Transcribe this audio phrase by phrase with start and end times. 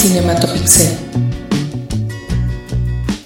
[0.00, 0.96] Cinematopixel.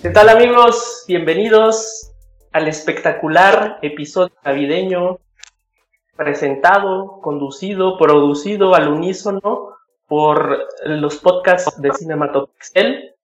[0.03, 1.04] ¿Qué tal amigos?
[1.07, 2.11] Bienvenidos
[2.50, 5.21] al espectacular episodio navideño
[6.16, 9.76] presentado, conducido, producido al unísono
[10.08, 13.14] por los podcasts de Cinematopixel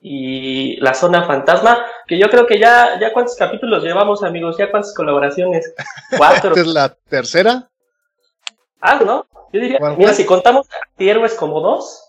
[0.00, 4.70] y La Zona Fantasma, que yo creo que ya, ya cuántos capítulos llevamos, amigos, ya
[4.70, 5.74] cuántas colaboraciones.
[6.16, 6.54] Cuatro.
[6.54, 7.68] ¿Esta es la tercera?
[8.80, 9.26] Ah, ¿no?
[9.52, 10.66] Yo diría, mira, si contamos
[10.96, 12.03] héroes como dos.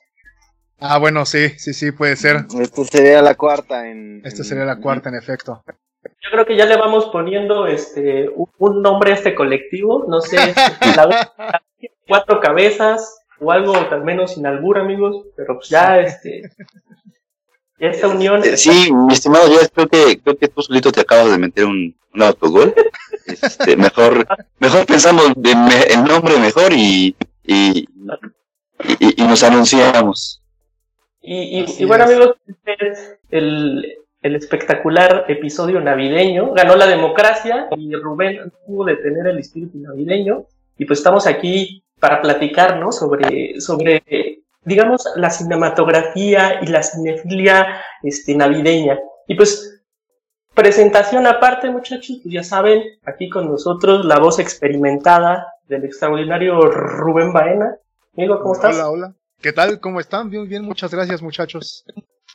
[0.80, 2.46] Ah, bueno, sí, sí, sí, puede ser.
[2.60, 4.21] Esta sería la cuarta en.
[4.25, 5.64] Esta sería la cuarta, en efecto.
[6.04, 10.38] Yo creo que ya le vamos poniendo este un nombre a este colectivo, no sé,
[10.96, 11.32] la,
[12.07, 16.43] cuatro cabezas o algo al menos sin albur, amigos, pero pues ya este
[17.79, 18.42] esta unión.
[18.43, 21.65] Eh, sí, mi estimado, yo creo que, creo que tú solito te acabas de meter
[21.65, 22.73] un, un autogol.
[23.26, 24.28] Este, mejor,
[24.60, 27.87] mejor pensamos en el nombre mejor y, y,
[29.00, 30.42] y, nos anunciamos.
[31.28, 36.54] Y, y, bueno, amigos, este el, el espectacular episodio navideño.
[36.54, 40.46] Ganó la democracia y Rubén pudo detener el espíritu navideño.
[40.78, 42.92] Y pues estamos aquí para platicar, ¿no?
[42.92, 49.00] Sobre, sobre digamos, la cinematografía y la cinefilia este, navideña.
[49.28, 49.84] Y pues,
[50.53, 57.31] presentación aparte, muchachos, pues ya saben, aquí con nosotros la voz experimentada del extraordinario Rubén
[57.31, 57.78] Baena.
[58.18, 58.76] Amigo, ¿cómo estás?
[58.76, 59.16] Hola, hola.
[59.41, 59.80] ¿Qué tal?
[59.80, 60.30] ¿Cómo están?
[60.30, 61.86] Bien, bien, muchas gracias, muchachos.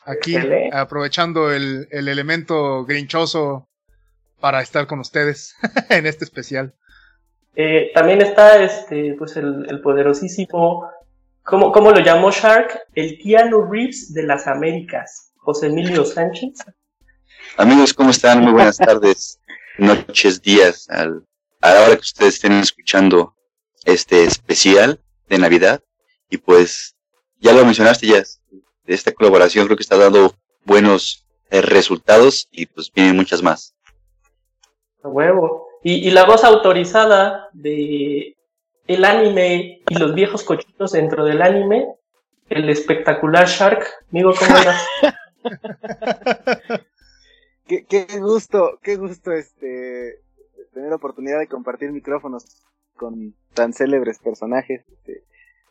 [0.04, 0.36] Aquí,
[0.72, 3.68] aprovechando el, el elemento grinchoso
[4.40, 5.54] para estar con ustedes
[5.90, 6.74] en este especial.
[7.56, 10.88] Eh, también está este, pues el, el poderosísimo
[11.42, 12.78] ¿Cómo, ¿Cómo, lo llamó Shark?
[12.94, 16.52] El Keanu Reeves de las Américas, José Emilio Sánchez.
[17.56, 18.42] Amigos, ¿cómo están?
[18.42, 19.40] Muy buenas tardes,
[19.78, 21.24] noches, días, al,
[21.60, 23.34] a la hora que ustedes estén escuchando
[23.84, 25.82] este especial de Navidad.
[26.30, 26.96] Y pues,
[27.38, 28.22] ya lo mencionaste, ya,
[28.86, 33.74] esta colaboración creo que está dando buenos eh, resultados y pues vienen muchas más.
[35.02, 35.66] A huevo.
[35.82, 38.36] Y, y la voz autorizada de
[38.86, 41.86] el anime y los viejos cochitos dentro del anime,
[42.48, 43.84] el espectacular Shark.
[44.10, 44.86] Amigo, ¿cómo andas?
[47.66, 50.20] qué, qué gusto, qué gusto este
[50.72, 52.44] tener la oportunidad de compartir micrófonos
[52.96, 54.84] con tan célebres personajes.
[54.88, 55.24] Este,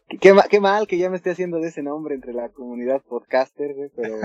[0.09, 3.75] qué, qué, mal que ya me esté haciendo de ese nombre entre la comunidad podcaster,
[3.95, 4.17] pero,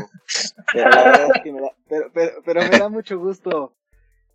[0.73, 1.73] pero, la verdad es que me da,
[2.45, 3.75] pero, me da mucho gusto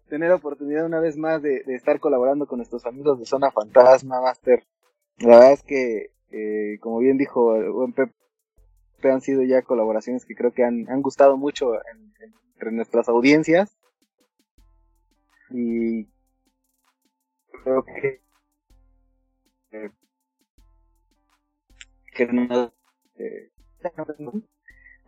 [0.10, 4.64] tener oportunidad una vez más de, estar colaborando con nuestros amigos de Zona Fantasma, Master.
[5.18, 8.14] La verdad es que, eh, como bien dijo el buen Pepe,
[9.04, 11.74] han sido ya colaboraciones que creo que han, han gustado mucho
[12.54, 13.78] entre nuestras audiencias.
[15.52, 16.08] Y
[17.64, 18.22] creo que,
[19.72, 19.90] eh,
[22.20, 22.74] que no,
[23.18, 23.50] eh,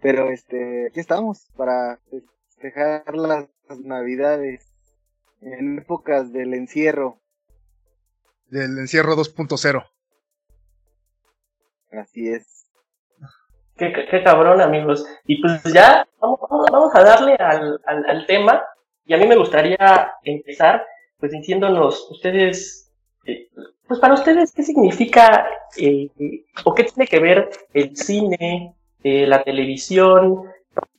[0.02, 3.50] pero este, aquí estamos para festejar las
[3.84, 4.74] navidades
[5.42, 7.20] en épocas del encierro.
[8.48, 9.86] Del encierro 2.0.
[11.92, 12.66] Así es.
[13.76, 15.06] Qué, qué, cabrón, amigos.
[15.26, 16.40] Y pues ya vamos,
[16.72, 18.64] vamos a darle al, al, tema.
[19.06, 20.86] Y a mí me gustaría empezar
[21.18, 22.90] pues diciéndonos ustedes,
[23.26, 23.50] eh,
[23.92, 26.10] pues para ustedes, ¿qué significa eh,
[26.64, 30.46] o qué tiene que ver el cine, eh, la televisión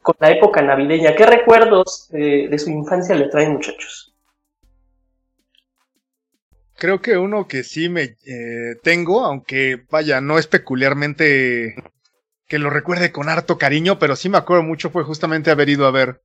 [0.03, 1.15] con la época navideña?
[1.15, 4.13] ¿Qué recuerdos de su infancia le traen, muchachos?
[6.75, 11.75] Creo que uno que sí me eh, tengo, aunque vaya, no es peculiarmente
[12.47, 15.87] que lo recuerde con harto cariño, pero sí me acuerdo mucho fue justamente haber ido
[15.87, 16.21] a ver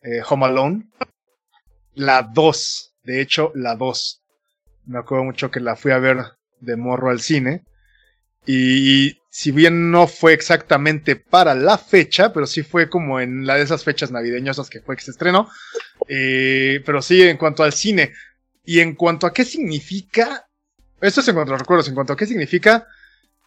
[0.00, 0.88] eh, Home Alone.
[1.92, 4.17] La 2, de hecho, la 2.
[4.88, 6.16] Me acuerdo mucho que la fui a ver
[6.60, 7.62] de morro al cine.
[8.46, 13.56] Y si bien no fue exactamente para la fecha, pero sí fue como en la
[13.56, 15.50] de esas fechas navideñas que fue que se estrenó.
[16.08, 18.14] Eh, pero sí, en cuanto al cine,
[18.64, 20.48] y en cuanto a qué significa,
[21.02, 22.86] esto es en cuanto a recuerdos, en cuanto a qué significa,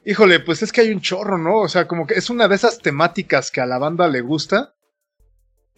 [0.05, 1.57] híjole, pues es que hay un chorro, ¿no?
[1.61, 4.75] O sea, como que es una de esas temáticas que a la banda le gusta,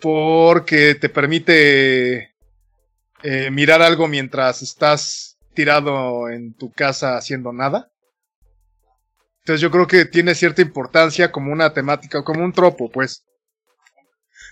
[0.02, 2.36] porque te permite
[3.24, 7.92] eh, mirar algo mientras estás tirado en tu casa haciendo nada.
[9.40, 13.26] Entonces yo creo que tiene cierta importancia como una temática, como un tropo, pues.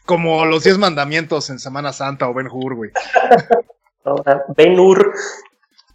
[0.05, 2.91] Como los diez mandamientos en Semana Santa o Ben Hur, güey.
[4.57, 5.13] Ben Hur.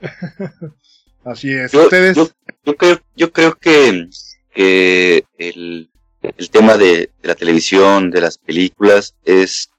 [1.24, 1.72] Así es.
[1.72, 2.16] Yo, ¿Ustedes?
[2.64, 4.08] Yo, creo, yo creo que,
[4.54, 5.90] que el,
[6.22, 9.70] el tema de, la televisión, de las películas, es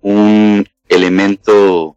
[0.00, 1.96] un elemento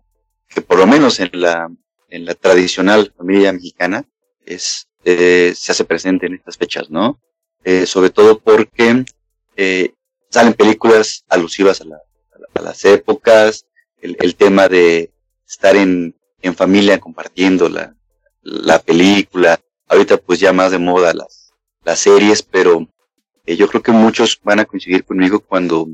[0.49, 1.69] que por lo menos en la,
[2.15, 4.05] en la tradicional familia mexicana
[4.45, 7.19] es, eh, se hace presente en estas fechas, ¿no?
[7.63, 9.03] Eh, sobre todo porque
[9.57, 9.93] eh,
[10.29, 11.85] salen películas alusivas a,
[12.61, 13.65] las épocas,
[13.99, 15.11] el, tema de
[15.45, 16.15] estar en,
[16.55, 17.95] familia compartiendo la,
[18.43, 19.59] la, película.
[19.87, 21.53] Ahorita pues ya más de moda las,
[21.83, 22.87] las series, pero
[23.45, 25.87] eh, yo creo que muchos van a coincidir conmigo cuando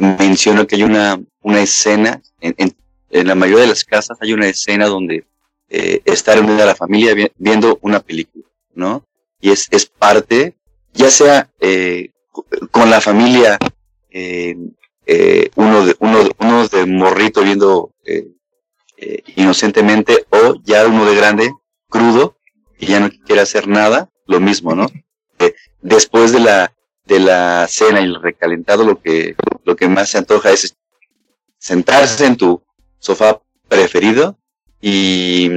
[0.00, 2.74] menciono que hay una, una escena, en, en,
[3.10, 5.24] la mayoría de las casas hay una escena donde
[5.68, 8.44] eh, está reunida la familia viendo una película,
[8.74, 9.04] ¿no?
[9.40, 10.56] Y es, es parte,
[10.92, 12.10] ya sea eh,
[12.70, 13.58] con la familia,
[14.10, 14.56] eh,
[15.06, 18.28] eh, uno, de, uno, de morrito viendo eh,
[19.36, 21.52] inocentemente o ya uno de grande,
[21.88, 22.36] crudo,
[22.78, 24.86] y ya no quiere hacer nada, lo mismo, ¿no?
[25.80, 26.72] Después de la,
[27.04, 30.76] de la cena y el recalentado, lo que, lo que más se antoja es
[31.58, 32.62] sentarse en tu
[32.98, 34.38] sofá preferido
[34.80, 35.48] y,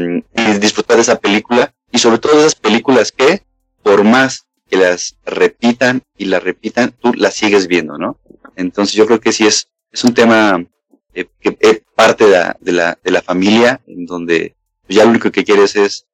[0.59, 3.43] disfrutar de esa película y sobre todo esas películas que
[3.83, 8.19] por más que las repitan y las repitan, tú las sigues viendo, ¿no?
[8.55, 10.63] Entonces yo creo que sí es, es un tema
[11.13, 14.55] eh, que es parte de la, de la, de la familia en donde
[14.87, 16.05] ya lo único que quieres es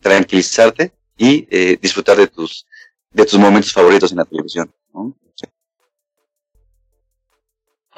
[0.00, 2.66] tranquilizarte y eh, disfrutar de tus,
[3.10, 4.72] de tus momentos favoritos en la televisión.
[4.94, 5.16] ¿no?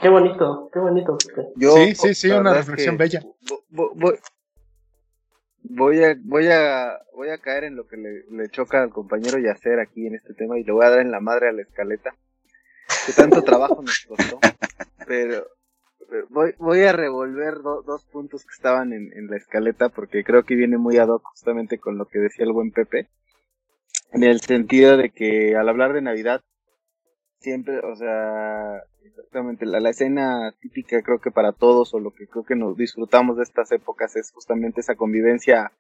[0.00, 1.18] Qué bonito, qué bonito.
[1.20, 3.20] sí, sí, sí, una reflexión bella.
[5.70, 9.80] Voy, a, voy a, voy a caer en lo que le, choca al compañero Yacer
[9.80, 12.14] aquí en este tema y le voy a dar en la madre a la escaleta.
[13.06, 14.38] Que tanto trabajo nos costó.
[15.06, 15.46] Pero,
[16.30, 20.54] voy, voy a revolver dos puntos que estaban en, en la escaleta porque creo que
[20.54, 23.08] viene muy ad hoc justamente con lo que decía el buen Pepe
[24.12, 26.42] en el sentido de que al hablar de Navidad,
[27.40, 32.26] siempre, o sea, exactamente, la, la, escena típica creo que para todos, o lo que
[32.26, 35.72] creo que nos disfrutamos de estas épocas, es justamente esa convivencia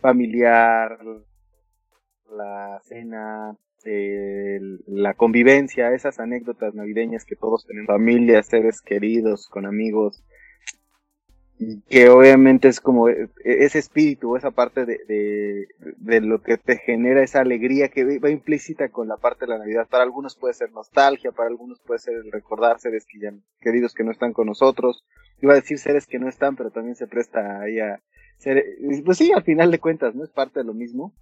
[0.00, 0.98] familiar,
[2.30, 3.56] la cena,
[4.86, 10.22] la convivencia, esas anécdotas navideñas que todos tenemos, familia, seres queridos, con amigos,
[11.88, 15.66] que obviamente es como e, ese espíritu, esa parte de,
[15.96, 19.58] de, lo que te genera esa alegría que va implícita con la parte de la
[19.58, 19.88] Navidad.
[19.88, 23.94] Para algunos puede ser nostalgia, para algunos puede ser el recordar seres que ya, queridos
[23.94, 25.04] que no están con nosotros.
[25.40, 28.00] Iba a decir seres que no están, pero también se presta ahí a
[28.38, 28.64] ser,
[29.04, 30.24] pues sí, al final de cuentas, ¿no?
[30.24, 31.12] Es parte de lo mismo.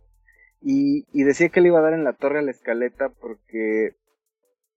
[0.61, 3.95] Y, y decía que le iba a dar en la torre a la escaleta porque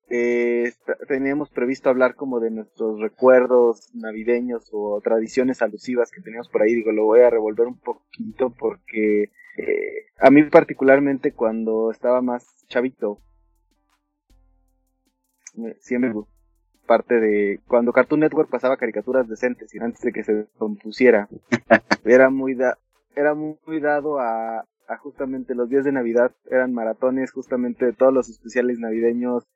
[0.09, 0.73] eh,
[1.07, 6.73] teníamos previsto hablar como de nuestros recuerdos navideños o tradiciones alusivas que teníamos por ahí.
[6.73, 12.65] Digo, lo voy a revolver un poquito porque eh, a mí particularmente cuando estaba más
[12.67, 13.21] chavito,
[15.79, 16.13] siempre
[16.87, 21.29] parte de cuando Cartoon Network pasaba caricaturas decentes y antes de que se compusiera,
[22.03, 22.79] era muy da,
[23.15, 28.11] era muy, dado a, a justamente los días de Navidad, eran maratones justamente de todos
[28.11, 29.47] los especiales navideños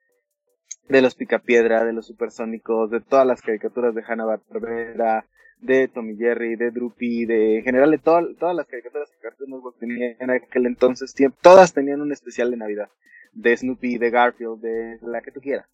[0.87, 5.25] de los Picapiedra, de los Supersónicos, de todas las caricaturas de Hanna-Barbera,
[5.59, 9.77] de Tommy Jerry, de Droopy, de en general de todas las caricaturas que Cartoon Network
[9.79, 12.89] tenía en aquel entonces, todas tenían un especial de Navidad,
[13.31, 15.67] de Snoopy, de Garfield, de la que tú quieras.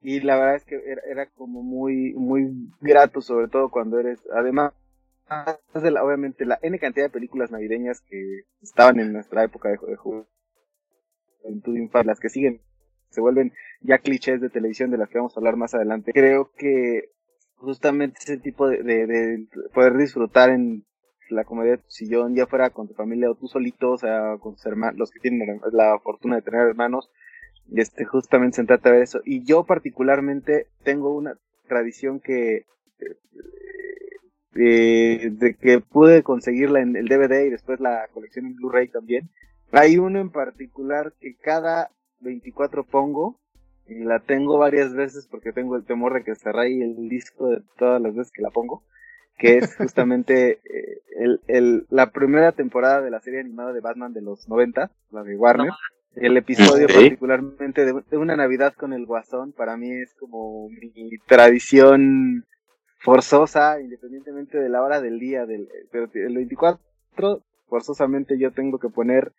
[0.00, 4.74] Y la verdad es que era, como muy, muy grato, sobre todo cuando eres, además,
[5.74, 9.78] de la, obviamente la N cantidad de películas navideñas que estaban en nuestra época de,
[9.96, 10.28] juventud,
[12.04, 12.60] las que siguen
[13.14, 16.12] se vuelven ya clichés de televisión de las que vamos a hablar más adelante.
[16.12, 17.10] Creo que
[17.56, 20.84] justamente ese tipo de, de, poder disfrutar en
[21.30, 24.36] la comedia de tu sillón, ya fuera con tu familia o tú solito, o sea,
[24.38, 27.10] con tus hermanos, los que tienen la fortuna de tener hermanos,
[27.74, 29.20] este, justamente sentarte a ver eso.
[29.24, 32.66] Y yo particularmente tengo una tradición que,
[34.54, 39.30] eh, de que pude conseguirla en el DVD y después la colección en Blu-ray también.
[39.72, 41.90] Hay uno en particular que cada
[42.24, 43.38] 24 pongo
[43.86, 47.48] y la tengo varias veces porque tengo el temor de que se raye el disco
[47.48, 48.82] de todas las veces que la pongo,
[49.38, 54.12] que es justamente eh, el, el, la primera temporada de la serie animada de Batman
[54.12, 55.70] de los 90, la de Warner.
[56.16, 62.44] El episodio particularmente de, una Navidad con el Guasón, para mí es como mi tradición
[62.98, 68.88] forzosa, independientemente de la hora del día, del, pero el 24 forzosamente yo tengo que
[68.88, 69.32] poner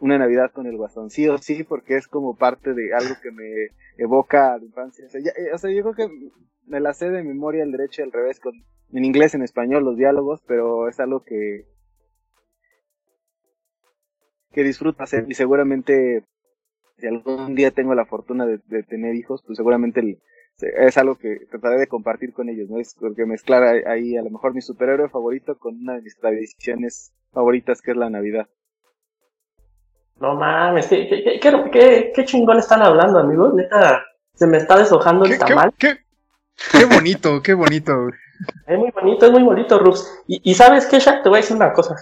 [0.00, 1.28] una Navidad con el Guasón, sí
[1.68, 5.06] porque es como parte de algo que me evoca la infancia.
[5.06, 6.30] O sea, eh, o sea, yo creo que
[6.66, 8.54] me la sé de memoria el derecho y al revés, con,
[8.92, 11.66] en inglés, en español, los diálogos, pero es algo que,
[14.52, 16.24] que disfruto hacer y seguramente
[16.98, 20.18] si algún día tengo la fortuna de, tener hijos, pues seguramente
[20.60, 22.78] es algo que trataré de compartir con ellos, ¿no?
[22.78, 27.14] Es porque mezclar ahí a lo mejor mi superhéroe favorito con una de mis tradiciones
[27.32, 28.48] favoritas que es la Navidad.
[30.20, 31.08] No mames, qué,
[31.40, 33.54] qué, qué, chingón están hablando, amigos.
[33.54, 35.72] Neta, se me está deshojando el tamal.
[35.78, 35.96] Qué,
[36.84, 38.10] bonito, qué bonito.
[38.66, 40.22] Es muy bonito, es muy bonito, Rux.
[40.26, 41.96] Y, sabes qué, Shaq, te voy a decir una cosa.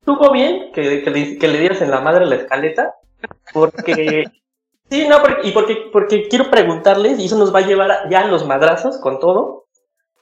[0.00, 1.10] Estuvo bien que, que,
[1.48, 2.94] le, dieras en la madre la escaleta,
[3.52, 4.24] porque...
[4.90, 8.28] sí, no, y porque, porque quiero preguntarles, y eso nos va a llevar ya a
[8.28, 9.66] los madrazos con todo,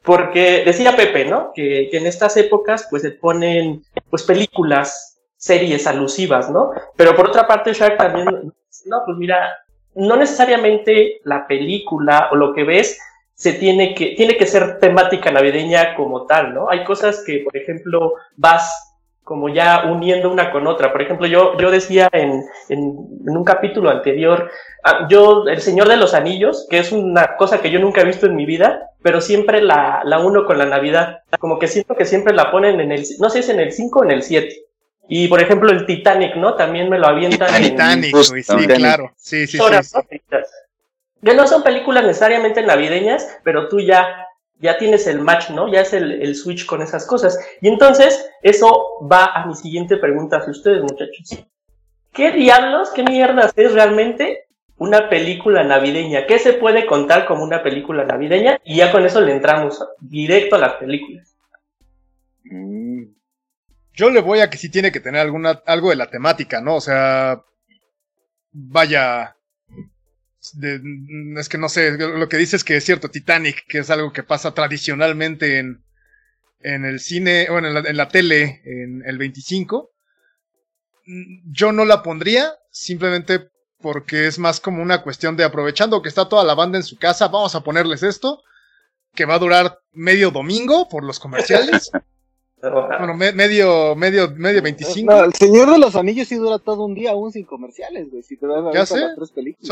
[0.02, 1.52] porque decía Pepe, ¿no?
[1.54, 6.70] Que, que, en estas épocas pues se ponen pues películas, series alusivas, ¿no?
[6.96, 9.50] Pero por otra parte Shark también, no, pues mira,
[9.94, 13.00] no necesariamente la película o lo que ves
[13.34, 16.68] se tiene que, tiene que ser temática navideña como tal, ¿no?
[16.68, 18.86] Hay cosas que, por ejemplo, vas
[19.24, 20.92] como ya uniendo una con otra.
[20.92, 24.50] Por ejemplo, yo, yo decía en, en, un capítulo anterior,
[24.84, 28.04] ah, yo, El Señor de los Anillos, que es una cosa que yo nunca he
[28.04, 31.20] visto en mi vida, pero siempre la, la uno con la Navidad.
[31.38, 33.72] Como que siento que siempre la ponen en el, no sé si es en el
[33.72, 34.54] 5 o en el 7.
[35.12, 36.54] Y por ejemplo, el Titanic, ¿no?
[36.54, 37.48] También me lo avientan.
[37.60, 39.12] Titanic, sí, claro.
[39.16, 40.22] Sí, sí, sí.
[41.22, 44.28] Que no son películas necesariamente navideñas, pero tú ya
[44.60, 45.72] ya tienes el match, ¿no?
[45.72, 47.38] Ya es el, switch con esas cosas.
[47.60, 51.44] Y entonces, eso va a mi siguiente pregunta hacia ustedes, muchachos.
[52.12, 56.26] ¿Qué diablos, qué mierdas es realmente una película navideña?
[56.26, 58.60] ¿Qué se puede contar como una película navideña?
[58.64, 61.34] Y ya con eso le entramos directo a las películas.
[62.44, 62.79] Mm.
[63.94, 66.76] Yo le voy a que sí tiene que tener alguna, algo de la temática, ¿no?
[66.76, 67.42] O sea,
[68.52, 69.36] vaya,
[71.36, 74.22] es que no sé, lo que dices que es cierto, Titanic, que es algo que
[74.22, 75.84] pasa tradicionalmente en,
[76.60, 79.90] en el cine, bueno, en la, en la tele, en el 25.
[81.46, 86.28] Yo no la pondría, simplemente porque es más como una cuestión de aprovechando que está
[86.28, 88.42] toda la banda en su casa, vamos a ponerles esto,
[89.14, 91.90] que va a durar medio domingo por los comerciales.
[92.62, 95.24] Bueno, medio, medio, medio 25.
[95.24, 98.22] el Señor de los Anillos sí dura todo un día aún sin comerciales, güey.
[98.22, 99.00] Si te ya sé.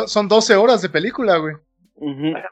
[0.07, 1.57] Son, 12 horas de película, güey.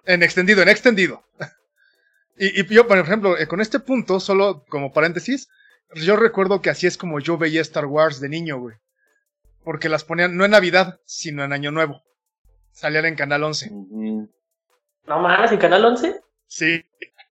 [0.05, 1.23] En extendido, en extendido.
[2.39, 5.49] y, y, yo, por ejemplo, eh, con este punto, solo como paréntesis,
[5.95, 8.77] yo recuerdo que así es como yo veía Star Wars de niño, güey.
[9.65, 12.03] Porque las ponían no en Navidad, sino en Año Nuevo.
[12.73, 13.71] Salían en Canal 11.
[13.71, 16.21] ¿No más en Canal 11?
[16.47, 16.85] Sí.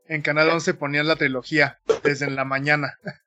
[0.08, 3.00] En Canal 11 ponían la trilogía desde la mañana.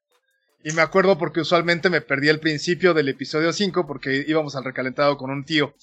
[0.64, 4.64] Y me acuerdo porque usualmente me perdí el principio del episodio 5 porque íbamos al
[4.64, 5.74] recalentado con un tío.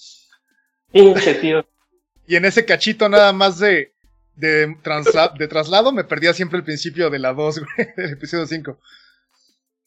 [1.35, 1.65] tío.
[2.27, 3.93] Y en ese cachito nada más de,
[4.35, 4.75] de,
[5.37, 7.61] de traslado me perdía siempre el principio de la 2,
[7.97, 8.79] del episodio 5.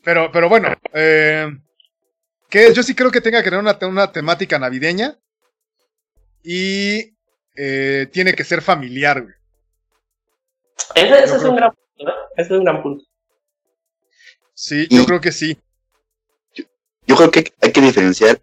[0.03, 1.49] Pero, pero bueno, eh,
[2.49, 5.19] que yo sí creo que tenga que tener una, una temática navideña
[6.43, 7.15] y
[7.57, 9.35] eh, tiene que ser familiar, güey.
[10.95, 13.05] Ese, es un gran punto, Ese es un gran punto.
[14.55, 15.59] Sí, yo creo que sí.
[17.07, 18.41] Yo, creo que hay que diferenciar,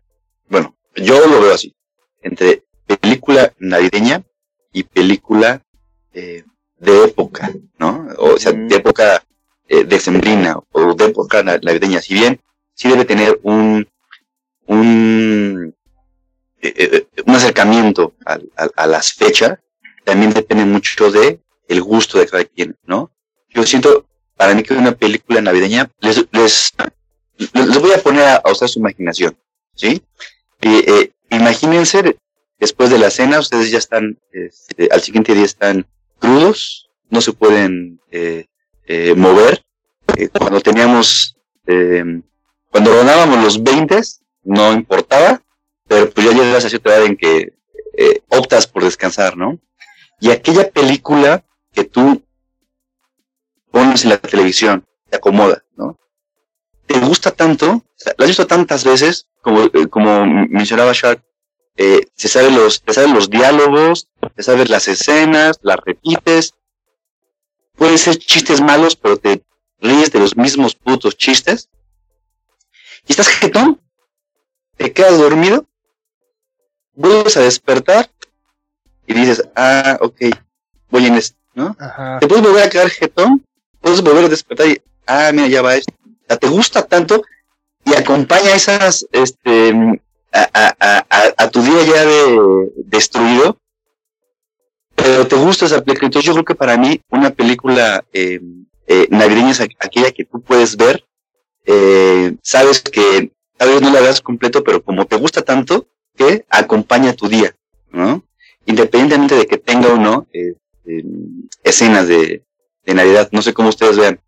[0.48, 1.76] bueno, yo lo veo así,
[2.22, 4.24] entre película navideña
[4.72, 5.62] y película
[6.14, 6.44] eh,
[6.78, 8.08] de época, ¿no?
[8.18, 9.24] O sea, de época
[9.68, 12.02] eh, decembrina o de época navideña.
[12.02, 12.42] Si bien
[12.74, 13.88] sí debe tener un,
[14.66, 15.76] un,
[16.62, 18.40] eh, un acercamiento a,
[18.76, 19.60] a las fechas,
[20.04, 23.12] también depende mucho de el gusto de cada quien, ¿no?
[23.50, 24.06] Yo siento,
[24.36, 26.74] para mí que una película navideña, les, les,
[27.38, 29.38] les voy a poner a, usar su imaginación,
[29.76, 30.02] ¿sí?
[30.62, 32.18] Eh, imagínense,
[32.60, 35.86] después de la cena, ustedes ya están, este, al siguiente día están
[36.20, 38.46] crudos, no se pueden eh,
[38.88, 39.62] eh, mover.
[40.38, 42.22] cuando teníamos, em,
[42.72, 44.02] cuando rodábamos los 20,
[44.44, 45.42] no importaba,
[45.88, 47.54] pero pues ya llegas a cierta edad en que
[48.30, 49.60] optas por descansar, ¿no?
[50.20, 51.46] Y aquella película
[51.76, 52.24] que tú
[53.70, 56.00] pones en la televisión, te acomoda, ¿no?
[56.88, 61.24] Te gusta tanto, la has visto tantas veces, como, eh, como mencionaba Shark,
[61.78, 66.54] eh, se saben los, te saben los diálogos, te sabes las escenas, las repites.
[67.76, 69.44] Pueden ser chistes malos, pero te
[69.80, 71.70] ríes de los mismos putos chistes.
[73.08, 73.82] Y estás jetón,
[74.78, 75.68] te quedas dormido,
[76.94, 78.10] vuelves a despertar
[79.06, 80.22] y dices, ah, ok,
[80.90, 81.76] voy en este ¿no?
[82.20, 83.44] Te puedes volver a quedar jetón,
[83.82, 85.94] puedes volver a despertar y, ah, mira, ya va esto.
[86.04, 87.22] O sea, te gusta tanto
[87.86, 89.72] y acompaña esas, este,
[90.32, 93.58] a, a, a, a tu día ya de, destruido,
[94.96, 96.08] pero te gusta esa película.
[96.08, 98.42] Entonces yo creo que para mí una película eh,
[98.88, 101.06] eh, navideña es aquella que tú puedes ver,
[101.66, 106.46] eh, sabes que tal vez no la veas completo, pero como te gusta tanto, que
[106.50, 107.56] acompaña tu día,
[107.92, 108.24] ¿no?
[108.66, 110.56] Independientemente de que tenga o no eh,
[111.64, 112.44] escenas de,
[112.86, 113.30] de, Navidad.
[113.32, 114.20] No sé cómo ustedes vean.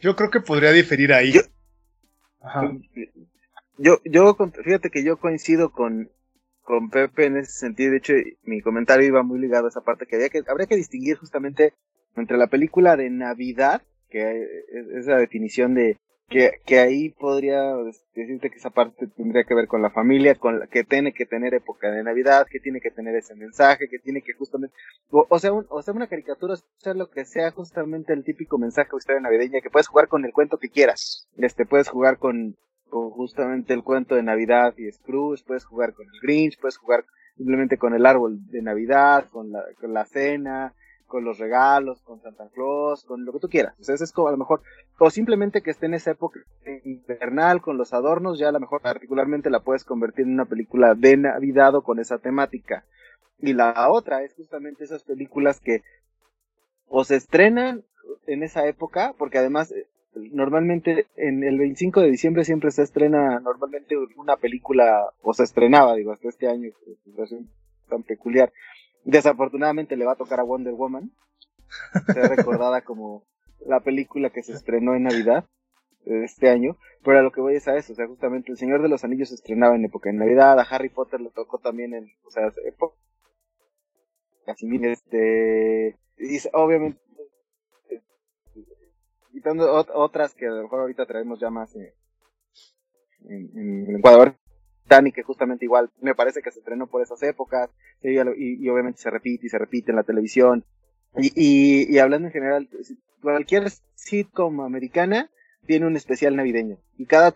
[0.00, 1.32] Yo creo que podría diferir ahí.
[3.78, 6.10] yo, yo, fíjate que yo coincido con,
[6.62, 7.92] con Pepe en ese sentido.
[7.92, 10.76] De hecho, mi comentario iba muy ligado a esa parte que, había que habría que
[10.76, 11.74] distinguir justamente
[12.16, 14.46] entre la película de Navidad, que
[14.96, 17.74] es la definición de que, que ahí podría
[18.14, 21.24] decirte que esa parte tendría que ver con la familia, con la que tiene que
[21.24, 24.74] tener época de Navidad, que tiene que tener ese mensaje, que tiene que justamente,
[25.10, 28.98] o, sea, o sea, una caricatura, sea lo que sea justamente el típico mensaje o
[28.98, 32.56] historia navideña, que puedes jugar con el cuento que quieras, este, puedes jugar con,
[32.90, 37.04] con justamente el cuento de Navidad y Scrooge, puedes jugar con el Grinch, puedes jugar
[37.36, 40.74] simplemente con el árbol de Navidad, con la, con la cena,
[41.08, 43.74] con los regalos, con Santa Claus, con lo que tú quieras.
[43.80, 44.62] O sea, es como a lo mejor,
[44.98, 46.40] o simplemente que esté en esa época
[46.84, 50.94] invernal con los adornos, ya a lo mejor particularmente la puedes convertir en una película
[50.94, 52.84] de Navidad o con esa temática.
[53.40, 55.82] Y la otra es justamente esas películas que
[56.86, 57.84] o se estrenan
[58.26, 63.40] en esa época, porque además eh, normalmente en el 25 de diciembre siempre se estrena
[63.40, 66.70] normalmente una película, o se estrenaba, digo, hasta este año,
[67.04, 67.48] situación
[67.88, 68.52] tan peculiar,
[69.04, 71.12] Desafortunadamente le va a tocar a Wonder Woman.
[72.06, 73.24] Será recordada como
[73.66, 75.44] la película que se estrenó en Navidad
[76.04, 78.82] este año, pero a lo que voy es a eso, o sea, justamente El Señor
[78.82, 81.94] de los Anillos se estrenaba en época de Navidad, a Harry Potter le tocó también
[81.94, 82.96] en, o sea, época,
[84.46, 87.00] casi este, y obviamente,
[89.32, 91.94] quitando otras que a lo mejor ahorita traemos ya más eh,
[93.28, 94.34] en, Ecuador,
[94.88, 97.70] Danny, que justamente igual me parece que se estrenó por esas épocas,
[98.02, 98.18] y,
[98.68, 100.64] obviamente se repite y se repite en la televisión.
[101.16, 102.68] Y, y, hablando en general,
[103.20, 105.30] cualquier sitcom americana
[105.66, 106.78] tiene un especial navideño.
[106.96, 107.34] Y cada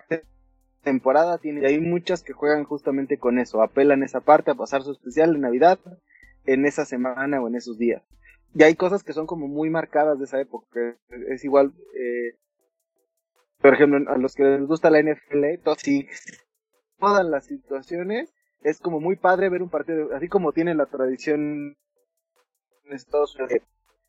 [0.83, 4.83] temporada tiene, y hay muchas que juegan justamente con eso, apelan esa parte a pasar
[4.83, 5.79] su especial de Navidad
[6.47, 8.03] en esa semana o en esos días.
[8.55, 10.97] Y hay cosas que son como muy marcadas de esa época.
[11.29, 12.37] Es igual, eh,
[13.61, 15.45] por ejemplo, a los que les gusta la NFL,
[15.79, 16.07] sí,
[17.03, 18.33] todas las situaciones,
[18.63, 21.77] es como muy padre ver un partido, así como tiene la tradición
[22.85, 23.61] en Estados Unidos,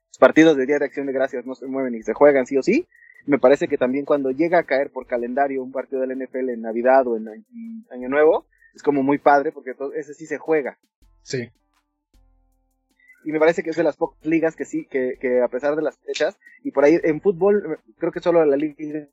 [0.10, 2.56] los partidos de Día de Acción de Gracias no se mueven y se juegan sí
[2.56, 2.88] o sí.
[3.26, 6.62] Me parece que también cuando llega a caer por calendario un partido del NFL en
[6.62, 7.28] Navidad o en
[7.90, 10.78] Año Nuevo, es como muy padre porque ese sí se juega.
[11.24, 11.50] Sí.
[13.26, 15.76] Y me parece que es de las pocas ligas que sí, que, que a pesar
[15.76, 19.08] de las fechas, y por ahí en fútbol, creo que solo la Liga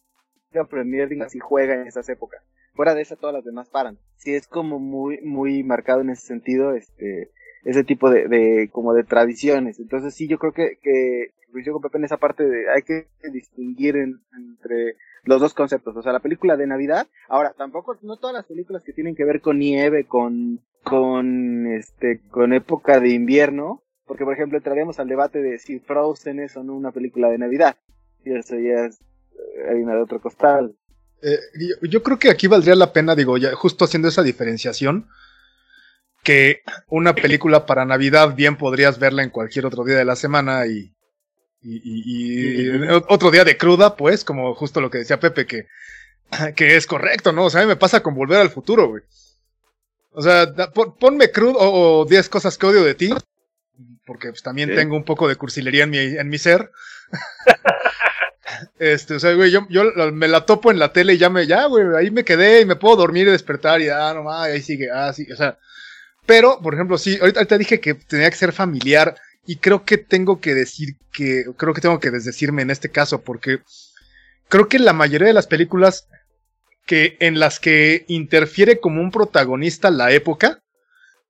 [0.69, 2.43] Premier League así juega en esas épocas.
[2.75, 3.99] Fuera de esa, todas las demás paran.
[4.17, 7.31] Sí, es como muy, muy marcado en ese sentido, este,
[7.65, 9.81] ese tipo de, de como de tradiciones.
[9.81, 11.33] Entonces sí, yo creo que, que
[11.73, 15.97] con Pepe en esa parte de, hay que distinguir entre los dos conceptos.
[15.97, 19.25] O sea, la película de Navidad, ahora, tampoco, no todas las películas que tienen que
[19.25, 25.09] ver con nieve, con, con, este, con época de invierno, porque por ejemplo entraríamos al
[25.09, 27.77] debate de si Frozen es o no una película de Navidad.
[28.25, 30.77] Y eso ya es eh, harina de otro costal.
[31.23, 31.39] Eh,
[31.83, 35.09] yo, creo que aquí valdría la pena, digo, ya justo haciendo esa diferenciación,
[36.23, 40.67] que una película para Navidad bien podrías verla en cualquier otro día de la semana
[40.67, 40.95] y,
[41.63, 42.71] y,
[43.09, 45.67] otro día de cruda, pues, como justo lo que decía Pepe, que,
[46.57, 47.45] que es correcto, ¿no?
[47.45, 49.03] O sea, a mí me pasa con Volver al Futuro, güey.
[50.13, 50.53] O sea,
[50.99, 53.15] ponme crudo o 10 cosas que odio de ti,
[54.05, 56.73] porque pues, también tengo un poco de cursilería en mi, en mi ser.
[58.79, 61.47] Este, o sea, güey, yo, yo me la topo en la tele y ya me,
[61.47, 64.47] ya, güey, ahí me quedé y me puedo dormir y despertar y, ah, no más,
[64.47, 65.59] ahí sigue, ah, sí, o sea.
[66.27, 69.99] Pero, por ejemplo, sí, ahorita, te dije que tenía que ser familiar y creo que
[69.99, 73.61] tengo que decir que, creo que tengo que desdecirme en este caso porque
[74.49, 76.07] creo que la mayoría de las películas
[76.87, 80.63] que en las que interfiere como un protagonista la época,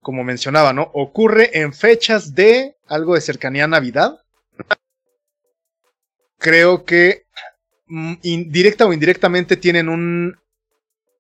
[0.01, 0.91] como mencionaba, ¿no?
[0.95, 4.21] Ocurre en fechas de algo de cercanía a Navidad
[6.41, 7.27] creo que
[7.87, 8.15] mm,
[8.51, 10.37] directa o indirectamente tienen un,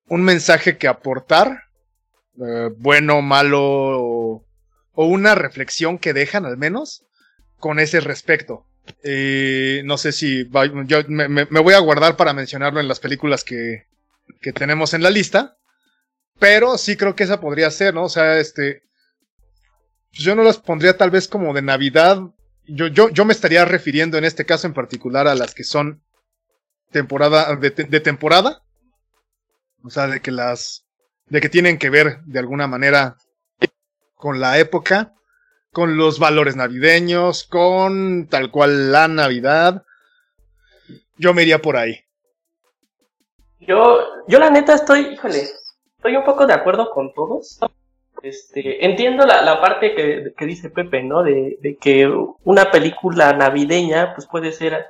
[0.09, 1.64] un mensaje que aportar,
[2.44, 4.44] eh, bueno, malo, o,
[4.94, 7.04] una reflexión que dejan al menos
[7.59, 8.66] con ese respecto.
[9.85, 10.48] no sé si
[10.87, 13.87] yo me, voy a guardar para mencionarlo en las películas que,
[14.40, 15.56] que tenemos en la lista,
[16.38, 18.04] pero sí creo que esa podría ser, ¿no?
[18.04, 18.83] O sea, este,
[20.11, 22.20] yo no las pondría tal vez como de Navidad,
[22.74, 26.02] yo, yo, yo me estaría refiriendo en este caso en particular a las que son
[26.90, 28.62] temporada de, temporada.
[29.83, 30.87] O sea, de que las.
[31.26, 33.16] de que tienen que ver de alguna manera
[34.14, 35.14] con la época,
[35.72, 39.85] con los valores navideños, con tal cual la Navidad.
[41.16, 42.04] Yo me iría por ahí.
[43.61, 45.48] Yo, yo la neta estoy, híjole,
[45.96, 47.61] estoy un poco de acuerdo con todos.
[48.22, 51.22] Este, entiendo la, la parte que, que, dice Pepe, ¿no?
[51.22, 52.06] De, de, que
[52.44, 54.87] una película navideña, pues puede ser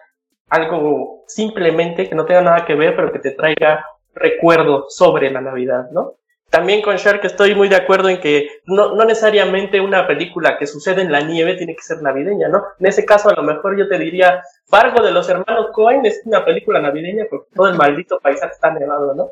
[0.48, 5.40] algo simplemente que no tenga nada que ver, pero que te traiga recuerdo sobre la
[5.40, 6.14] Navidad, ¿no?
[6.50, 10.66] También con Shark estoy muy de acuerdo en que no, no necesariamente una película que
[10.66, 12.64] sucede en la nieve tiene que ser navideña, ¿no?
[12.80, 16.20] En ese caso a lo mejor yo te diría, Fargo de los hermanos Cohen es
[16.24, 19.28] una película navideña porque todo el maldito paisaje está nevado, ¿no?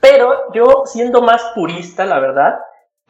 [0.00, 2.60] Pero yo siendo más purista, la verdad,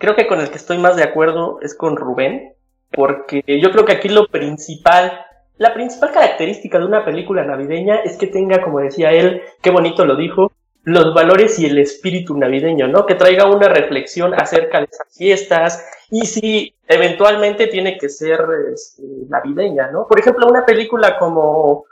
[0.00, 2.54] creo que con el que estoy más de acuerdo es con Rubén,
[2.90, 5.26] porque yo creo que aquí lo principal
[5.60, 10.06] la principal característica de una película navideña es que tenga, como decía él, qué bonito
[10.06, 10.52] lo dijo,
[10.84, 13.04] los valores y el espíritu navideño, ¿no?
[13.04, 18.40] Que traiga una reflexión acerca de esas fiestas y si eventualmente tiene que ser
[18.72, 20.06] este, navideña, ¿no?
[20.08, 21.84] Por ejemplo, una película como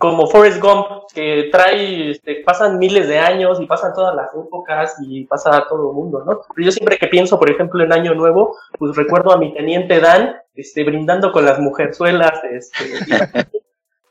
[0.00, 4.96] como Forrest Gump, que trae, este, pasan miles de años y pasan todas las épocas
[5.02, 6.40] y pasa todo el mundo, ¿no?
[6.54, 10.00] Pero yo siempre que pienso, por ejemplo, en Año Nuevo, pues recuerdo a mi teniente
[10.00, 13.44] Dan, este, brindando con las mujerzuelas, este,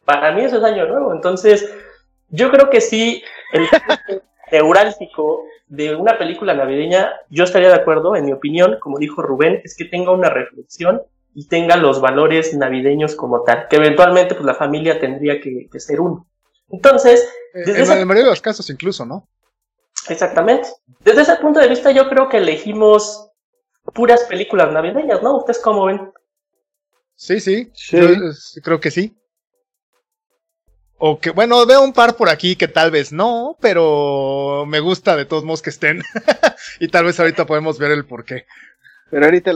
[0.05, 1.67] para mí eso es Año Nuevo, entonces,
[2.27, 3.65] yo creo que sí, el
[4.51, 9.59] neurálgico de una película navideña, yo estaría de acuerdo, en mi opinión, como dijo Rubén,
[9.63, 11.01] es que tenga una reflexión
[11.33, 16.01] y tenga los valores navideños como tal, que eventualmente pues la familia tendría que, ser
[16.01, 16.27] uno.
[16.69, 19.27] Entonces, eh, desde en la mayoría de los casos incluso, ¿no?
[20.07, 20.69] Exactamente.
[20.99, 23.29] Desde ese punto de vista yo creo que elegimos
[23.93, 25.37] puras películas navideñas, ¿no?
[25.37, 26.11] ¿Ustedes cómo ven?
[27.15, 28.07] Sí, sí, Yo,
[28.63, 29.15] creo que sí.
[30.97, 35.15] O que, bueno, veo un par por aquí que tal vez no, pero me gusta
[35.15, 36.01] de todos modos que estén.
[36.79, 38.45] y tal vez ahorita podemos ver el por qué.
[39.09, 39.53] Pero ahorita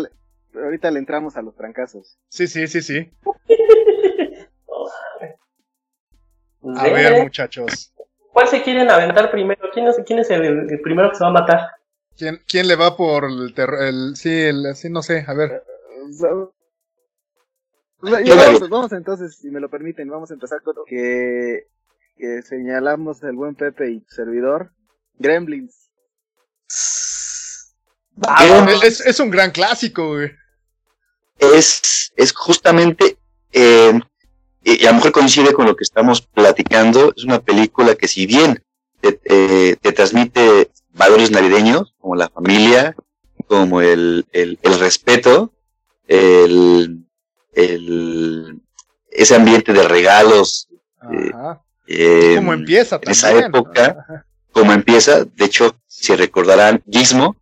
[0.56, 2.20] ahorita le entramos a los trancazos.
[2.30, 3.12] Sí, sí, sí, sí.
[6.76, 7.94] a ver, muchachos.
[8.32, 9.62] ¿Cuál se quieren aventar primero?
[9.74, 11.60] ¿Quién es, quién es el, primero que se va a matar?
[12.18, 15.63] ¿Quién, quién le va por el, el sí, el, sí, no sé, a ver.
[18.00, 21.68] vamos, vamos, entonces, si me lo permiten, vamos a empezar con que,
[22.18, 24.72] que señalamos el buen Pepe y servidor,
[25.16, 25.89] Gremlins.
[28.84, 30.32] Es, es, un gran clásico, güey
[31.38, 33.17] es, es justamente,
[33.52, 34.00] eh,
[34.63, 38.26] y a lo mejor coincide con lo que estamos platicando, es una película que si
[38.26, 38.63] bien
[39.02, 42.96] te, eh, transmite valores navideños, como la familia,
[43.48, 45.54] como el, el, respeto,
[46.08, 47.06] el,
[47.54, 48.62] el,
[49.12, 50.69] ese ambiente de regalos.
[51.88, 57.36] Eh, como empieza En esa época, como empieza, de hecho, si recordarán Gizmo,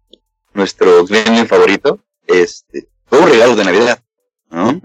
[0.54, 4.02] nuestro gremlin favorito, este, fue un regalo de Navidad,
[4.50, 4.82] ¿no?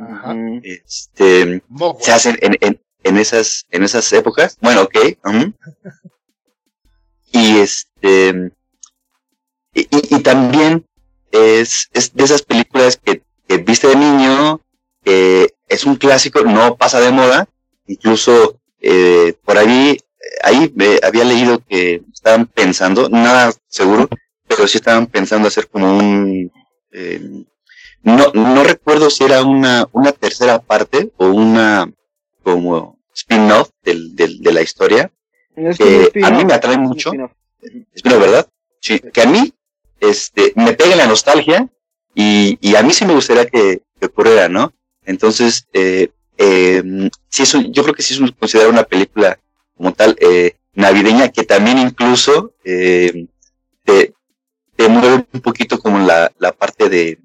[0.64, 1.62] Este,
[2.00, 4.58] se hacen en, en, en, esas, en esas épocas.
[4.60, 4.96] Bueno, ok.
[7.30, 8.50] y este,
[9.72, 10.84] y, y, también
[11.30, 14.60] es, es de esas películas que, que viste de niño,
[15.04, 17.48] que es un clásico, no pasa de moda,
[17.86, 20.00] incluso eh, por ahí,
[20.42, 24.08] ahí había leído que estaban pensando, nada seguro,
[24.48, 26.50] pero sí estaban pensando hacer como un,
[26.90, 27.44] eh,
[28.02, 31.90] no, no recuerdo si era una, una tercera parte o una
[32.42, 35.10] como spin-off del, del, de la historia.
[35.54, 37.12] que a mí me atrae mucho.
[37.92, 38.46] Es ¿verdad?
[38.80, 39.52] Sí, que a mí
[40.00, 41.68] este, me pega la nostalgia
[42.14, 44.72] y, y a mí sí me gustaría que, que ocurriera, ¿no?
[45.04, 49.38] Entonces, eh, eh, sí es yo creo que sí es considerada una película
[49.76, 53.26] como tal eh, navideña que también incluso eh,
[53.84, 54.14] te,
[54.76, 57.18] te mueve un poquito como la, la parte de,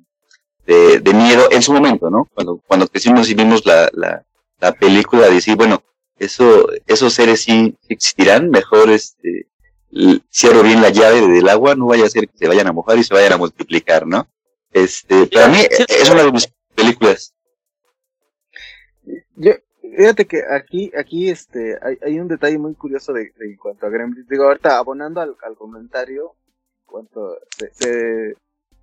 [1.01, 2.27] de, miedo en su momento, ¿no?
[2.33, 4.25] Cuando, cuando crecimos y vimos la, la,
[4.59, 5.83] la película, decir, bueno,
[6.17, 9.47] eso, esos seres sí existirán, mejor este,
[10.31, 12.97] cierro bien la llave del agua, no vaya a ser que se vayan a mojar
[12.97, 14.27] y se vayan a multiplicar, ¿no?
[14.71, 17.33] Este, para mí es una de mis películas.
[19.35, 19.51] Yo,
[19.97, 23.89] fíjate que aquí, aquí este, hay, hay un detalle muy curioso de, en cuanto a
[23.89, 24.27] Gremlins.
[24.29, 26.35] Digo, ahorita abonando al, al comentario,
[26.85, 28.35] cuanto se, se,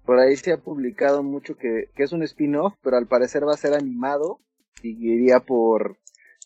[0.08, 3.52] por ahí se ha publicado mucho que, que es un spin-off, pero al parecer va
[3.52, 4.40] a ser animado
[4.82, 5.98] y iría por,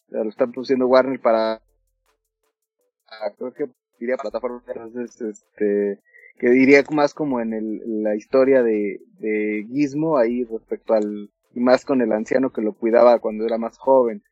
[0.09, 1.63] lo están produciendo Warner para,
[3.39, 3.69] creo que
[4.01, 6.01] iría plataforma, entonces, este,
[6.41, 11.61] que diría más como en el, la historia de, de Gizmo ahí respecto al, y
[11.61, 14.25] más con el anciano que lo cuidaba cuando era más joven.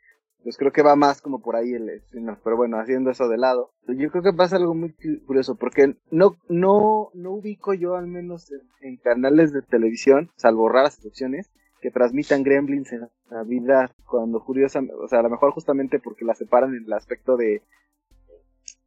[0.43, 2.03] Pues creo que va más como por ahí el
[2.43, 3.73] pero bueno, haciendo eso de lado.
[3.87, 4.95] Yo creo que pasa algo muy
[5.27, 8.51] curioso, porque no, no, no ubico yo al menos
[8.81, 11.51] en, canales de televisión, salvo raras excepciones,
[11.83, 16.25] que transmitan Gremlins en la vida cuando curiosamente, o sea, a lo mejor justamente porque
[16.25, 17.63] la separan en el aspecto de,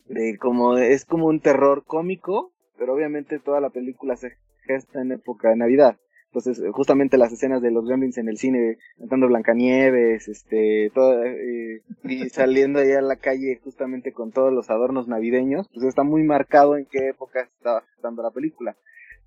[0.05, 5.11] de como, es como un terror cómico, pero obviamente toda la película se gesta en
[5.11, 5.97] época de Navidad.
[6.33, 11.83] Entonces, justamente las escenas de los gremlins en el cine, cantando Blancanieves, este, todo, eh,
[12.03, 16.23] y saliendo ahí a la calle justamente con todos los adornos navideños, pues está muy
[16.23, 18.75] marcado en qué época estaba dando la película.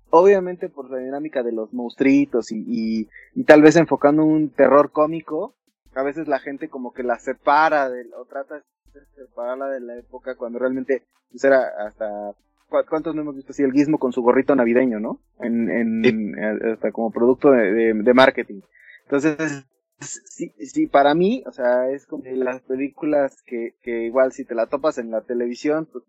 [0.09, 4.91] Obviamente por la dinámica de los monstruitos y, y, y tal vez enfocando un terror
[4.91, 5.55] cómico,
[5.95, 8.55] a veces la gente como que la separa de, o trata
[8.93, 12.33] de separarla de la época cuando realmente pues era hasta
[12.67, 15.21] ¿Cuántos no hemos visto así el guismo con su gorrito navideño, no?
[15.39, 18.61] En, en, hasta como producto de, de, marketing.
[19.03, 19.65] Entonces,
[19.99, 24.53] sí, sí, para mí, o sea, es como las películas que, que igual si te
[24.53, 26.03] la topas en la televisión, pues,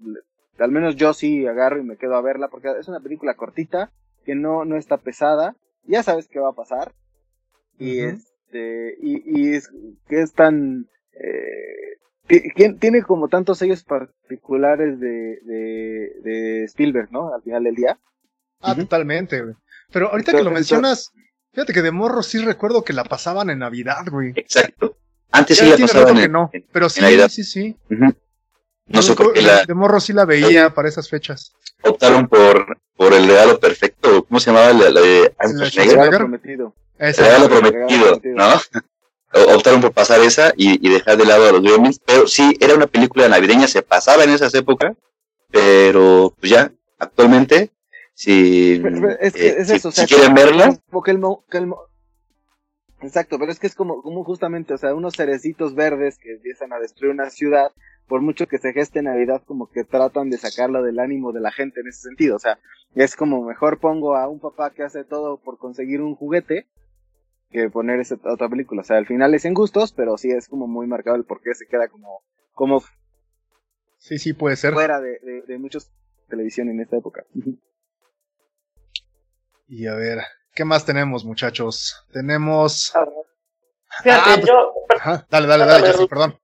[0.59, 3.92] al menos yo sí agarro y me quedo a verla, porque es una película cortita,
[4.25, 6.92] que no, no está pesada, ya sabes qué va a pasar,
[7.79, 9.71] y este, y, y es,
[10.09, 11.88] que es tan, eh,
[12.29, 17.35] tiene como tantos sellos particulares de, de, Spielberg, ¿no?
[17.35, 17.99] Al final del día.
[18.61, 19.55] Ah, totalmente, güey.
[19.91, 21.12] Pero ahorita que lo mencionas,
[21.53, 24.33] fíjate que de morro sí recuerdo que la pasaban en Navidad, güey.
[24.37, 24.99] Exacto.
[25.31, 27.77] Antes sí la pasaban en, no, pero sí, sí, sí.
[28.87, 29.64] No sé por qué la...
[29.64, 31.53] De morro sí la veía para esas fechas.
[31.83, 34.25] Optaron por, por el regalo perfecto.
[34.25, 36.75] ¿Cómo se llamaba la, de El regalo prometido.
[36.99, 38.49] El regalo prometido, ¿no?
[39.33, 42.87] optaron por pasar esa y, dejar de lado a los Gremlins, pero sí, era una
[42.87, 44.97] película navideña, se pasaba en esas épocas,
[45.51, 47.71] pero pues ya, actualmente,
[48.14, 48.83] si,
[49.21, 50.79] es eh, si, quieren verla.
[53.01, 56.73] Exacto, pero es que es como, como justamente, o sea, unos cerecitos verdes que empiezan
[56.73, 57.71] a destruir una ciudad,
[58.09, 61.53] por mucho que se geste Navidad, como que tratan de sacarlo del ánimo de la
[61.53, 62.59] gente en ese sentido, o sea,
[62.95, 66.67] es como mejor pongo a un papá que hace todo por conseguir un juguete,
[67.51, 68.83] que poner esa otra película.
[68.83, 71.41] O sea, al final es en gustos, pero sí es como muy marcado el por
[71.41, 72.83] qué se queda como, como
[73.99, 74.75] sí, sí, puede ser.
[74.75, 75.91] fuera de, de, muchos
[76.29, 77.25] televisión en esta época.
[79.67, 80.19] Y a ver,
[80.55, 82.07] ¿qué más tenemos, muchachos?
[82.13, 82.93] Tenemos.
[84.03, 84.73] Fíjate, ah, yo.
[84.97, 86.39] Ajá, dale, dale, dale, perdón.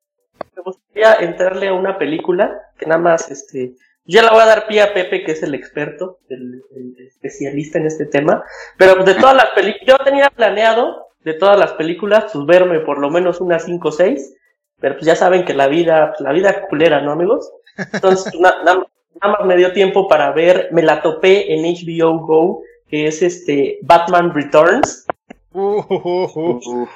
[0.57, 4.67] Me gustaría entrarle a una película que nada más, este, ya le voy a dar
[4.67, 6.63] pie a Pepe, que es el experto, el,
[6.99, 8.45] especialista en este tema.
[8.77, 12.99] Pero de todas las películas, yo tenía planeado de todas las películas, pues verme por
[12.99, 14.35] lo menos unas 5 o 6.
[14.81, 17.51] Pero pues ya saben que la vida, pues, la vida es culera, ¿no, amigos?
[17.93, 18.87] Entonces, pues, nada
[19.23, 23.79] más me dio tiempo para ver, me la topé en HBO Go, que es este
[23.83, 25.07] Batman Returns.
[25.53, 26.89] Uh, uh, uh,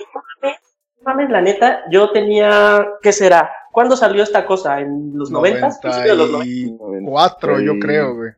[1.03, 3.51] mames, la neta, yo tenía, ¿qué será?
[3.79, 4.81] ¿Cuándo salió esta cosa?
[4.81, 5.69] ¿En los 90?
[6.03, 8.33] de los 94, yo creo, güey.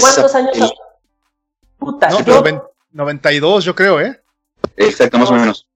[0.00, 0.72] ¿Cuántos años?
[1.76, 2.42] Puta, no, yo...
[2.90, 4.18] 92, yo creo, ¿eh?
[4.78, 5.68] Exacto, más o menos.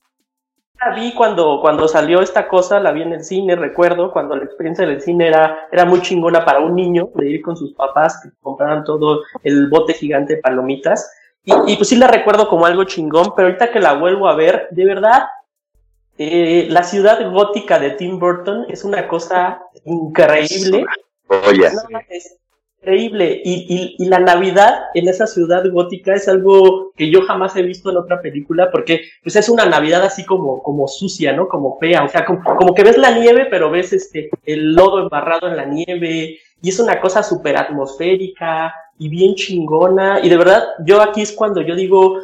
[0.81, 4.45] La vi cuando, cuando salió esta cosa, la vi en el cine, recuerdo, cuando la
[4.45, 8.19] experiencia del cine era, era muy chingona para un niño, de ir con sus papás
[8.23, 11.13] que compraran todo el bote gigante de palomitas.
[11.45, 14.35] Y, y pues sí la recuerdo como algo chingón, pero ahorita que la vuelvo a
[14.35, 15.27] ver, de verdad,
[16.19, 20.85] eh, la ciudad gótica de Tim Burton es una cosa increíble.
[22.09, 22.39] es
[22.81, 23.43] increíble.
[23.45, 27.91] Y, y, la Navidad en esa ciudad gótica es algo que yo jamás he visto
[27.91, 31.49] en otra película porque pues es una Navidad así como, como sucia, ¿no?
[31.49, 32.05] Como fea.
[32.05, 35.57] O sea, como, como que ves la nieve, pero ves este, el lodo embarrado en
[35.57, 36.39] la nieve.
[36.63, 40.21] Y es una cosa súper atmosférica y bien chingona.
[40.23, 42.19] Y de verdad, yo aquí es cuando yo digo,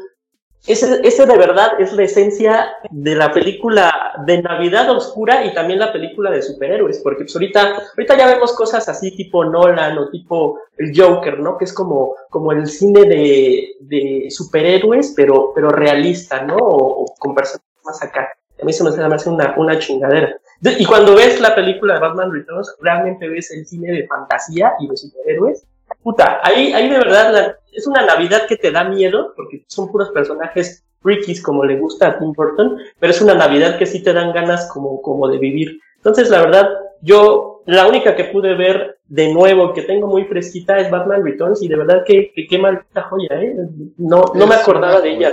[0.66, 3.92] ese, ese de verdad es la esencia de la película
[4.26, 8.52] de Navidad Oscura y también la película de superhéroes, porque pues ahorita, ahorita ya vemos
[8.52, 11.58] cosas así tipo Nolan o tipo el Joker, ¿no?
[11.58, 16.56] Que es como, como el cine de, de superhéroes, pero, pero realista, ¿no?
[16.56, 18.28] O, con personajes más acá.
[18.60, 20.36] A mí se me hace una, una chingadera.
[20.78, 24.86] Y cuando ves la película de Batman Returns, realmente ves el cine de fantasía y
[24.86, 25.66] de superhéroes,
[26.02, 30.10] puta, ahí, ahí de verdad es una Navidad que te da miedo, porque son puros
[30.10, 34.12] personajes freakies como le gusta a Tim Burton, pero es una Navidad que sí te
[34.12, 35.80] dan ganas como, como de vivir.
[35.96, 36.68] Entonces, la verdad,
[37.00, 41.62] yo, la única que pude ver de nuevo, que tengo muy fresquita, es Batman Returns,
[41.62, 43.56] y de verdad que, qué maldita joya, ¿eh?
[43.98, 45.32] No, no me acordaba de ella.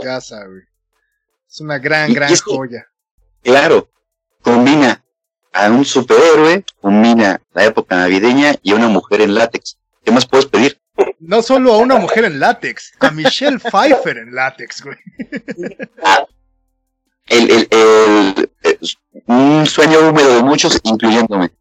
[1.48, 2.86] Es una gran, gran joya.
[3.42, 3.90] Claro,
[4.42, 5.04] combina
[5.54, 9.79] a un superhéroe, combina la época navideña y a una mujer en látex.
[10.04, 10.80] ¿Qué más puedes pedir?
[11.20, 14.98] No solo a una mujer en látex, a Michelle Pfeiffer en látex, güey.
[17.30, 18.50] El, el, el,
[19.28, 21.52] un sueño húmedo de muchos, incluyéndome.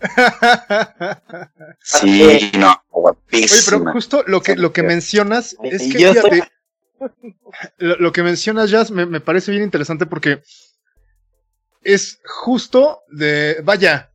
[1.82, 6.42] Sí, no, Oye, pero justo lo que, lo que mencionas es que, fíjate,
[7.78, 10.42] lo, que mencionas, Jazz, me, me parece bien interesante porque
[11.82, 14.12] es justo de, vaya,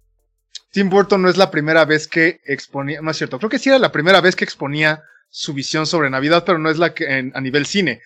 [0.73, 3.69] Tim Burton no es la primera vez que exponía, no es cierto, creo que sí
[3.69, 7.31] era la primera vez que exponía su visión sobre Navidad, pero no es la que
[7.31, 8.01] a nivel cine.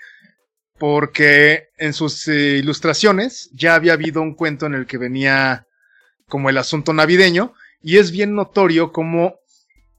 [0.77, 5.65] Porque en sus eh, ilustraciones ya había habido un cuento en el que venía
[6.27, 9.39] como el asunto navideño, y es bien notorio como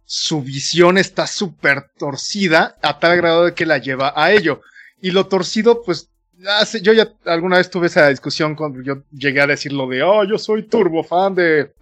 [0.05, 4.61] su visión está súper torcida a tal grado de que la lleva a ello.
[5.01, 6.11] Y lo torcido, pues,
[6.47, 10.03] hace, yo ya alguna vez tuve esa discusión cuando yo llegué a decir lo de,
[10.03, 11.73] oh, yo soy turbo fan de,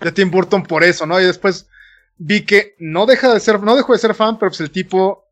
[0.00, 1.20] de Tim Burton por eso, ¿no?
[1.20, 1.66] Y después
[2.16, 5.24] vi que no deja de ser, no dejó de ser fan, pero pues el tipo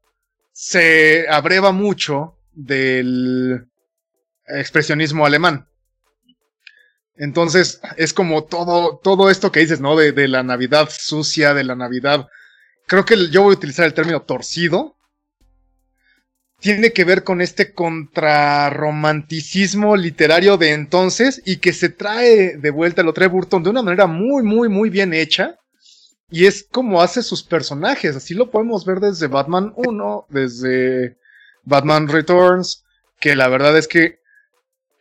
[0.53, 3.67] se abreva mucho del
[4.47, 5.69] expresionismo alemán.
[7.17, 9.95] Entonces, es como todo, todo esto que dices, ¿no?
[9.95, 12.27] De, de, la Navidad sucia, de la Navidad.
[12.87, 14.97] Creo que yo voy a utilizar el término torcido.
[16.61, 23.03] Tiene que ver con este contrarromanticismo literario de entonces y que se trae de vuelta,
[23.03, 25.57] lo trae Burton de una manera muy, muy, muy bien hecha.
[26.31, 28.14] Y es como hace sus personajes.
[28.14, 31.16] Así lo podemos ver desde Batman 1, desde
[31.64, 32.85] Batman Returns,
[33.18, 34.20] que la verdad es que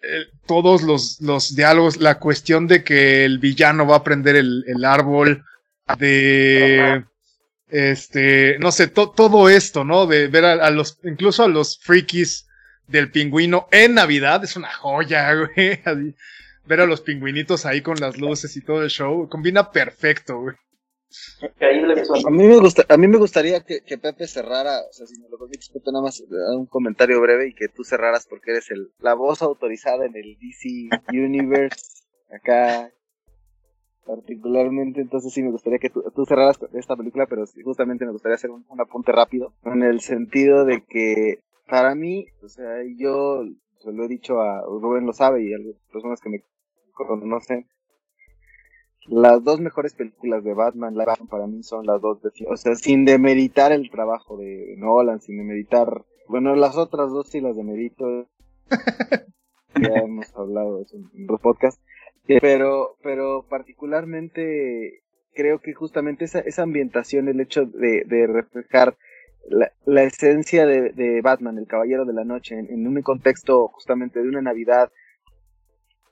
[0.02, 4.63] eh, todos los, los, diálogos, la cuestión de que el villano va a prender el,
[4.65, 5.43] el árbol,
[5.98, 7.04] de
[7.70, 10.08] este, no sé, todo esto, ¿no?
[10.08, 12.48] De ver a, los, incluso a los frikis
[12.88, 16.16] del pingüino en Navidad, es una joya, güey.
[16.66, 20.56] ver a los pingüinitos ahí con las luces y todo el show, combina perfecto, güey.
[21.62, 25.28] A mí me, gusta, a mí me gustaría que, Pepe cerrara, o sea, si me
[25.28, 28.92] lo permites, Pepe, nada más un comentario breve y que tú cerraras porque eres el,
[29.00, 32.92] la voz autorizada en el DC Universe acá
[34.10, 38.50] particularmente, entonces sí me gustaría que tú, cerraras esta película, pero justamente me gustaría hacer
[38.50, 43.43] un, apunte rápido, en el sentido de que para mí, o sea, yo
[43.78, 46.43] se lo he dicho a Rubén lo sabe y a las personas que me
[46.93, 47.67] conocen,
[49.06, 52.74] las dos mejores películas de Batman, la para mí son las dos de o sea,
[52.76, 58.28] sin demeritar el trabajo de Nolan, sin demeritar, bueno, las otras dos sí las demerito.
[59.76, 61.82] ya hemos hablado de eso en los podcasts,
[62.42, 65.02] pero pero particularmente
[65.34, 68.98] creo que justamente esa, esa ambientación, el hecho de, reflejar
[69.48, 74.22] la, la esencia de, Batman, el Caballero de la Noche, en, en un contexto justamente
[74.22, 74.92] de una Navidad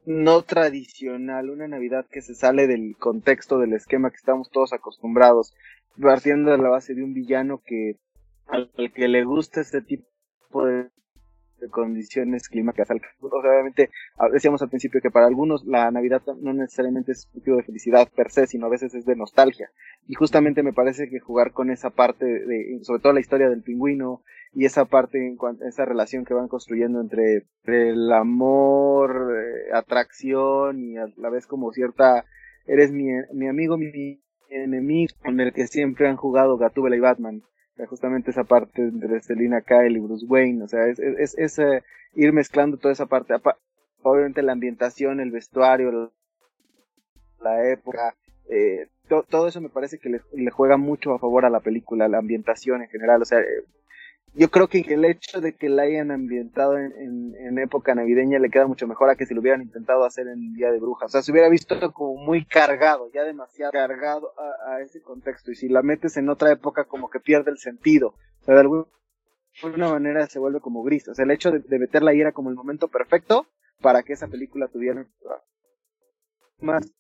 [0.06, 5.54] no tradicional, una Navidad que se sale del contexto del esquema que estamos todos acostumbrados,
[6.02, 7.98] partiendo de la base de un villano que
[8.48, 10.88] al, que le gusta este tipo de,
[11.70, 12.90] condiciones climáticas.
[13.20, 13.90] obviamente,
[14.32, 18.08] decíamos al principio que para algunos la Navidad no necesariamente es un tipo de felicidad
[18.16, 19.70] per se, sino a veces es de nostalgia.
[20.08, 23.64] Y justamente me parece que jugar con esa parte, de, sobre todo la historia del
[23.64, 24.22] pingüino,
[24.54, 25.36] y esa parte,
[25.68, 31.72] esa relación que van construyendo entre, el amor, eh, atracción y a la vez como
[31.74, 32.26] cierta,
[32.66, 37.44] eres mi, mi amigo, mi enemigo, con el que siempre han jugado Gatúbela y Batman.
[37.86, 41.84] Justamente esa parte entre Selina Kyle y Bruce Wayne, o sea, es, es, es eh,
[42.16, 43.36] ir mezclando toda esa parte,
[44.02, 46.12] obviamente la ambientación, el vestuario,
[47.40, 48.16] la época,
[48.50, 48.88] eh,
[49.30, 52.18] todo eso me parece que le, le, juega mucho a favor a la película, la
[52.18, 53.40] ambientación en general, o sea,
[54.38, 58.52] yo creo que el hecho de que la hayan ambientado en, en, época navideña le
[58.52, 61.08] queda mucho mejor a que si lo hubieran intentado hacer en Día de Brujas.
[61.08, 64.32] O sea, se hubiera visto como muy cargado, ya demasiado cargado
[64.68, 65.52] a, ese contexto.
[65.52, 68.10] Y si la metes en otra época, como que pierde el sentido.
[68.42, 68.86] O sea, de alguna,
[69.90, 71.08] manera se vuelve como gris.
[71.08, 73.48] O sea, el hecho de, meterla ahí era como el momento perfecto
[73.82, 75.08] para que esa película tuviera
[76.60, 76.92] más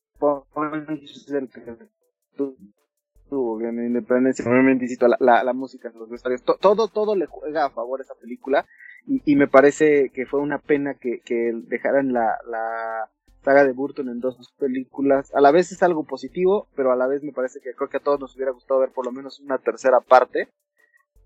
[3.31, 4.85] en Independencia, normalmente
[5.19, 8.65] la, la, música los vestuarios, todo, todo le juega a favor a esa película
[9.05, 13.09] y, me parece que fue una pena que, que dejaran la, la
[13.43, 15.33] saga de Burton en dos películas.
[15.33, 17.97] A la vez es algo positivo, pero a la vez me parece que creo que
[17.97, 20.49] a todos nos hubiera gustado ver por lo menos una tercera parte.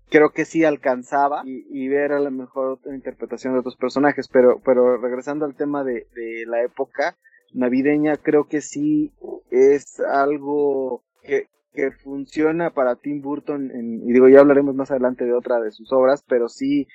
[0.08, 4.60] Creo que sí alcanzaba y, ver a lo mejor otra interpretación de otros personajes, pero,
[4.64, 7.16] pero regresando al tema de, de la época
[7.54, 9.12] navideña, creo que sí
[9.50, 15.24] es algo que, que funciona para Tim Burton, en, y digo, ya hablaremos más adelante
[15.24, 16.86] de otra de sus obras, pero sí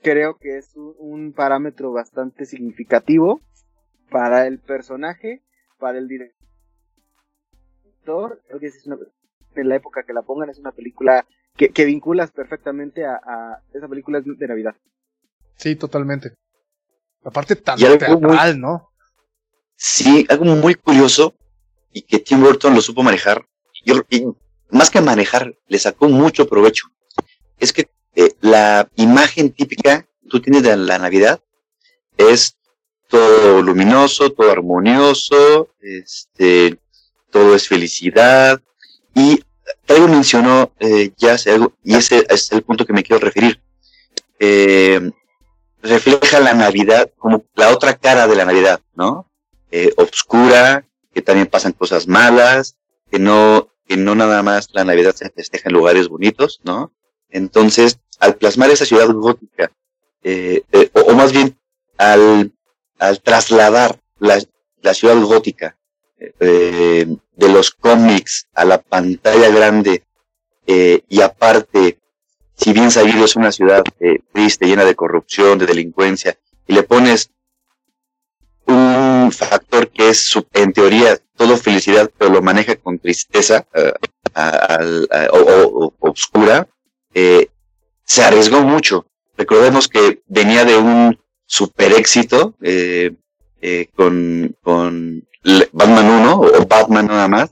[0.00, 3.40] creo que es un, parámetro bastante significativo
[4.10, 5.42] para el personaje,
[5.78, 6.38] para el director.
[8.46, 8.98] Creo que es una,
[9.54, 11.26] en la época que la pongan es una película
[11.56, 14.74] que, que vinculas perfectamente a, a, esa película de Navidad.
[15.56, 16.34] Sí, totalmente.
[17.24, 18.90] Aparte tan teatral, ¿no?
[19.74, 21.34] Sí, algo muy curioso
[21.92, 23.44] y que Tim Burton lo supo manejar
[23.84, 24.26] y
[24.70, 26.88] más que manejar, le sacó mucho provecho.
[27.58, 31.40] Es que eh, la imagen típica tú tienes de la Navidad
[32.16, 32.56] es
[33.08, 36.78] todo luminoso, todo armonioso, este,
[37.30, 38.60] todo es felicidad
[39.14, 39.42] y
[39.84, 43.60] Traigo mencionó eh, ya hace algo, y ese es el punto que me quiero referir.
[44.38, 45.10] Eh,
[45.82, 49.30] refleja la Navidad como la otra cara de la Navidad, ¿no?
[49.70, 52.76] Eh, obscura, que también pasan cosas malas,
[53.12, 56.92] que no, que no nada más la Navidad se festeja en lugares bonitos, ¿no?
[57.28, 59.70] Entonces, al plasmar esa ciudad gótica,
[60.22, 61.58] eh, eh, o, más bien
[61.98, 62.52] al,
[62.98, 64.42] al trasladar la,
[64.80, 65.76] la ciudad gótica
[66.40, 67.06] eh,
[67.36, 70.04] de los cómics a la pantalla grande
[70.64, 71.98] y aparte,
[72.54, 73.82] si bien sabido es una ciudad
[74.32, 77.30] triste, llena de corrupción, de delincuencia, y le pones
[78.72, 83.66] un factor que es en teoría todo felicidad, pero lo maneja con tristeza
[85.32, 86.68] o, oscura,
[87.12, 89.06] se arriesgó mucho.
[89.36, 92.54] Recordemos que venía de un super éxito
[93.94, 95.24] con, con
[95.72, 97.50] Batman 1 o Batman nada más,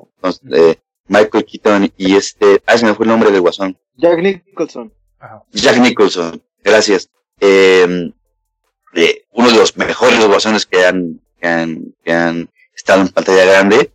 [0.53, 0.77] eh,
[1.09, 3.77] Michael Keaton y este, ah, se me fue el nombre del guasón.
[3.97, 4.93] Jack Nicholson.
[5.53, 7.11] Jack Nicholson, gracias.
[8.95, 13.45] Eh, uno de los mejores guasones que han, que han, que han estado en pantalla
[13.45, 13.93] grande.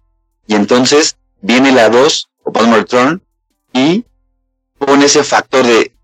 [0.48, 3.24] Y entonces viene la 2 o Batman Return
[3.74, 4.06] y
[4.78, 5.96] pone ese factor de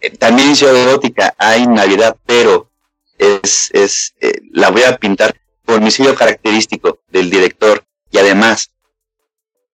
[0.00, 2.70] eh, también en Ciudad Gótica hay Navidad, pero
[3.18, 5.34] es, es eh, la voy a pintar
[5.64, 8.70] por mi sello característico del director y además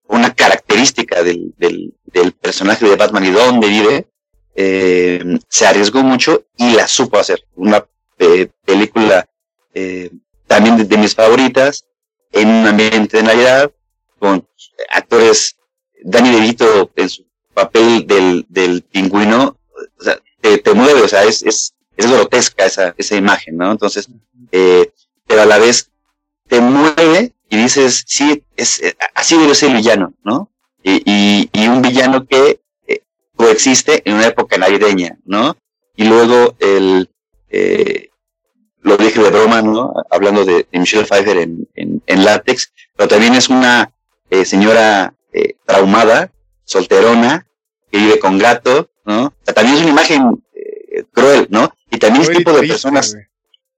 [0.07, 4.07] una característica del, del, del personaje de Batman y dónde vive,
[4.55, 7.45] eh, se arriesgó mucho y la supo hacer.
[7.55, 7.85] Una
[8.19, 9.27] eh, película
[9.73, 10.11] eh,
[10.47, 11.85] también de, mis favoritas,
[12.31, 13.71] en un ambiente de Navidad,
[14.19, 14.47] con
[14.89, 15.55] actores,
[16.03, 19.57] Danny DeVito en su papel del, del pingüino,
[19.99, 23.71] o sea, te, te mueve, o sea, es, es, es grotesca esa, esa imagen, ¿no?
[23.71, 24.07] Entonces,
[24.51, 24.91] eh,
[25.25, 25.89] pero a la vez
[26.47, 30.51] te mueve y dices, sí, es, eh, así debe ser el villano, ¿no?
[30.83, 33.01] Y, y, un villano que eh,
[33.35, 35.57] coexiste en una época navideña, ¿no?
[35.95, 37.09] Y luego el,
[37.55, 38.09] eh,
[38.81, 39.93] lo dije de broma, ¿no?
[40.11, 43.91] Hablando de, Michelle Pfeiffer en, en, en, látex, pero también es una
[44.29, 46.31] eh, señora eh, traumada,
[46.65, 47.47] solterona,
[47.91, 49.27] que vive con gato, ¿no?
[49.27, 51.73] O sea, también es una imagen eh, cruel, ¿no?
[51.89, 53.15] Y también es tipo de personas,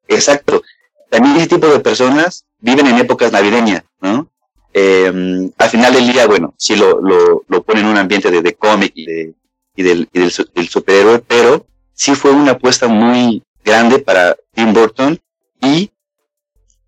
[0.08, 0.64] exacto,
[1.10, 4.30] también ese tipo de personas viven en épocas navideñas, ¿no?
[4.74, 8.42] Eh, al final del día, bueno, sí lo, lo, lo pone en un ambiente de,
[8.42, 9.34] de cómic y, de,
[9.76, 14.74] y, del, y del, del, superhéroe, pero sí fue una apuesta muy grande para Tim
[14.74, 15.20] Burton
[15.62, 15.92] y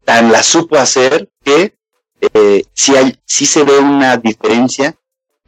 [0.06, 1.76] tan la supo hacer que
[2.34, 4.96] eh, sí, hay, sí se ve una diferencia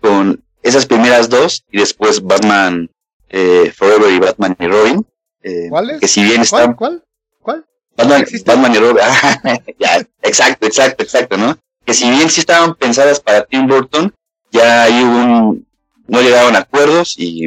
[0.01, 2.89] con esas primeras dos y después Batman
[3.29, 5.07] eh, Forever y Batman y Robin.
[5.41, 5.99] Eh, ¿Cuáles?
[6.01, 6.73] Que si bien están...
[6.73, 7.03] ¿Cuál?
[7.41, 7.65] ¿Cuál?
[7.95, 8.97] Batman, Batman y Robin.
[9.79, 11.57] ya, exacto, exacto, exacto, ¿no?
[11.85, 14.13] Que si bien sí estaban pensadas para Tim Burton,
[14.51, 15.65] ya hay un,
[16.07, 17.45] no llegaron a acuerdos y,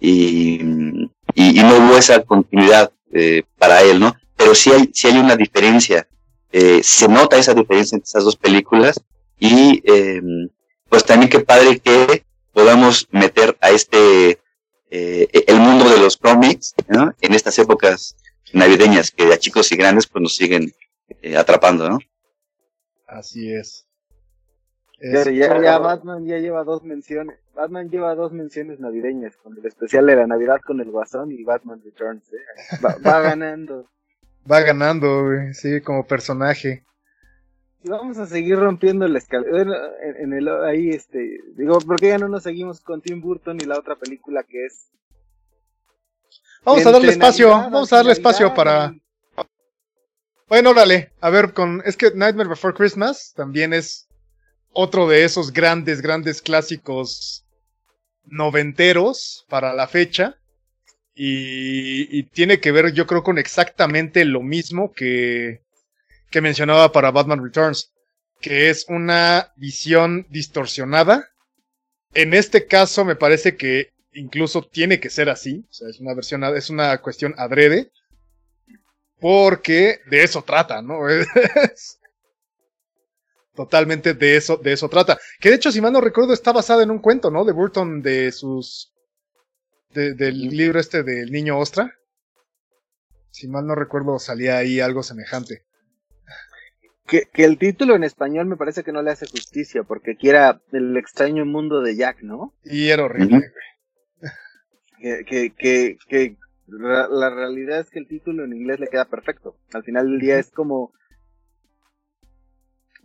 [0.00, 4.14] y, y, y no hubo esa continuidad eh, para él, ¿no?
[4.36, 6.08] Pero sí hay, sí hay una diferencia,
[6.50, 9.00] eh, se nota esa diferencia entre esas dos películas
[9.38, 10.20] y eh,
[10.88, 14.38] pues también qué padre que podamos meter a este,
[14.90, 17.14] eh, el mundo de los cómics, ¿no?
[17.20, 18.16] En estas épocas
[18.52, 20.74] navideñas que a chicos y grandes pues nos siguen
[21.22, 21.98] eh, atrapando, ¿no?
[23.06, 23.86] Así es.
[25.02, 27.38] Es ya, ya, Batman ya lleva dos menciones.
[27.54, 31.42] Batman lleva dos menciones navideñas, con el especial de la Navidad con el Guasón y
[31.42, 32.32] Batman Returns.
[32.32, 32.76] ¿eh?
[32.84, 33.88] Va, va, ganando.
[34.50, 36.84] Va ganando, güey, sí, como personaje.
[37.82, 39.90] Y vamos a seguir rompiendo la escalera.
[40.02, 43.58] En, en, el ahí, este, digo, ¿por qué ya no nos seguimos con Tim Burton
[43.60, 44.92] y la otra película que es
[46.64, 48.94] Vamos a darle espacio, vamos a darle espacio para.
[50.48, 51.82] Bueno, órale, a ver, con.
[51.84, 54.08] Es que Nightmare Before Christmas también es
[54.72, 57.44] otro de esos grandes, grandes clásicos
[58.24, 60.38] noventeros para la fecha.
[61.14, 65.60] Y, y, tiene que ver, yo creo, con exactamente lo mismo que,
[66.30, 67.92] que mencionaba para Batman Returns,
[68.40, 71.28] que es una visión distorsionada.
[72.14, 76.14] En este caso, me parece que incluso tiene que ser así, o sea, es una
[76.14, 77.90] versión, es una cuestión adrede,
[79.20, 80.98] porque de eso trata, ¿no?
[83.54, 85.18] Totalmente de eso, de eso trata.
[85.38, 87.44] Que de hecho, si mal no recuerdo, está basada en un cuento, ¿no?
[87.44, 88.94] De Burton, de sus.
[89.90, 91.94] De, del libro este del niño Ostra.
[93.30, 95.64] Si mal no recuerdo, salía ahí algo semejante.
[97.06, 100.30] Que, que, el título en español me parece que no le hace justicia, porque aquí
[100.30, 102.54] era El extraño mundo de Jack, ¿no?
[102.64, 103.52] Y era horrible.
[104.98, 106.36] Que, que, que, que
[106.68, 109.56] la, la, realidad es que el título en inglés le queda perfecto.
[109.74, 110.94] Al final del día es como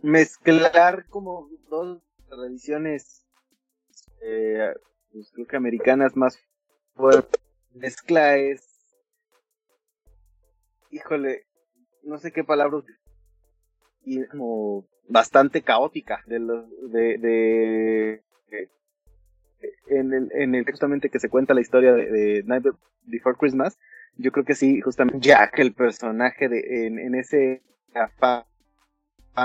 [0.02, 3.24] mezclar como dos tradiciones
[4.22, 4.74] eh,
[5.12, 6.38] pues creo que americanas más
[6.94, 7.38] fuerte.
[7.74, 8.62] Mezcla es,
[10.90, 11.46] híjole,
[12.02, 12.82] no sé qué palabra
[14.04, 18.22] y como bastante caótica de los de, de,
[19.88, 22.64] en el en el justamente que se cuenta la historia de, de Night
[23.02, 23.78] Before Christmas
[24.16, 27.62] yo creo que sí justamente Jack el personaje de en, en ese
[27.94, 28.44] afán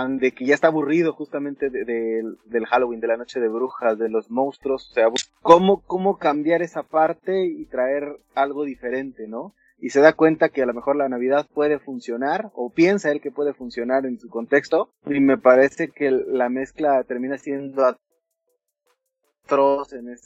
[0.07, 4.31] de que ya está aburrido justamente del Halloween, de la noche de brujas, de los
[4.31, 5.07] monstruos, o sea,
[5.41, 9.53] cómo, cómo cambiar esa parte y traer algo diferente, ¿no?
[9.77, 13.21] Y se da cuenta que a lo mejor la Navidad puede funcionar, o piensa él
[13.21, 17.85] que puede funcionar en su contexto, y me parece que la mezcla termina siendo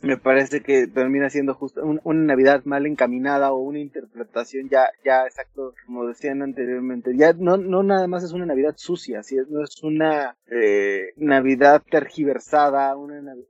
[0.04, 5.24] me parece que termina siendo justo una Navidad mal encaminada o una interpretación ya, ya
[5.26, 7.16] exacto, como decían anteriormente.
[7.18, 11.82] Ya no, no nada más es una Navidad sucia, si no es una eh, Navidad
[11.90, 13.48] tergiversada, una Navidad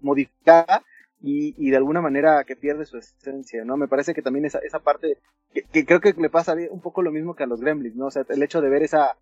[0.00, 0.84] modificada
[1.20, 3.76] y, y, de alguna manera que pierde su esencia, ¿no?
[3.76, 5.18] Me parece que también esa, esa parte,
[5.52, 8.06] que, creo que le pasa un poco lo mismo que a los Gremlins, ¿no?
[8.06, 9.16] O sea, el hecho de ver esa,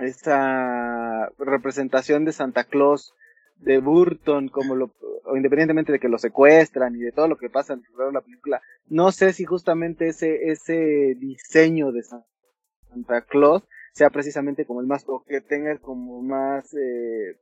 [0.00, 3.14] esa representación de Santa Claus
[3.56, 4.92] de Burton, como lo,
[5.34, 7.82] independientemente de que lo secuestran y de todo lo que pasa en
[8.12, 14.80] la película, no sé si justamente ese, ese diseño de Santa Claus sea precisamente como
[14.80, 17.38] el más, o que tenga como más, eh,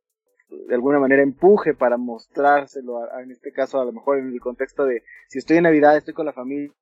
[0.48, 4.84] de alguna manera empuje para mostrárselo, en este caso a lo mejor en el contexto
[4.84, 6.74] de si estoy en Navidad, estoy con la familia,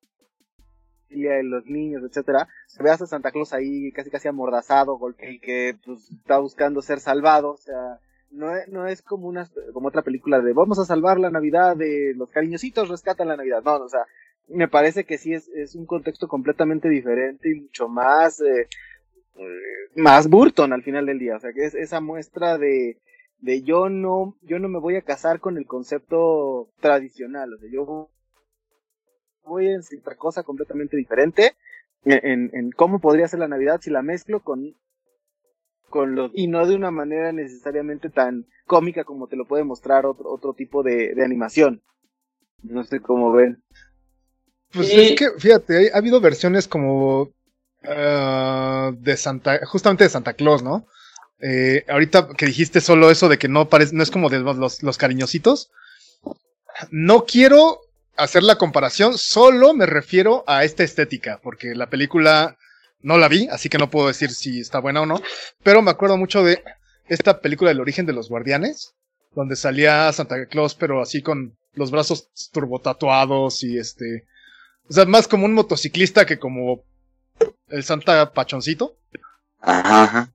[1.09, 2.49] de los niños, etcétera,
[2.81, 7.53] veas a Santa Claus ahí casi casi amordazado, y que pues, está buscando ser salvado,
[7.53, 8.01] o sea,
[8.31, 11.77] no es, no es como una como otra película de vamos a salvar la Navidad
[11.77, 13.63] de los cariñositos rescatan la Navidad.
[13.65, 14.07] No, o sea,
[14.49, 18.69] me parece que sí es, es un contexto completamente diferente y mucho más eh,
[19.97, 21.37] más Burton al final del día.
[21.37, 22.99] O sea, que es esa muestra de,
[23.39, 27.55] de yo no yo no me voy a casar con el concepto tradicional.
[27.55, 28.11] O sea, yo
[29.45, 31.55] voy a otra cosa completamente diferente
[32.05, 34.75] en, en cómo podría ser la Navidad si la mezclo con
[35.91, 40.07] con los y no de una manera necesariamente tan cómica como te lo puede mostrar
[40.07, 41.83] otro, otro tipo de, animación.
[42.63, 43.63] No sé cómo ven.
[44.73, 47.31] Pues es que, fíjate, ha habido versiones como
[47.85, 50.87] ah, de Santa, justamente de Santa Claus, ¿no?
[51.41, 54.83] Eh, ahorita que dijiste solo eso de que no parece, no es como de los,
[54.83, 55.71] los cariñositos.
[56.91, 57.81] No quiero
[58.17, 62.57] hacer la comparación, solo me refiero a esta estética, porque la película
[63.03, 65.21] no la vi, así que no puedo decir si está buena o no.
[65.63, 66.63] Pero me acuerdo mucho de
[67.09, 68.95] esta película del origen de los guardianes,
[69.35, 74.27] donde salía Santa Claus, pero así con los brazos turbotatuados y este.
[74.89, 76.83] O sea, más como un motociclista que como
[77.69, 78.97] el Santa Pachoncito.
[79.61, 80.33] Ajá.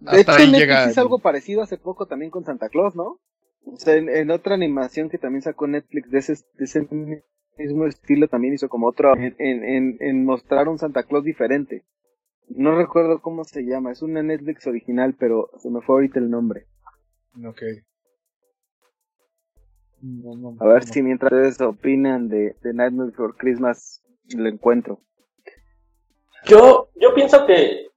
[0.00, 0.90] De, hecho, ahí llega.
[0.90, 3.18] Hizo algo parecido hace poco también con Santa Claus, ¿no?
[3.64, 6.86] O sea, en, otra animación que también sacó Netflix de ese, de ese
[7.58, 11.84] mismo estilo también hizo como otro en, en, en, mostrar un Santa Claus diferente.
[12.48, 16.30] No recuerdo cómo se llama, es una Netflix original, pero se me fue ahorita el
[16.30, 16.66] nombre.
[17.46, 17.62] Ok.
[20.60, 24.02] a ver si mientras ustedes opinan de, de Nightmare Before Christmas
[24.36, 25.00] lo encuentro.
[26.46, 27.88] Yo, yo pienso que,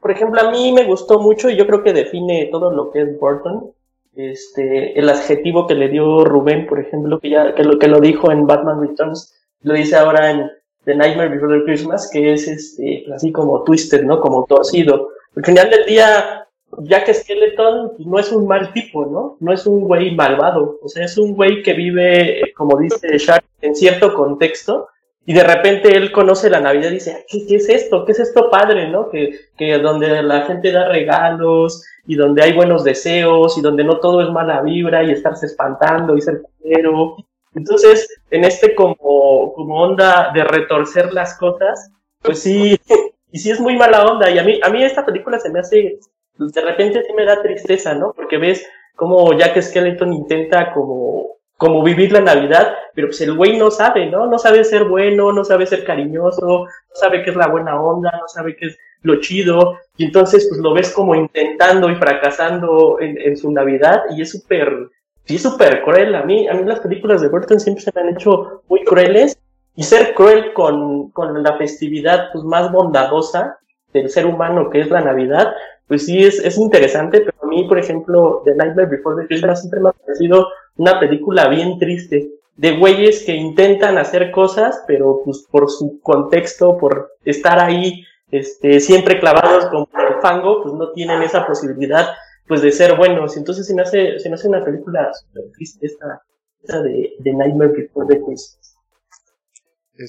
[0.00, 3.02] por ejemplo, a mí me gustó mucho y yo creo que define todo lo que
[3.02, 3.72] es Burton
[4.18, 8.00] este, el adjetivo que le dio Rubén, por ejemplo, que ya que lo, que lo
[8.00, 10.50] dijo en Batman Returns, lo dice ahora en
[10.84, 14.20] The Nightmare Before Christmas, que es este, así como twisted, ¿no?
[14.20, 15.10] Como torcido.
[15.36, 16.48] Al final del día,
[16.78, 19.36] Jack Skeleton pues, no es un mal tipo, ¿no?
[19.38, 20.78] No es un güey malvado.
[20.82, 24.88] O sea, es un güey que vive, como dice Shark, en cierto contexto.
[25.28, 28.06] Y de repente él conoce la Navidad y dice, ¿qué, es esto?
[28.06, 29.10] ¿Qué es esto padre, no?
[29.10, 34.00] Que, que donde la gente da regalos, y donde hay buenos deseos y donde no
[34.00, 37.16] todo es mala vibra y estarse espantando y ser culero.
[37.54, 42.80] Entonces, en este como, como onda de retorcer las cosas, pues sí,
[43.30, 44.30] y sí es muy mala onda.
[44.30, 45.98] Y a mí, a mí esta película se me hace,
[46.38, 48.14] de repente sí me da tristeza, ¿no?
[48.14, 48.66] Porque ves
[48.96, 54.06] como Jack Skeleton intenta como, como vivir la Navidad, pero pues el güey no sabe,
[54.06, 54.26] ¿no?
[54.26, 58.12] No sabe ser bueno, no sabe ser cariñoso, no sabe qué es la buena onda,
[58.12, 62.98] no sabe qué es lo chido, y entonces pues lo ves como intentando y fracasando
[63.00, 64.88] en, su Navidad, y es súper,
[65.24, 68.02] sí es súper cruel, a mí, a mí las películas de Burton siempre se me
[68.02, 69.36] han hecho muy crueles,
[69.74, 73.58] y ser cruel con, con la festividad pues más bondadosa
[73.92, 75.52] del ser humano que es la Navidad,
[75.88, 79.60] pues sí es, es interesante, pero a mí, por ejemplo, The Nightmare Before the Christmas
[79.60, 85.22] siempre me ha parecido una película bien triste, de güeyes que intentan hacer cosas, pero
[85.24, 90.92] pues por su contexto, por estar ahí este, siempre clavados con por fango, pues no
[90.92, 92.08] tienen esa posibilidad
[92.46, 93.36] pues de ser buenos.
[93.36, 96.22] Entonces se me hace, se me hace una película súper triste esta,
[96.62, 98.76] esta de, de, Nightmare Before the Christmas.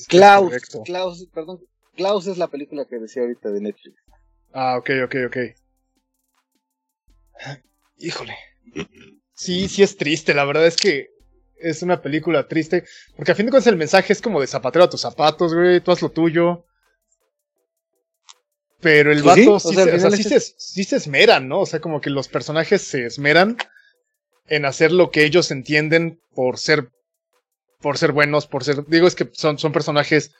[0.07, 0.53] Klaus,
[0.86, 1.59] Klaus, perdón,
[1.95, 3.95] Klaus es la película que decía ahorita de Netflix.
[4.53, 5.38] Ah, ok, ok, ok.
[7.98, 8.36] Híjole.
[9.40, 11.12] Sí, sí es triste, la verdad es que
[11.62, 12.84] es una película triste,
[13.16, 15.80] porque a fin de cuentas el mensaje es como de zapatero a tus zapatos, güey,
[15.80, 16.66] tú haz lo tuyo.
[18.82, 19.76] Pero el vato sí,
[20.84, 21.62] se, esmeran, ¿no?
[21.62, 23.58] O sea, como que los personajes se esmeran
[24.48, 26.90] en hacer lo que ellos entienden por ser
[27.80, 30.32] por ser buenos, por ser digo es que son, son personajes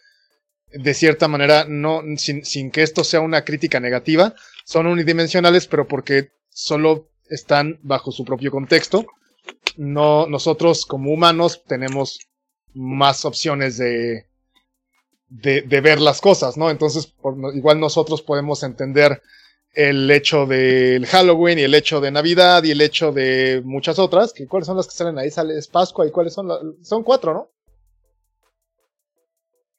[0.74, 4.36] de cierta manera no sin, sin que esto sea una crítica negativa,
[4.66, 9.06] son unidimensionales, pero porque solo están bajo su propio contexto.
[9.78, 12.20] No nosotros como humanos tenemos
[12.74, 14.30] más opciones de
[15.30, 16.70] de, ver las cosas, ¿no?
[16.70, 17.14] Entonces,
[17.54, 19.22] igual nosotros podemos entender
[19.74, 24.34] el hecho del Halloween y el hecho de Navidad y el hecho de muchas otras,
[24.34, 26.50] que cuáles son las que salen ahí, sale es Pascua y cuáles son
[26.82, 27.52] son cuatro, ¿no?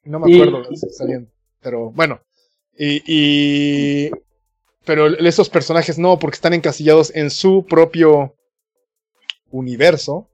[0.03, 0.87] No me acuerdo sí.
[0.89, 1.29] saliendo,
[1.59, 2.21] pero bueno,
[2.77, 4.11] y, y
[4.85, 8.35] pero esos personajes no, porque están encasillados en su propio
[9.51, 10.31] universo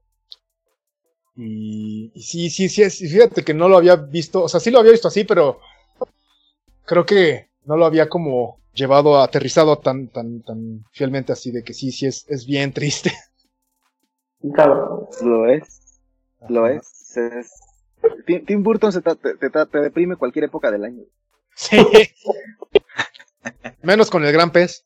[1.39, 4.91] y, sí, sí, sí, fíjate que no lo había visto, o sea, sí lo había
[4.91, 5.59] visto así, pero
[6.83, 11.73] creo que no lo había como llevado, aterrizado tan, tan, tan fielmente así, de que
[11.73, 13.11] sí, sí, es, es bien triste.
[15.21, 15.99] Lo es,
[16.47, 17.15] lo es.
[18.45, 21.03] Tim, Burton se te, te, deprime cualquier época del año.
[21.55, 21.77] Sí.
[23.81, 24.85] Menos con el gran pez.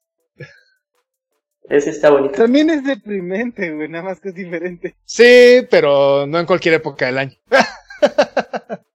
[1.69, 2.33] Ese está bonito.
[2.33, 4.95] También es deprimente, güey, nada más que es diferente.
[5.05, 7.37] Sí, pero no en cualquier época del año.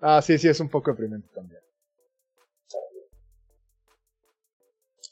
[0.00, 1.60] ah, sí, sí, es un poco deprimente también.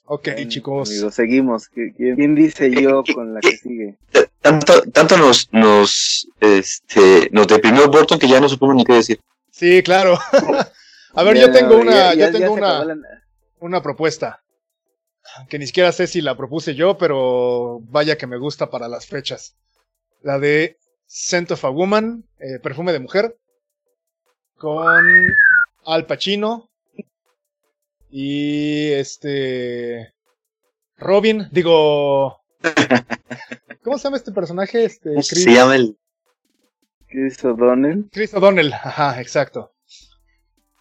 [0.07, 0.91] Ok, chicos.
[0.91, 1.69] Amigos, seguimos.
[1.69, 3.97] ¿Quién dice yo con la que sigue?
[4.41, 9.21] Tanto, tanto nos, nos, este, nos deprimió Burton que ya no supimos ni qué decir.
[9.51, 10.19] Sí, claro.
[11.15, 12.85] A ver, yo tengo una, yo tengo una,
[13.61, 14.43] una propuesta
[15.49, 19.07] que ni siquiera sé si la propuse yo, pero vaya que me gusta para las
[19.07, 19.57] fechas.
[20.23, 23.37] La de Scent of a Woman, eh, perfume de mujer,
[24.57, 25.05] con
[25.85, 26.71] Al Pacino
[28.11, 30.13] y este
[30.97, 32.41] Robin, digo,
[33.83, 34.85] ¿cómo se llama este personaje?
[34.85, 35.99] Este, Chris, se llama el
[37.09, 38.09] Chris O'Donnell.
[38.13, 39.72] Chris O'Donnell, ajá, exacto.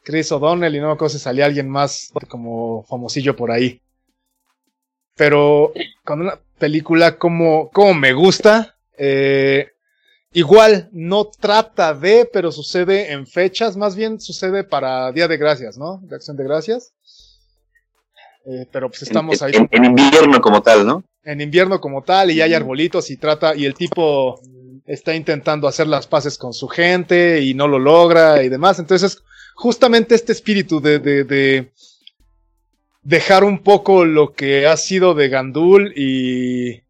[0.03, 3.81] Chris O'Donnell y no me acuerdo si salía alguien más como famosillo por ahí.
[5.15, 5.73] Pero
[6.03, 9.69] con una película como, como me gusta, eh,
[10.33, 15.77] igual no trata de, pero sucede en fechas, más bien sucede para Día de Gracias,
[15.77, 15.99] ¿no?
[16.03, 16.93] De Acción de Gracias.
[18.45, 19.53] Eh, pero pues estamos ahí.
[19.69, 21.03] En, invierno como tal, ¿no?
[21.23, 24.39] En invierno como tal, y hay arbolitos y trata, y el tipo
[24.91, 28.79] está intentando hacer las paces con su gente y no lo logra y demás.
[28.79, 29.23] Entonces,
[29.55, 31.71] justamente este espíritu de, de
[33.01, 36.83] dejar un poco lo que ha sido de Gandul y,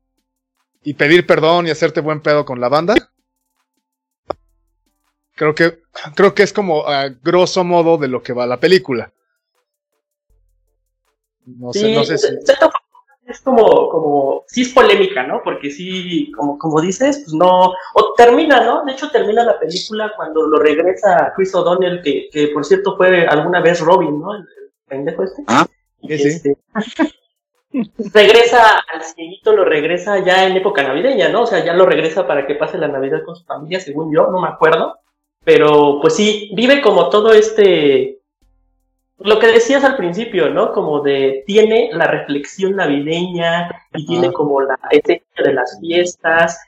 [0.83, 2.95] y pedir perdón y hacerte buen pedo con la banda.
[5.35, 5.79] Creo que,
[6.15, 9.11] creo que es como a grosso modo de lo que va la película.
[11.45, 12.27] No sé, no sé si...
[13.41, 15.41] como, como, sí es polémica, ¿no?
[15.43, 18.83] Porque sí, como, como dices, pues no, o termina, ¿no?
[18.85, 23.25] De hecho termina la película cuando lo regresa Chris O'Donnell, que, que por cierto fue
[23.25, 24.35] alguna vez Robin, ¿no?
[24.35, 24.45] El,
[24.87, 25.43] pendejo este.
[25.47, 25.65] Ah.
[26.03, 26.57] Este,
[28.13, 31.43] regresa al cieguito, lo regresa ya en época navideña, ¿no?
[31.43, 34.27] O sea, ya lo regresa para que pase la Navidad con su familia, según yo,
[34.27, 34.99] no me acuerdo.
[35.43, 38.20] Pero pues sí, vive como todo este.
[39.23, 40.71] Lo que decías al principio, ¿no?
[40.71, 41.43] Como de.
[41.45, 46.59] Tiene la reflexión navideña y tiene como la esencia de las fiestas.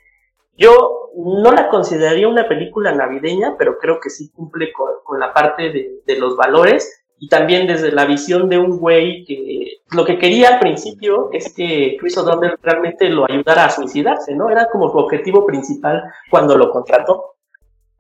[0.56, 5.72] Yo no la consideraría una película navideña, pero creo que sí cumple con, la parte
[5.72, 10.20] de, de los valores y también desde la visión de un güey que lo que
[10.20, 14.50] quería al principio es que Chris O'Donnell realmente lo ayudara a suicidarse, ¿no?
[14.50, 17.36] Era como su objetivo principal cuando lo contrató.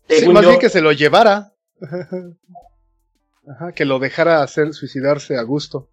[0.09, 1.53] Sí, más bien que se lo llevara.
[3.47, 5.89] Ajá, que lo dejara hacer suicidarse a gusto.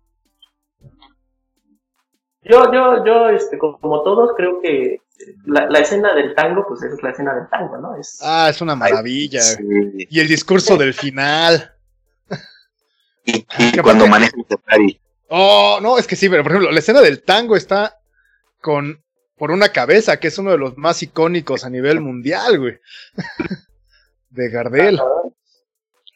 [2.42, 5.02] Yo, yo, yo, este, como todos, creo que
[5.44, 7.96] la, la, escena del tango, pues es la escena del tango, ¿no?
[7.96, 8.18] Es...
[8.22, 9.42] Ah, es una maravilla.
[9.60, 11.74] Y el discurso del final.
[13.24, 13.44] Y,
[13.82, 15.00] cuando maneja el Ferrari.
[15.28, 17.98] Oh, no, es que sí, pero por ejemplo, la escena del tango está
[18.60, 19.02] con
[19.36, 22.78] por una cabeza, que es uno de los más icónicos a nivel mundial, güey.
[24.30, 25.00] de Gardel.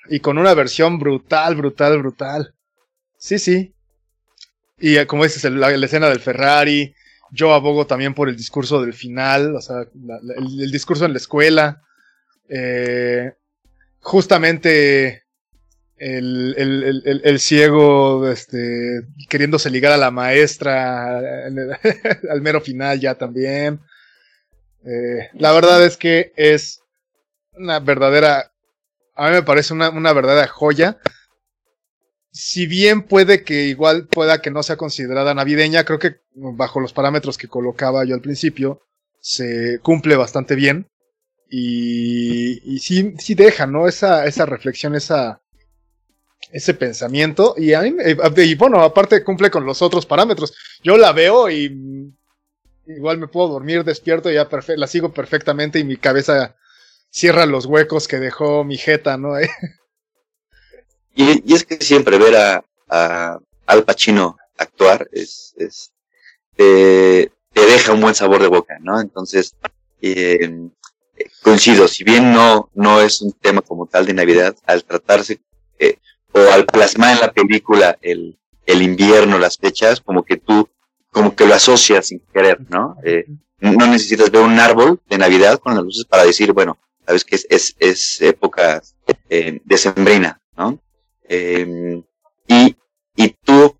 [0.09, 2.55] Y con una versión brutal, brutal, brutal.
[3.17, 3.75] Sí, sí.
[4.79, 6.95] Y eh, como dices, la, escena del Ferrari,
[7.31, 9.87] yo abogo también por el discurso del final, o sea,
[10.37, 11.83] el, discurso en la escuela.
[12.49, 13.33] Eh,
[14.01, 15.25] justamente
[15.97, 21.19] el, ciego este, queriéndose ligar a la maestra
[22.29, 23.81] al mero final ya también.
[24.85, 26.83] Eh, la verdad es que es
[27.53, 28.53] una verdadera,
[29.15, 30.99] a mí me parece una, una verdadera joya.
[32.31, 36.93] Si bien puede que igual pueda que no sea considerada navideña, creo que bajo los
[36.93, 38.83] parámetros que colocaba yo al principio,
[39.21, 40.89] se cumple bastante bien.
[41.49, 43.87] Y, y sí, sí deja, ¿no?
[43.87, 45.41] Esa, esa reflexión, esa,
[46.51, 47.55] ese pensamiento.
[47.57, 47.95] Y, a mí,
[48.37, 50.55] y bueno, aparte cumple con los otros parámetros.
[50.83, 52.13] Yo la veo y
[52.87, 56.57] igual me puedo dormir despierto y ya la sigo perfectamente y mi cabeza
[57.15, 59.35] cierra los huecos que dejó mi jeta, ¿no?
[61.15, 62.35] y, es que siempre ver
[62.89, 65.93] a, Al Pacino actuar es, es
[66.57, 69.01] te, deja un buen sabor de boca, ¿no?
[69.01, 69.55] Entonces,
[70.03, 70.69] eh,
[71.43, 75.41] coincido, si bien no, no es un tema como tal de Navidad, al tratarse
[75.79, 75.99] eh,
[76.33, 78.37] o al plasmar en la película el,
[78.67, 80.69] el invierno, las fechas, como que tú,
[81.11, 82.97] como que lo asocias sin querer, ¿no?
[83.05, 83.25] Eh,
[83.61, 86.77] no necesitas ver un árbol de Navidad con las luces para decir, bueno,
[87.07, 88.83] sabes que es, es, es época
[89.29, 90.79] eh, decembrina, ¿no?
[91.29, 92.03] Eh,
[92.47, 92.77] y,
[93.17, 93.77] y tú,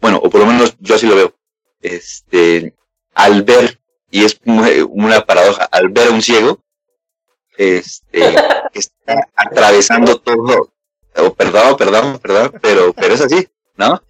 [0.00, 1.34] bueno, o por lo menos yo así lo veo,
[1.80, 2.74] este,
[3.14, 3.80] al ver,
[4.10, 6.60] y es una paradoja, al ver a un ciego,
[7.56, 8.20] este,
[8.72, 10.72] que está atravesando todo,
[11.16, 14.02] o perdón, perdón, perdón, pero, pero es así, ¿no?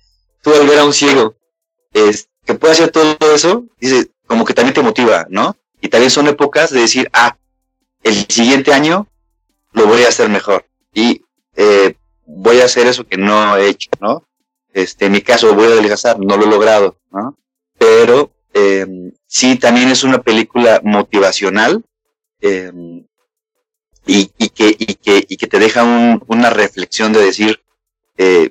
[0.43, 1.35] Tú al ver a un ciego,
[1.93, 5.57] es, que puede hacer todo eso, dice, como que también te motiva, ¿no?
[5.81, 7.37] Y también son épocas de decir, ah,
[8.05, 9.09] el siguiente año
[9.73, 10.67] lo voy a hacer mejor.
[10.93, 11.25] Y
[11.57, 11.97] eh,
[12.27, 14.27] voy a hacer eso que no he hecho, ¿no?
[14.73, 17.37] Este, en mi caso voy a adelgazar, no lo he logrado, ¿no?
[17.79, 18.87] Pero eh,
[19.27, 21.85] sí, también es una película motivacional
[22.41, 22.73] eh,
[24.07, 27.61] y, que, y, que, y que te deja un, una reflexión de decir,
[28.19, 28.51] eh,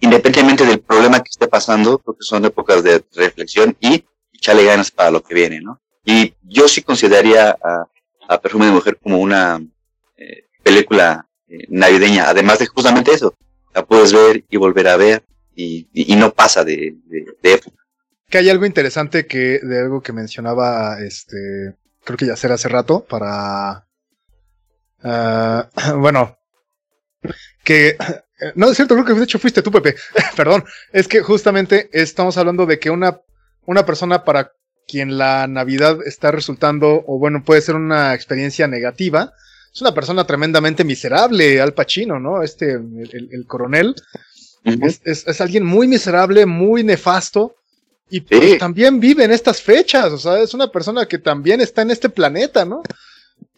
[0.00, 5.10] independientemente del problema que esté pasando, porque son épocas de reflexión y echarle ganas para
[5.10, 5.80] lo que viene, ¿no?
[6.04, 7.56] Y yo sí consideraría
[8.30, 9.60] a Perfume de Mujer como una
[10.16, 13.34] eh, película eh, navideña, además de justamente eso,
[13.74, 15.24] la puedes ver y volver a ver
[15.54, 17.76] y, y, no pasa de, de, época.
[18.28, 21.74] Que hay algo interesante que de algo que mencionaba este
[22.04, 23.84] creo que ya será hace rato para
[25.02, 26.38] uh, bueno
[27.64, 27.98] que
[28.54, 29.96] no es cierto creo que de hecho fuiste tú Pepe.
[30.36, 30.64] Perdón.
[30.92, 33.20] Es que justamente estamos hablando de que una
[33.66, 34.52] una persona para
[34.90, 39.32] quien la Navidad está resultando, o bueno, puede ser una experiencia negativa,
[39.72, 42.42] es una persona tremendamente miserable, Al Pacino, ¿no?
[42.42, 43.94] Este, el, coronel.
[44.64, 47.54] es, alguien muy miserable, muy nefasto.
[48.12, 51.82] Y pues también vive en estas fechas, o sea, es una persona que también está
[51.82, 52.82] en este planeta, ¿no?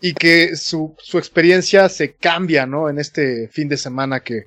[0.03, 2.91] Y que su, su experiencia se cambia, ¿no?
[2.91, 4.45] En este fin de semana que,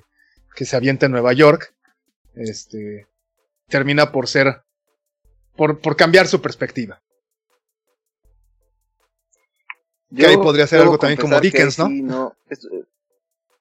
[0.54, 1.74] que se avienta en Nueva York.
[2.36, 3.08] Este,
[3.68, 4.62] termina por ser
[5.56, 7.00] por, por cambiar su perspectiva.
[10.14, 11.88] que ahí podría ser algo también como Dickens, ¿no?
[11.88, 12.36] no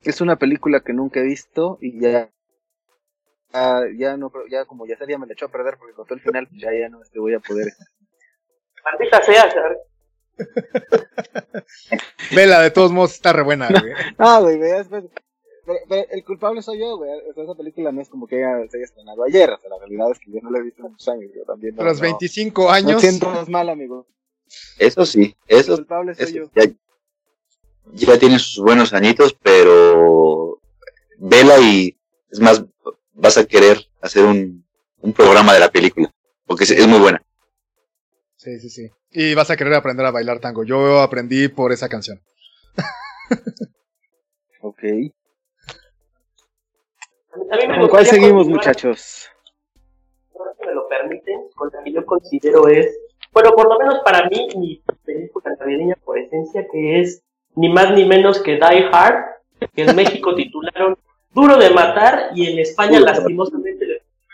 [0.02, 2.30] es, una película que nunca he visto y ya
[3.98, 6.22] ya, no ya como ya sería me la echó a perder porque con todo el
[6.22, 7.74] final pues ya ya no te este, voy a poder
[8.84, 9.50] maldita sea
[12.36, 13.94] Vela de todos modos está re buena güey.
[14.18, 14.88] ah güey veas
[15.66, 17.12] pero, el culpable soy yo, güey.
[17.36, 18.38] esa película no es como que
[18.70, 19.50] se haya estrenado ayer.
[19.50, 21.32] O sea, la realidad es que yo no la he visto en muchos años.
[21.36, 22.94] Yo también Tras 25 años.
[22.94, 24.08] No siento más mal, amigo.
[24.78, 25.74] Eso sí, eso.
[25.74, 26.50] El culpable soy yo.
[27.94, 30.60] Ya, tiene sus buenos añitos, pero
[31.18, 31.98] vela y
[32.32, 32.64] es más,
[33.14, 34.66] vas a querer hacer un,
[35.02, 36.12] un programa de la película,
[36.46, 37.24] porque es, es muy buena.
[38.38, 38.92] Sí, sí, sí.
[39.12, 40.64] Y vas a querer aprender a bailar tango.
[40.64, 42.22] Yo aprendí por esa canción.
[44.62, 44.84] ok.
[47.36, 49.30] ¿Con cuál seguimos, muchachos?
[50.32, 52.98] Si me lo permiten, con la que yo considero es,
[53.34, 57.24] bueno, por lo menos para mí, mi película navideña por esencia, que es
[57.56, 59.26] ni más ni menos que Die Hard,
[59.74, 60.98] que en México titularon
[61.34, 63.86] Duro de Matar y en España, lastimosamente,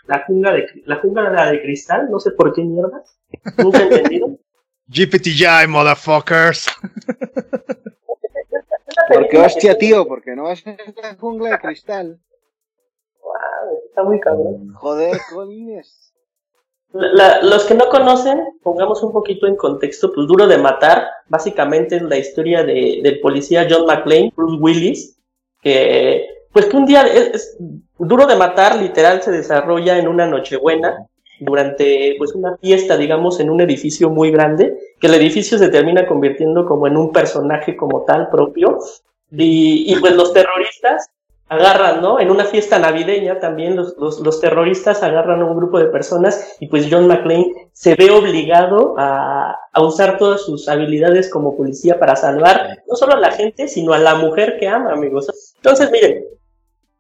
[0.06, 3.18] la jungla de, la jungla de cristal, no sé por qué mierdas,
[3.58, 4.38] nunca he entendido.
[4.88, 6.68] GPTI, motherfuckers.
[9.08, 12.20] Porque hostia, tío, porque no es la jungla de cristal
[13.86, 14.74] está muy cabrón.
[14.74, 16.14] Joder, colines.
[16.94, 22.02] los que no conocen, pongamos un poquito en contexto, pues Duro de Matar, básicamente es
[22.02, 25.18] la historia de, del policía John McClane, Bruce Willis,
[25.62, 27.58] que pues que un día es,
[27.98, 31.08] duro de matar, literal, se desarrolla en una Nochebuena
[31.40, 36.06] durante pues una fiesta, digamos, en un edificio muy grande, que el edificio se termina
[36.06, 38.80] convirtiendo como en un personaje como tal propio,
[39.32, 41.10] y, y pues los terroristas
[41.52, 42.18] agarran, ¿no?
[42.18, 46.68] En una fiesta navideña también los, los, terroristas agarran a un grupo de personas y
[46.68, 52.16] pues John McClane se ve obligado a, a, usar todas sus habilidades como policía para
[52.16, 55.28] salvar no solo a la gente, sino a la mujer que ama, amigos.
[55.58, 56.24] Entonces, miren,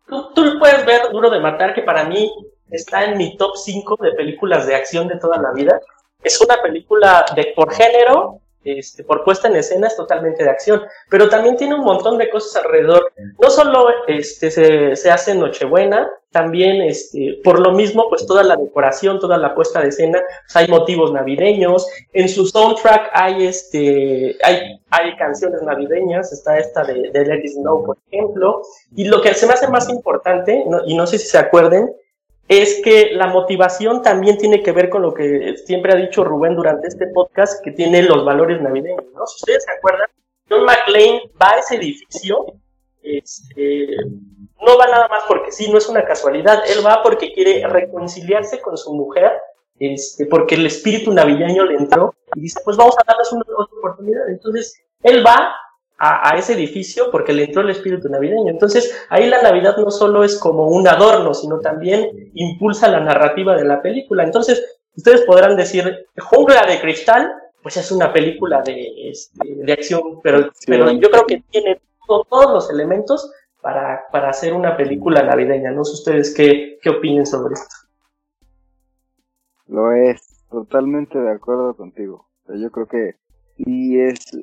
[0.06, 2.30] tú, tú puedes ver Duro de Matar, que para mí
[2.70, 5.80] está en mi top 5 de películas de acción de toda la vida.
[6.22, 10.82] Es una película de por género este, por puesta en escena es totalmente de acción,
[11.10, 13.12] pero también tiene un montón de cosas alrededor.
[13.42, 18.56] No solo este, se, se hace Nochebuena, también este, por lo mismo, pues toda la
[18.56, 21.86] decoración, toda la puesta de escena, pues, hay motivos navideños.
[22.14, 27.52] En su soundtrack hay, este, hay, hay canciones navideñas, está esta de, de Let It
[27.52, 28.62] Snow, por ejemplo.
[28.96, 31.94] Y lo que se me hace más importante, y no sé si se acuerden,
[32.48, 36.56] es que la motivación también tiene que ver con lo que siempre ha dicho Rubén
[36.56, 39.26] durante este podcast, que tiene los valores navideños, ¿no?
[39.26, 40.08] Si ustedes se acuerdan,
[40.50, 42.46] John McClane va a ese edificio,
[43.02, 43.88] este,
[44.62, 48.60] no va nada más porque sí, no es una casualidad, él va porque quiere reconciliarse
[48.60, 49.32] con su mujer,
[49.80, 53.78] este, porque el espíritu navideño le entró y dice, pues vamos a darles una otra
[53.78, 54.30] oportunidad.
[54.30, 55.56] Entonces, él va
[56.04, 58.50] a, ese edificio porque le entró el espíritu navideño.
[58.50, 63.56] Entonces, ahí la Navidad no solo es como un adorno, sino también impulsa la narrativa
[63.56, 64.24] de la película.
[64.24, 67.32] Entonces, ustedes podrán decir, Jungla de Cristal,
[67.62, 72.52] pues es una película de, este, de acción, pero, pero yo creo que tiene todos
[72.52, 73.32] los elementos
[73.62, 75.70] para, para hacer una película navideña.
[75.70, 77.76] No sé ustedes qué, qué opinen sobre esto.
[79.68, 82.28] Lo es, totalmente de acuerdo contigo.
[82.48, 83.22] Yo creo que
[83.58, 84.36] y es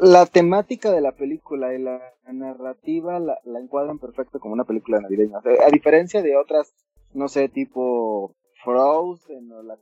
[0.00, 2.00] la temática de la película y la
[2.32, 5.38] narrativa la, encuadran perfecto como una película navideña.
[5.38, 6.72] a diferencia de otras,
[7.14, 8.34] no sé, tipo
[8.64, 9.76] Frozen o, la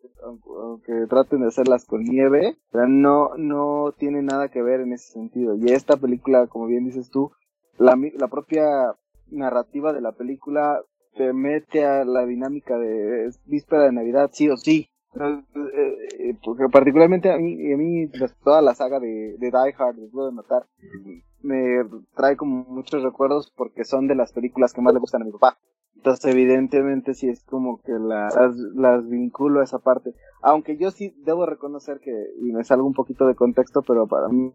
[0.85, 5.55] que, traten de hacerlas con nieve, no, no tiene nada que ver en ese sentido.
[5.57, 7.33] Y esta película, como bien dices tú,
[7.79, 8.95] la, la propia
[9.29, 10.83] narrativa de la película
[11.16, 14.91] te mete a la dinámica de víspera de Navidad, sí o sí.
[15.19, 18.09] Eh, porque particularmente a mí, a mí
[18.45, 20.67] toda la saga de, Die Hard, de de Matar,
[21.43, 25.25] me trae como muchos recuerdos porque son de las películas que más le gustan a
[25.25, 25.59] mi papá.
[25.95, 28.37] Entonces, evidentemente, sí es como que las,
[28.75, 30.14] las vinculo a esa parte.
[30.43, 34.29] Aunque yo sí debo reconocer que, y me salgo un poquito de contexto, pero para
[34.29, 34.55] mí,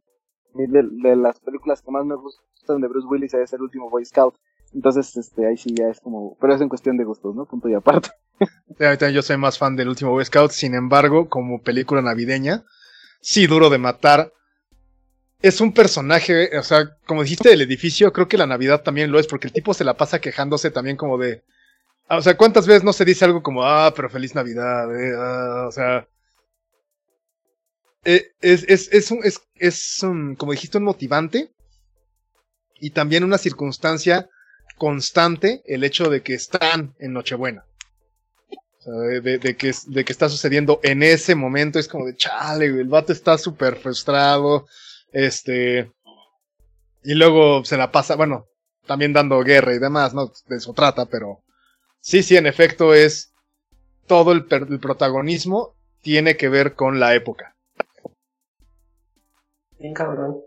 [0.54, 4.36] de las películas que más me gustan de Bruce Willis es el último Boy Scout.
[4.74, 7.46] Entonces, este, ahí sí ya es como, pero es en cuestión de gustos, ¿no?
[7.46, 8.10] Punto y aparte.
[9.14, 12.64] yo soy más fan del último Boy Scout, sin embargo, como película navideña,
[13.20, 14.32] sí duro de matar.
[15.42, 19.20] Es un personaje, o sea, como dijiste del edificio, creo que la Navidad también lo
[19.20, 21.44] es, porque el tipo se la pasa quejándose también como de...
[22.08, 24.96] Ah, o sea, ¿cuántas veces no se dice algo como, ah, pero feliz Navidad?
[24.96, 26.08] Eh, ah", o sea...
[28.04, 31.52] Eh, es, es, es, un, es, es un, como dijiste, un motivante
[32.80, 34.28] y también una circunstancia
[34.82, 37.64] constante el hecho de que están en Nochebuena.
[38.84, 43.14] De, que, de que está sucediendo en ese momento, es como de chale, el vato
[43.14, 44.66] está súper frustrado,
[45.12, 45.92] este,
[47.04, 48.48] y luego se la pasa, bueno,
[48.88, 50.32] también dando guerra y demás, ¿no?
[50.48, 51.44] De eso trata, pero
[52.00, 53.32] sí, sí, en efecto es
[54.08, 57.56] todo el, el protagonismo tiene que ver con la época.
[59.78, 60.42] Bien cabrón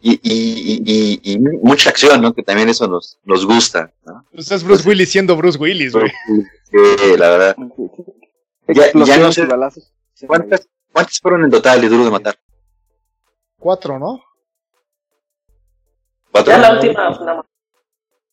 [0.00, 2.32] y, y, y, y, mucha acción, ¿no?
[2.32, 4.24] Que también eso nos, nos gusta, ¿no?
[4.32, 6.10] Pues es Bruce Willis siendo Bruce Willis, güey.
[6.70, 7.56] Sí, la verdad.
[8.68, 9.46] Ya, ya no sé.
[10.26, 12.38] ¿cuántas, ¿Cuántas fueron en total de Duro de Matar?
[13.58, 14.22] Cuatro, ¿no?
[16.32, 16.52] ¿Cuatro?
[16.52, 17.44] Ya la última.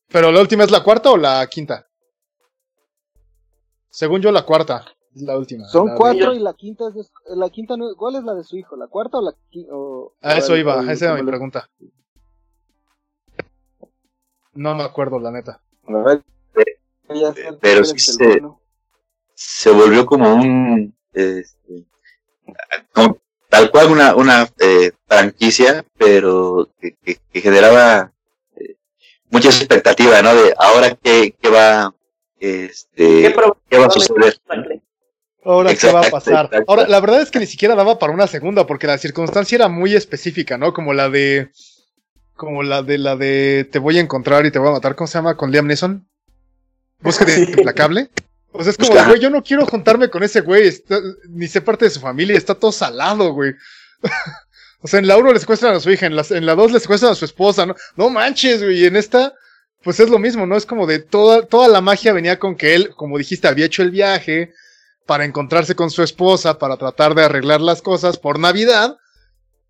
[0.09, 1.85] ¿Pero la última es la cuarta o la quinta?
[3.89, 4.85] Según yo, la cuarta
[5.21, 5.67] la última.
[5.67, 7.03] Son cuatro y la quinta es de,
[7.35, 8.75] la quinta ¿cuál es la de su hijo?
[8.75, 9.73] ¿La cuarta o la quinta?
[10.21, 11.69] a eso iba, esa era mi pregunta.
[14.53, 15.61] No me acuerdo, la neta.
[17.61, 18.41] Pero sí se,
[19.33, 21.85] se volvió como un este,
[23.49, 28.11] tal cual una, una eh, franquicia, pero que, que, generaba
[28.55, 28.75] eh,
[29.29, 30.35] mucha expectativa, ¿no?
[30.35, 31.93] De ahora qué, qué va
[32.39, 33.33] este,
[33.69, 34.39] ¿Qué, va a suceder.
[35.47, 36.49] Ahora, ¿qué va a pasar?
[36.67, 39.69] Ahora, la verdad es que ni siquiera daba para una segunda, porque la circunstancia era
[39.69, 40.73] muy específica, ¿no?
[40.73, 41.51] Como la de.
[42.35, 44.95] Como la de la de te voy a encontrar y te voy a matar.
[44.95, 45.37] ¿Cómo se llama?
[45.37, 46.05] Con Liam Neeson.
[46.99, 47.43] Búsqueda sí.
[47.43, 48.09] implacable.
[48.51, 50.69] O sea, es como, güey, yo no quiero juntarme con ese güey,
[51.29, 53.53] ni sé parte de su familia, está todo salado, güey.
[54.81, 56.73] o sea, en la 1 le secuestran a su hija, en la, en la 2
[56.73, 57.75] le secuestran a su esposa, ¿no?
[57.95, 59.33] No manches, güey, y en esta,
[59.83, 60.57] pues es lo mismo, ¿no?
[60.57, 63.83] Es como de toda, toda la magia venía con que él, como dijiste, había hecho
[63.83, 64.53] el viaje
[65.07, 68.97] para encontrarse con su esposa, para tratar de arreglar las cosas por Navidad.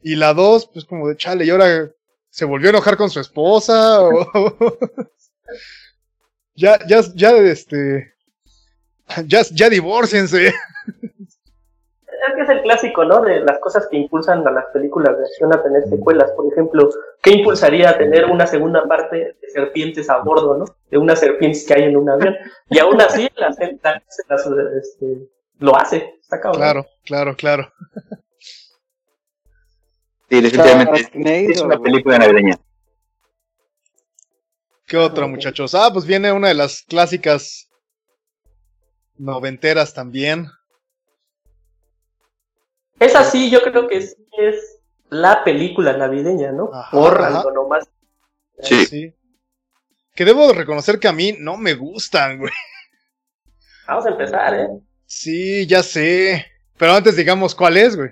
[0.02, 1.90] Y la dos, pues como de chale, y ahora
[2.30, 4.02] se volvió a enojar con su esposa.
[4.10, 4.78] O...
[6.56, 8.14] ya, ya, ya, este.
[9.26, 10.54] Ya, ya divórciense.
[12.28, 13.22] Es que es el clásico, ¿no?
[13.22, 16.32] De las cosas que impulsan a las películas de acción a tener secuelas.
[16.32, 16.89] Por ejemplo,
[17.22, 20.65] ¿qué impulsaría a tener una segunda parte de serpientes a bordo, ¿no?
[20.89, 22.36] De unas serpientes que hay en un avión.
[22.70, 26.15] Y aún así, la gente este, lo hace.
[26.22, 26.61] Está cabrón.
[26.61, 27.74] Claro, claro, claro.
[30.30, 31.51] Sí, definitivamente.
[31.51, 32.57] Es una película navideña.
[34.86, 35.76] ¿Qué otra, muchachos?
[35.76, 37.70] Ah, pues viene una de las clásicas
[39.18, 40.47] noventeras también.
[43.00, 44.80] Es así, yo creo que sí es
[45.10, 46.72] la película navideña, ¿no?
[46.91, 47.89] Por algo nomás.
[48.60, 48.86] Sí.
[48.86, 49.14] sí.
[50.16, 52.52] Que debo reconocer que a mí no me gustan, güey.
[53.88, 54.68] Vamos a empezar, ¿eh?
[55.06, 56.45] Sí, ya sé.
[56.78, 58.10] Pero antes digamos cuál es, güey.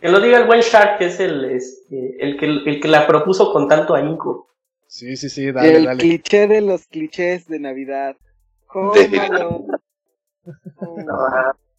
[0.00, 3.06] Que lo diga el buen Shark, que es el, este, el, que, el que la
[3.06, 4.48] propuso con tanto ahínco.
[4.88, 8.16] Sí, sí, sí, dale, el cliché de los clichés de Navidad.
[8.66, 9.66] Cómalo.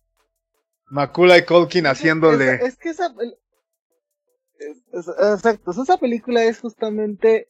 [0.93, 2.53] Macula y Colkin haciéndole.
[2.63, 3.11] Es, que esa.
[5.33, 7.47] exacto, esa película es justamente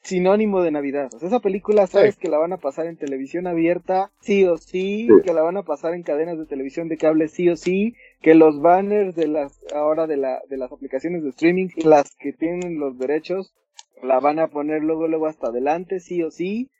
[0.00, 1.12] sinónimo de Navidad.
[1.12, 4.58] O sea, esa película sabes que la van a pasar en televisión abierta, sí o
[4.58, 7.96] sí, que la van a pasar en cadenas de televisión de cable, sí o sí,
[8.20, 12.32] que los banners de las ahora de, la, de las aplicaciones de streaming, las que
[12.32, 13.54] tienen los derechos,
[14.04, 16.70] la van a poner luego luego hasta adelante, sí o sí.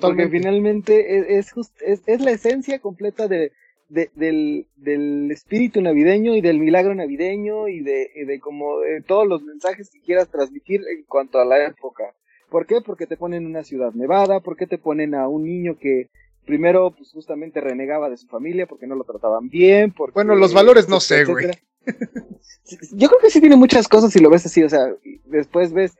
[0.00, 3.52] Porque finalmente es, es, es la esencia completa de,
[3.88, 9.42] del, del, espíritu navideño y del milagro navideño y de, de como de todos los
[9.42, 12.14] mensajes que quieras transmitir en cuanto a la época.
[12.50, 12.80] ¿Por qué?
[12.80, 16.08] Porque te ponen una ciudad nevada, porque te ponen a un niño que
[16.44, 20.54] primero pues justamente renegaba de su familia porque no lo trataban bien, porque, Bueno, los
[20.54, 21.46] valores no sé, güey.
[22.92, 24.86] Yo creo que sí tiene muchas cosas si lo ves así, o sea,
[25.26, 25.96] después ves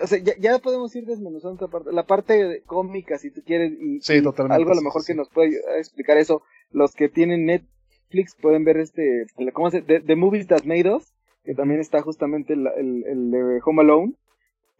[0.00, 4.34] o sea, ya, podemos ir desmenuzando parte, la parte cómica, si tú quieres, y, algo
[4.48, 6.42] a lo mejor que nos puede explicar eso.
[6.70, 11.14] Los que tienen Netflix pueden ver este, ¿cómo se The, Movies That Made Us,
[11.44, 14.14] que también está justamente el, el, de Home Alone,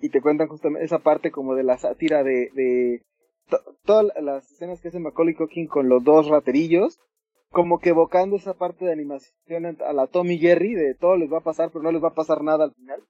[0.00, 3.02] y te cuentan justamente esa parte como de la sátira de, de
[3.84, 6.98] todas las escenas que hace Macaulay Culkin con los dos raterillos,
[7.54, 11.38] como que evocando esa parte de animación a la Tommy Jerry, de todo les va
[11.38, 13.02] a pasar, pero no les va a pasar nada al final.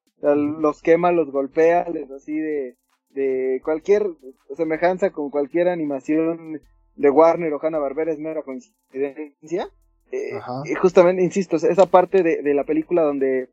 [0.61, 2.77] los quema, los golpea, les así de,
[3.09, 4.07] de cualquier
[4.55, 6.61] semejanza con cualquier animación
[6.95, 9.69] de Warner o Hanna Barbera es mera coincidencia.
[10.13, 13.49] Eh, y justamente, insisto, esa parte de, de, la película donde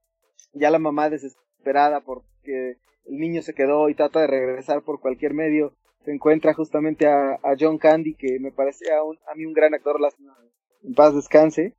[0.54, 2.76] ya la mamá desesperada porque
[3.06, 5.74] el niño se quedó y trata de regresar por cualquier medio,
[6.04, 9.54] se encuentra justamente a, a John Candy, que me parece a, un, a mí un
[9.54, 10.61] gran actor, en
[10.96, 11.76] paz descanse.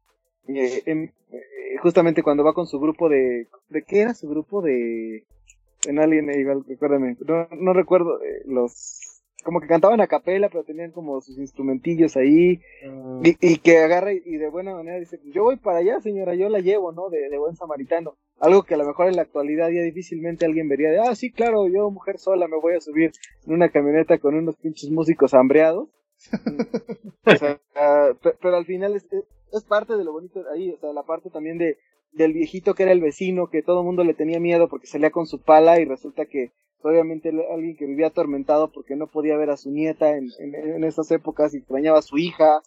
[0.49, 1.11] Eh, eh,
[1.83, 3.49] justamente cuando va con su grupo de...
[3.69, 4.63] ¿De qué era su grupo?
[4.63, 5.25] De...
[5.87, 7.17] En Alien igual, recuérdame.
[7.27, 9.09] No, no recuerdo eh, los...
[9.45, 12.61] Como que cantaban a capela, pero tenían como sus instrumentillos ahí.
[12.87, 13.21] Ah.
[13.25, 16.61] Y, que agarra y, de buena manera dice, yo voy para allá, señora, yo la
[16.61, 17.09] llevo, ¿no?
[17.09, 18.15] De, de buen samaritano.
[18.39, 21.33] Algo que a lo mejor en la actualidad ya difícilmente alguien vería de, ah, sí,
[21.33, 23.11] claro, yo mujer sola me voy a subir
[23.45, 25.89] en una camioneta con unos pinches músicos hambreados
[27.25, 29.07] pero al final es,
[29.53, 31.79] es, parte de lo bonito ahí, o sea, la parte también de
[32.13, 35.11] del viejito que era el vecino, que todo el mundo le tenía miedo porque salía
[35.11, 36.53] con su pala y resulta que
[36.83, 41.11] obviamente alguien que vivía atormentado porque no podía ver a su nieta en, en, esas
[41.11, 42.63] épocas y extrañaba a su hija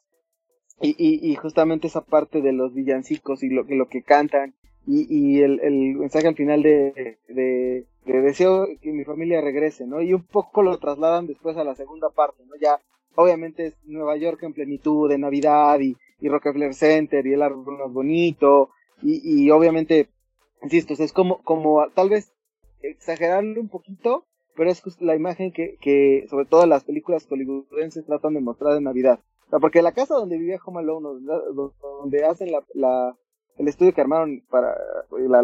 [0.81, 5.41] y, y, justamente esa parte de los villancicos y lo, lo que cantan y, y
[5.41, 10.01] el, el, mensaje al final de, de, deseo que mi familia regrese, ¿no?
[10.01, 12.55] Y un poco lo trasladan después a la segunda parte, ¿no?
[12.61, 12.79] Ya
[13.15, 17.93] obviamente es Nueva York en plenitud de Navidad y, Rockefeller Center y el árbol más
[17.93, 18.71] bonito
[19.03, 20.09] y, y obviamente,
[20.63, 22.33] insisto, es como, como tal vez
[22.81, 28.33] exagerarlo un poquito, pero es la imagen que, que sobre todo las películas hollywoodenses tratan
[28.33, 29.19] de mostrar de Navidad.
[29.49, 31.19] Porque la casa donde vivía Home Alone,
[31.53, 33.15] donde hacen la, la,
[33.57, 34.75] el estudio que armaron para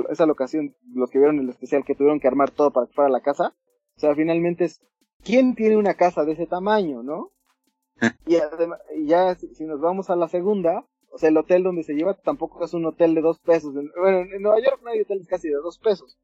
[0.09, 3.21] esa locación, los que vieron el especial que tuvieron que armar todo para que la
[3.21, 3.55] casa,
[3.95, 4.81] o sea, finalmente es,
[5.23, 7.31] ¿quién tiene una casa de ese tamaño, no?
[8.25, 11.93] y además, ya si nos vamos a la segunda, o sea, el hotel donde se
[11.93, 13.73] lleva tampoco es un hotel de dos pesos.
[13.73, 16.17] Bueno, en Nueva York no hay hoteles casi de dos pesos.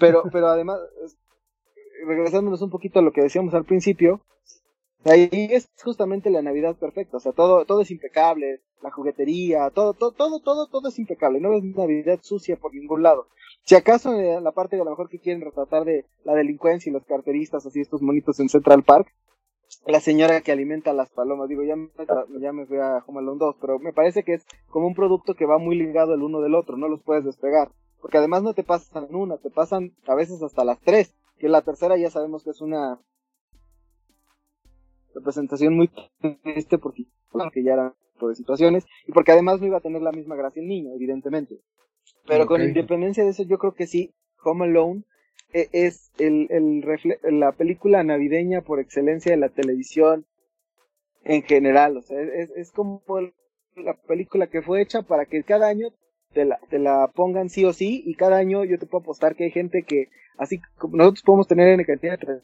[0.00, 0.78] Pero, pero además,
[2.06, 4.22] regresándonos un poquito a lo que decíamos al principio,
[5.06, 9.92] Ahí es justamente la Navidad perfecta, o sea, todo, todo es impecable, la juguetería, todo,
[9.92, 13.26] todo, todo, todo, todo es impecable, no es Navidad sucia por ningún lado.
[13.64, 16.88] Si acaso eh, la parte de a lo mejor que quieren retratar de la delincuencia
[16.88, 19.08] y los carteristas, así estos monitos en Central Park,
[19.86, 21.88] la señora que alimenta las palomas, digo, ya me,
[22.40, 25.34] ya me fui a Home Alone 2, pero me parece que es como un producto
[25.34, 27.70] que va muy ligado el uno del otro, no los puedes despegar,
[28.00, 31.62] porque además no te pasan una, te pasan a veces hasta las tres, que la
[31.62, 33.00] tercera ya sabemos que es una
[35.14, 35.90] representación muy
[36.42, 40.02] triste porque, porque ya era por de situaciones y porque además no iba a tener
[40.02, 41.60] la misma gracia el niño, evidentemente.
[42.26, 44.14] Pero con independencia de eso, yo creo que sí,
[44.44, 45.04] Home Alone
[45.52, 46.84] es el, el
[47.38, 50.26] la película navideña por excelencia de la televisión
[51.24, 51.96] en general.
[51.96, 53.02] O sea, es, es como
[53.76, 55.88] la película que fue hecha para que cada año
[56.32, 59.36] te la, te la pongan sí o sí y cada año yo te puedo apostar
[59.36, 62.42] que hay gente que, así como nosotros podemos tener en cantidad de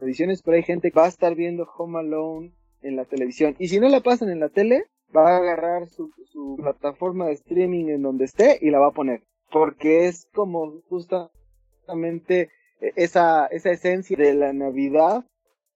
[0.00, 2.52] ediciones, pero hay gente que va a estar viendo Home Alone
[2.82, 3.54] en la televisión.
[3.58, 7.32] Y si no la pasan en la tele, va a agarrar su, su plataforma de
[7.32, 9.22] streaming en donde esté y la va a poner.
[9.50, 15.24] Porque es como justamente esa, esa esencia de la Navidad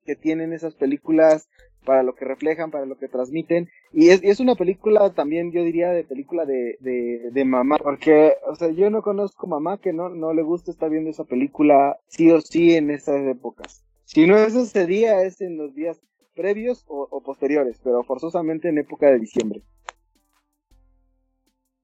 [0.05, 1.49] que tienen esas películas
[1.85, 3.69] para lo que reflejan, para lo que transmiten.
[3.93, 7.77] Y es, es una película también, yo diría, de película de, de, de, mamá.
[7.79, 11.25] Porque, o sea, yo no conozco mamá que no, no le gusta estar viendo esa
[11.25, 13.85] película sí o sí en esas épocas.
[14.05, 16.01] Si no es ese día, es en los días
[16.35, 19.63] previos o, posteriores, pero forzosamente en época de diciembre.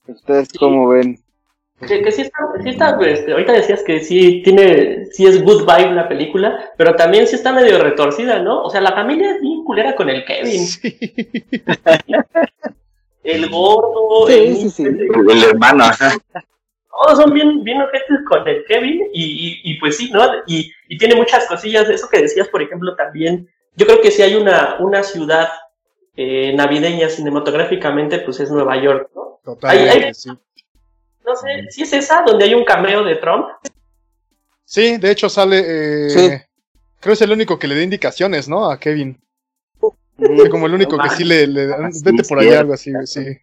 [0.08, 1.18] ¿Ustedes cómo ven?
[1.80, 5.92] Que, sí está, sí está este, ahorita decías que sí tiene, sí es good vibe
[5.92, 8.62] la película, pero también sí está medio retorcida, ¿no?
[8.62, 10.62] O sea, la familia es bien culera con el Kevin.
[13.24, 14.56] el gordo, el,
[15.30, 15.84] el hermano,
[16.96, 20.22] todos son bien, bien ojetes con el Kevin y, y, pues sí, ¿no?
[20.46, 24.22] Y, y, tiene muchas cosillas, eso que decías, por ejemplo, también, yo creo que si
[24.22, 25.48] hay una, una ciudad
[26.16, 29.40] eh, navideña cinematográficamente, pues es Nueva York, ¿no?
[29.44, 30.30] Totalmente, sí.
[31.26, 33.48] No sé, si es esa donde hay un cameo de Trump.
[34.64, 36.28] Sí, de hecho sale, eh, sí.
[36.28, 36.42] creo
[37.00, 38.70] que es el único que le da indicaciones, ¿no?
[38.70, 39.20] A Kevin.
[40.50, 43.38] como el único que sí le, le vete por allá, algo así, sí.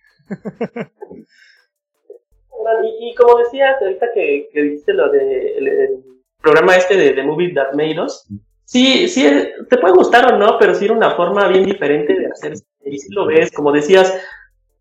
[3.01, 5.99] Y, como decías, ahorita que, que dijiste lo del de,
[6.41, 8.25] programa este de, de Movie That Made Us,
[8.63, 9.29] sí, sí,
[9.69, 12.53] te puede gustar o no, pero sí era una forma bien diferente de hacer,
[12.85, 14.13] y si lo ves, como decías,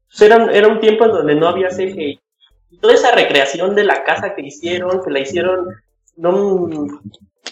[0.06, 2.21] pues era, era un tiempo en donde no había CGI.
[2.80, 5.68] Toda esa recreación de la casa que hicieron, que la hicieron,
[6.16, 6.68] no,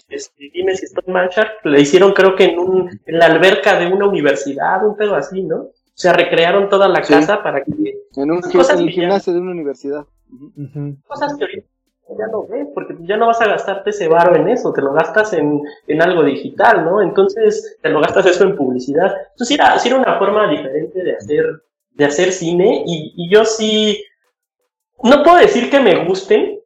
[0.09, 1.31] este, dime si estoy mal,
[1.65, 5.43] la hicieron creo que en, un, en la alberca de una universidad, un pedo así,
[5.43, 5.57] ¿no?
[5.57, 7.73] O sea, recrearon toda la casa para que...
[8.17, 10.07] En un en el gimnasio de una universidad.
[11.07, 11.67] Cosas que ahorita
[12.19, 14.93] ya no ves, porque ya no vas a gastarte ese varo en eso, te lo
[14.93, 17.03] gastas en, en, algo digital, ¿no?
[17.03, 19.15] Entonces, te lo gastas eso en publicidad.
[19.33, 21.63] Entonces, era, era una forma diferente de hacer,
[21.93, 24.03] de hacer cine, y, y yo sí,
[25.03, 26.61] no puedo decir que me gusten,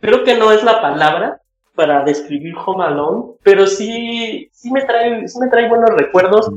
[0.00, 1.40] creo que no es la palabra
[1.74, 6.50] para describir Home Alone, pero sí, sí me trae, sí me trae buenos recuerdos,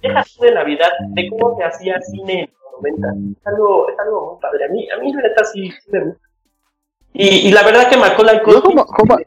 [0.00, 3.08] deja de Navidad, de cómo se hacía cine en los 90.
[3.40, 4.64] Es algo, es algo muy padre.
[4.64, 6.28] A mí, a mí la neta sí, me gusta.
[7.12, 8.76] Y, y la verdad que Macaulay Culkin...
[8.76, 9.24] Yo, Home,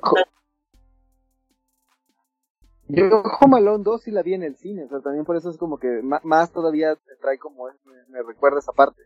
[2.87, 5.49] yo Home Alone 2 sí la vi en el cine, o sea, también por eso
[5.49, 9.01] es como que más, todavía te trae como, me, me recuerda esa parte.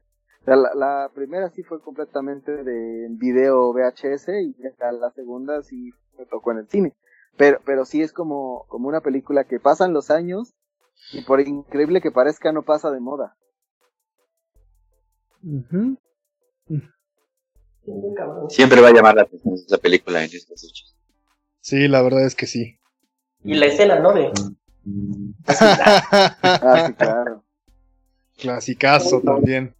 [0.47, 6.25] Sea, la, la, primera sí fue completamente de video VHS y la segunda sí me
[6.25, 6.95] tocó en el cine.
[7.35, 10.53] Pero, pero sí es como, como una película que pasan los años
[11.11, 13.35] y por increíble que parezca, no pasa de moda.
[18.47, 20.95] Siempre va a llamar la atención esa película en estos hechos.
[21.59, 22.79] Sí, la verdad es que sí.
[23.43, 24.13] Y la escena, ¿no?
[24.13, 24.31] De...
[25.49, 27.43] ah, claro.
[28.37, 29.76] Clasicazo también.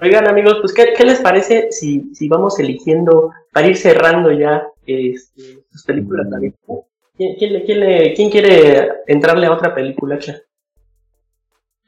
[0.00, 5.64] Oigan amigos, pues ¿qué, les parece si, si vamos eligiendo para ir cerrando ya este,
[5.70, 6.54] sus películas también?
[7.16, 7.64] ¿Quién,
[8.14, 10.18] quién, quiere entrarle a otra película,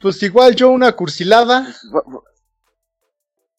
[0.01, 1.69] Pues igual yo una cursilada.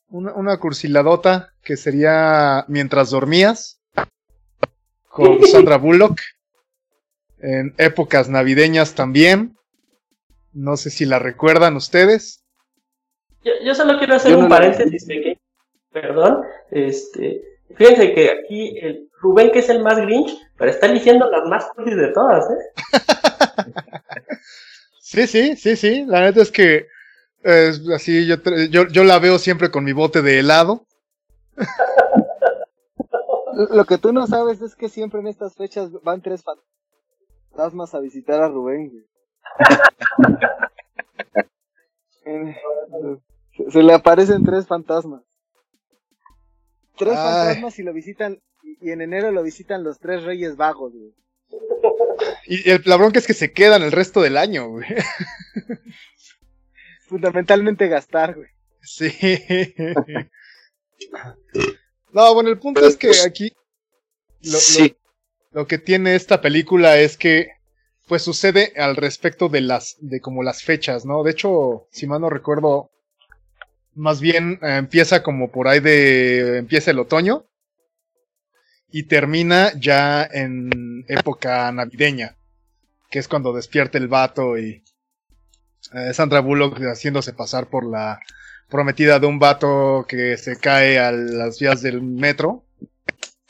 [0.09, 3.79] Una, una cursiladota que sería Mientras dormías.
[5.07, 6.19] Con Sandra Bullock.
[7.39, 9.57] En épocas navideñas también.
[10.51, 12.40] No sé si la recuerdan ustedes.
[13.43, 15.39] Yo, solo quiero hacer un paréntesis pequeño.
[15.91, 16.43] Perdón.
[16.69, 17.41] Este,
[17.75, 21.67] fíjense que aquí el, Rubén, que es el más Grinch, pero está eligiendo las más
[21.75, 22.55] cursis de todas, ¿eh?
[24.99, 26.05] sí, sí, sí, sí.
[26.07, 26.87] La neta es que
[27.95, 28.35] así yo,
[28.69, 30.85] yo, yo la veo siempre con mi bote de helado.
[33.71, 37.99] Lo que tú no sabes es que siempre en estas fechas van tres fantasmas a
[37.99, 39.05] visitar a Rubén.
[43.69, 45.23] se, le aparecen tres fantasmas.
[46.97, 48.41] Tres fantasmas y lo visitan,
[48.81, 51.13] y en enero lo visitan los tres reyes vagos, güey.
[52.45, 54.87] Y el, la bronca es que se quedan el resto del año, güey.
[57.07, 58.49] Fundamentalmente gastar, güey.
[58.81, 59.11] Sí.
[62.13, 63.51] No, bueno, el punto es que pues, aquí
[64.41, 64.57] lo,
[65.51, 67.49] lo, que tiene esta película es que
[68.07, 71.23] pues sucede al respecto de las de como las fechas, ¿no?
[71.23, 72.91] De hecho, si mal no recuerdo,
[73.93, 77.45] más bien eh, empieza como por ahí de empieza el otoño
[78.89, 82.37] y termina ya en época navideña,
[83.09, 84.83] que es cuando despierta el vato y
[85.93, 88.19] eh, Sandra Bullock haciéndose pasar por la
[88.69, 92.65] prometida de un vato que se cae a las vías del metro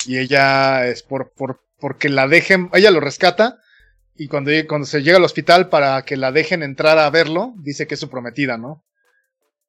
[0.05, 3.59] y ella es por, por porque la dejen, ella lo rescata
[4.15, 7.87] y cuando, cuando se llega al hospital para que la dejen entrar a verlo, dice
[7.87, 8.85] que es su prometida, ¿no?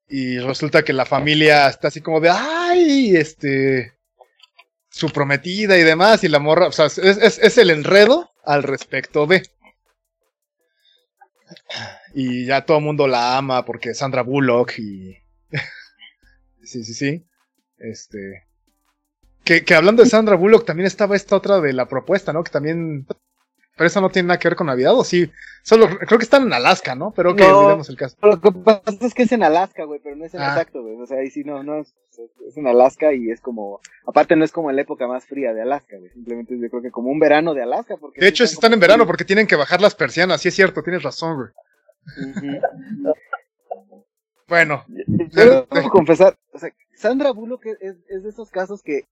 [0.08, 3.94] Y resulta que la familia está así como de, ay, este,
[4.90, 9.26] su prometida y demás, y la morra, o sea, es, es, el enredo al respecto
[9.26, 9.42] de.
[12.14, 15.16] Y ya todo el mundo la ama porque Sandra Bullock y...
[16.62, 17.26] sí, sí, sí.
[17.78, 18.46] Este...
[19.44, 22.44] Que, que, hablando de Sandra Bullock, también estaba esta otra de la propuesta, ¿no?
[22.44, 23.06] Que también
[23.76, 25.30] pero eso no tiene nada que ver con Navidad, ¿o sí?
[25.62, 27.12] Solo, creo que están en Alaska, ¿no?
[27.12, 28.16] Pero que no, el caso.
[28.20, 30.48] Lo que pasa es que es en Alaska, güey, pero no es en ah.
[30.48, 31.00] exacto, güey.
[31.00, 31.94] O sea, ahí sí no, no es,
[32.46, 35.62] es, en Alaska y es como, aparte no es como la época más fría de
[35.62, 36.10] Alaska, güey.
[36.10, 37.96] Simplemente yo creo que como un verano de Alaska.
[37.96, 40.82] Porque de hecho, están en verano porque tienen que bajar las persianas, sí es cierto,
[40.82, 42.60] tienes razón, güey.
[44.48, 44.84] bueno.
[45.30, 49.06] Yo que confesar, o sea, Sandra Bullock es, es de esos casos que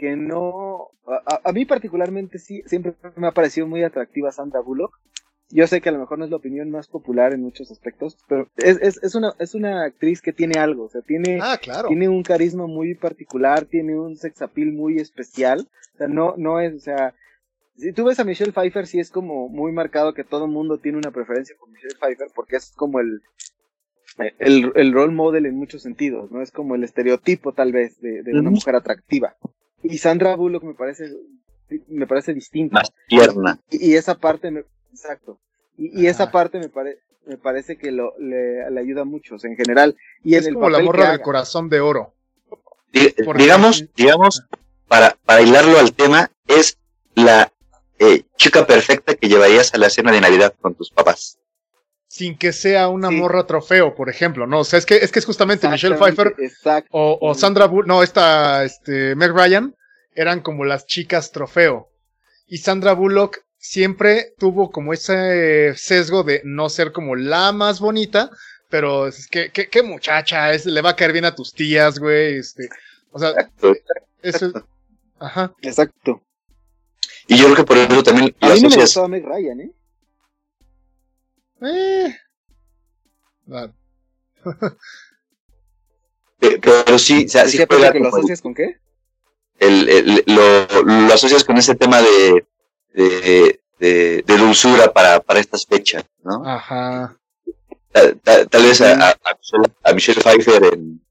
[0.00, 0.88] que no,
[1.44, 4.98] a, mí particularmente sí, siempre me ha parecido muy atractiva Sandra Bullock.
[5.50, 8.16] Yo sé que a lo mejor no es la opinión más popular en muchos aspectos,
[8.26, 11.58] pero es, es, es una, es una actriz que tiene algo, o sea, tiene, ah,
[11.60, 11.88] claro.
[11.88, 16.60] tiene un carisma muy particular, tiene un sex appeal muy especial, o sea, no, no
[16.60, 17.14] es, o sea,
[17.76, 20.78] si tú ves a Michelle Pfeiffer, sí es como muy marcado que todo el mundo
[20.78, 23.20] tiene una preferencia por Michelle Pfeiffer, porque es como el,
[24.38, 26.40] el, el role model en muchos sentidos, ¿no?
[26.42, 29.36] Es como el estereotipo tal vez de, de una mujer atractiva.
[29.82, 31.10] Y Sandra Bullock me parece,
[31.88, 32.74] me parece distinta.
[32.74, 33.58] Más tierna.
[33.70, 35.38] Y, esa parte, me, exacto.
[35.76, 39.56] Y, y esa parte me, pare, me parece que lo, le, le ayuda mucho, en
[39.56, 39.96] general.
[40.22, 42.14] Y es como la morra del corazón de oro.
[43.36, 44.46] digamos, digamos,
[44.88, 46.78] para, para hilarlo al tema, es
[47.14, 47.52] la
[47.98, 51.39] eh, chica perfecta que llevarías a la cena de Navidad con tus papás.
[52.12, 54.60] Sin que sea una morra trofeo, por ejemplo, ¿no?
[54.60, 56.34] O sea, es que es, que es justamente Michelle Pfeiffer
[56.90, 59.76] o, o, Sandra Bullock, no, esta, este, Meg Ryan,
[60.16, 61.88] eran como las chicas trofeo.
[62.48, 68.28] Y Sandra Bullock siempre tuvo como ese sesgo de no ser como la más bonita,
[68.68, 72.38] pero es que, qué muchacha, es, le va a caer bien a tus tías, güey,
[72.38, 72.68] este,
[73.12, 73.34] o sea,
[74.20, 74.52] eso,
[75.20, 75.54] ajá.
[75.62, 76.22] Exacto.
[77.28, 79.60] Y yo creo que por eso también a mí no me gustó a Meg Ryan,
[79.60, 79.70] ¿eh?
[86.42, 86.58] Eh.
[86.62, 88.78] pero, sí, o sea, sí juega que lo asocias con qué?
[89.58, 92.46] El, lo, lo, asocias con ese tema de,
[92.94, 96.42] de, de, de dulzura para, para estas fechas, ¿no?
[96.46, 97.20] Ajá.
[97.92, 101.04] Tal, vez a, a, Michelle Pfeiffer en,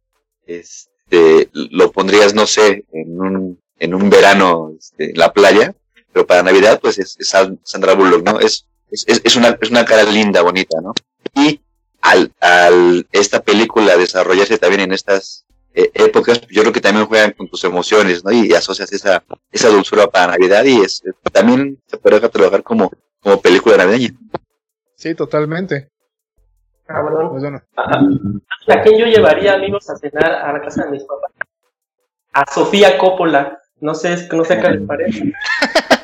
[0.48, 5.76] este, lo pondrías, no sé, en un, en un verano este, en la playa,
[6.14, 7.28] pero para Navidad, pues es, es
[7.64, 8.40] Sandra Bullock, ¿no?
[8.40, 10.94] Es es, es, una, es una cara linda, bonita, ¿no?
[11.36, 11.61] Y
[12.02, 17.32] al, al esta película desarrollarse también en estas eh, épocas, yo creo que también juegan
[17.32, 18.32] con tus emociones, ¿no?
[18.32, 22.91] Y, asocias esa, esa dulzura para Navidad y es, también se puede trabajar como,
[23.22, 24.16] como película navideña.
[24.95, 25.90] Sí, totalmente.
[26.88, 27.44] Ah, pues
[28.78, 31.32] ¿A quién yo llevaría amigos a cenar a la casa de mis papás?
[32.34, 33.60] A Sofía Coppola.
[33.80, 35.32] No sé, no sé qué les parece.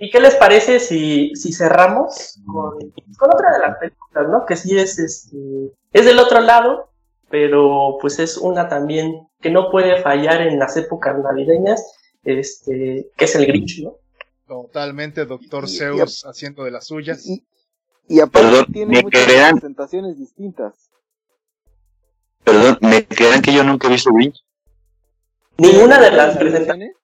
[0.00, 2.78] ¿Y qué les parece si, si cerramos con,
[3.18, 4.46] con, otra de las películas, ¿no?
[4.46, 5.36] Que sí es, este,
[5.92, 6.92] es del otro lado,
[7.30, 11.82] pero pues es una también que no puede fallar en las épocas navideñas,
[12.22, 13.96] este, que es el Grinch, ¿no?
[14.46, 17.26] Totalmente, Doctor Zeus haciendo de las suyas.
[18.08, 20.90] Y, aparte tiene muchas presentaciones distintas.
[22.44, 24.42] Perdón, ¿me crean que yo nunca he visto Grinch?
[25.58, 26.94] Ninguna de las presentaciones.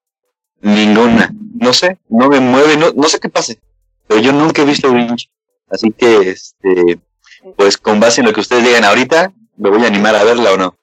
[0.64, 1.32] Ninguna.
[1.54, 3.60] No sé, no me mueve, no, no sé qué pase.
[4.08, 5.30] Pero yo nunca he visto Grinch.
[5.68, 7.00] Así que, este,
[7.56, 10.52] pues con base en lo que ustedes digan ahorita, me voy a animar a verla
[10.52, 10.76] o no.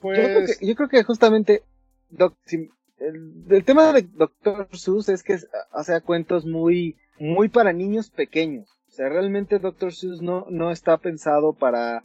[0.00, 0.18] Pues...
[0.18, 1.62] Yo, creo que, yo, creo que, justamente,
[2.10, 2.36] Doc,
[2.98, 5.38] el, tema de Doctor Seuss es que
[5.72, 8.68] hace cuentos muy, muy para niños pequeños.
[8.88, 12.04] O sea, realmente Doctor Seuss no, no está pensado para,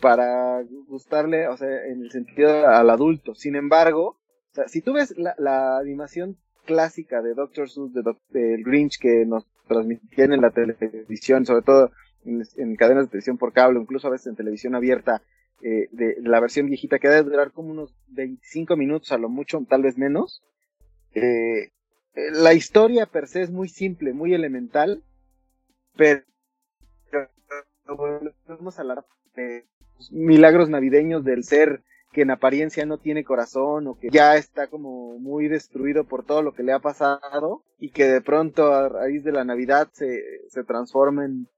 [0.00, 3.34] para gustarle, o sea, en el sentido al adulto.
[3.34, 4.18] Sin embargo,
[4.66, 9.46] si tú ves la, la animación clásica de Doctor Seuss, de, de, Grinch que nos
[9.66, 11.90] transmitían en la televisión, sobre todo
[12.24, 15.22] en, cadenas de televisión por cable, incluso a veces en televisión abierta,
[15.62, 19.64] eh, de la versión viejita, que debe durar como unos 25 minutos a lo mucho,
[19.68, 20.42] tal vez menos.
[21.14, 21.70] Eh,
[22.14, 25.02] la historia per se es muy simple, muy elemental,
[25.96, 26.22] pero
[27.86, 29.04] vamos a hablar
[29.34, 29.66] de
[30.10, 31.82] milagros navideños del ser
[32.12, 36.42] que en apariencia no tiene corazón o que ya está como muy destruido por todo
[36.42, 40.22] lo que le ha pasado y que de pronto a raíz de la Navidad se,
[40.48, 41.48] se transforma en,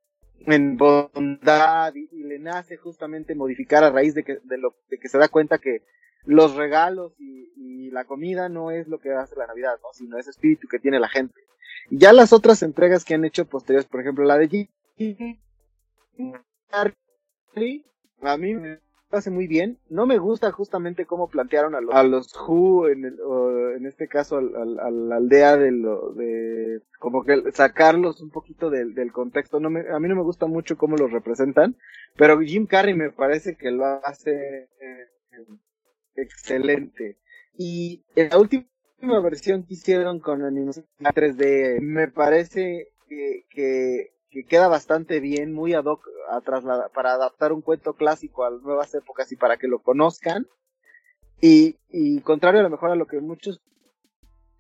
[0.47, 5.29] en bondad y, le nace justamente modificar a raíz de que, de que se da
[5.29, 5.83] cuenta que
[6.25, 7.45] los regalos y,
[7.91, 9.93] la comida no es lo que hace la Navidad, ¿no?
[9.93, 11.41] sino ese espíritu que tiene la gente.
[11.91, 14.69] Y ya las otras entregas que han hecho posteriores, por ejemplo la de G
[18.21, 18.81] a mí me
[19.17, 19.79] hace muy bien.
[19.89, 24.91] No me gusta justamente cómo plantearon a los, a los Who, en, este caso a
[24.91, 29.59] la aldea de, lo, de como que sacarlos un poquito del, contexto.
[29.59, 31.77] A mí no me gusta mucho cómo los representan,
[32.17, 35.09] pero Jim Carrey me parece que lo hace eh,
[36.17, 37.19] excelente.
[37.57, 38.67] Y en la última
[39.23, 42.89] versión que hicieron con animación 3D, me parece
[43.51, 48.51] que que queda bastante bien, muy ad hoc a para adaptar un cuento clásico a
[48.51, 50.49] nuevas épocas y para que lo conozcan.
[51.41, 53.63] Y, y contrario a lo mejor a lo que muchos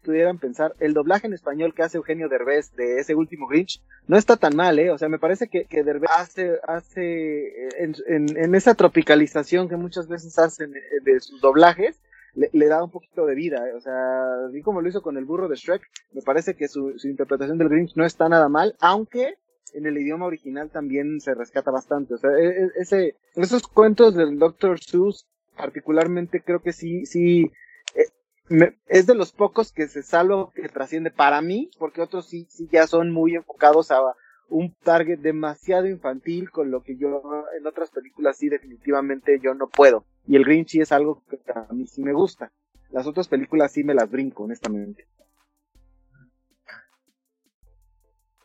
[0.05, 4.17] pudieran pensar, el doblaje en español que hace Eugenio Derbez de ese último Grinch no
[4.17, 4.91] está tan mal, ¿eh?
[4.91, 9.77] O sea, me parece que, que Derbez hace, hace en, en, en, esa tropicalización que
[9.77, 12.01] muchas veces hacen de sus doblajes,
[12.35, 13.73] le, da un poquito de vida, ¿eh?
[13.73, 15.83] o sea, así como lo hizo con el burro de Shrek,
[16.13, 19.39] me parece que su interpretación del Grinch no está nada mal, aunque
[19.75, 22.15] en el idioma original también se rescata bastante.
[22.15, 24.81] O sea, e, e, ese, esos cuentos del Dr.
[24.81, 25.27] Seuss,
[25.57, 27.51] particularmente creo que sí, sí,
[27.95, 32.47] eh, es de los pocos que se salvo que trasciende para mí, porque otros sí,
[32.49, 34.01] sí ya son muy enfocados a
[34.49, 37.23] un target demasiado infantil, con lo que yo
[37.59, 40.05] en otras películas sí definitivamente yo no puedo.
[40.27, 42.53] Y el Grinch sí es algo que a mí sí me gusta.
[42.91, 45.07] Las otras películas sí me las brinco, honestamente.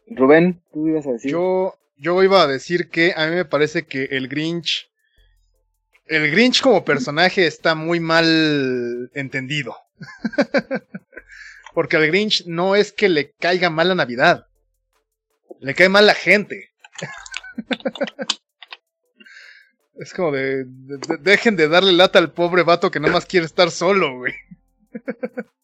[0.09, 1.31] Rubén, tú ibas a decir.
[1.31, 4.89] Yo, yo iba a decir que a mí me parece que el Grinch.
[6.05, 9.75] El Grinch como personaje está muy mal entendido.
[11.73, 14.47] Porque al Grinch no es que le caiga mal la Navidad.
[15.59, 16.69] Le cae mal la gente.
[19.99, 20.65] es como de,
[21.19, 24.33] Dejen de darle lata al pobre vato que nada más quiere estar solo, güey.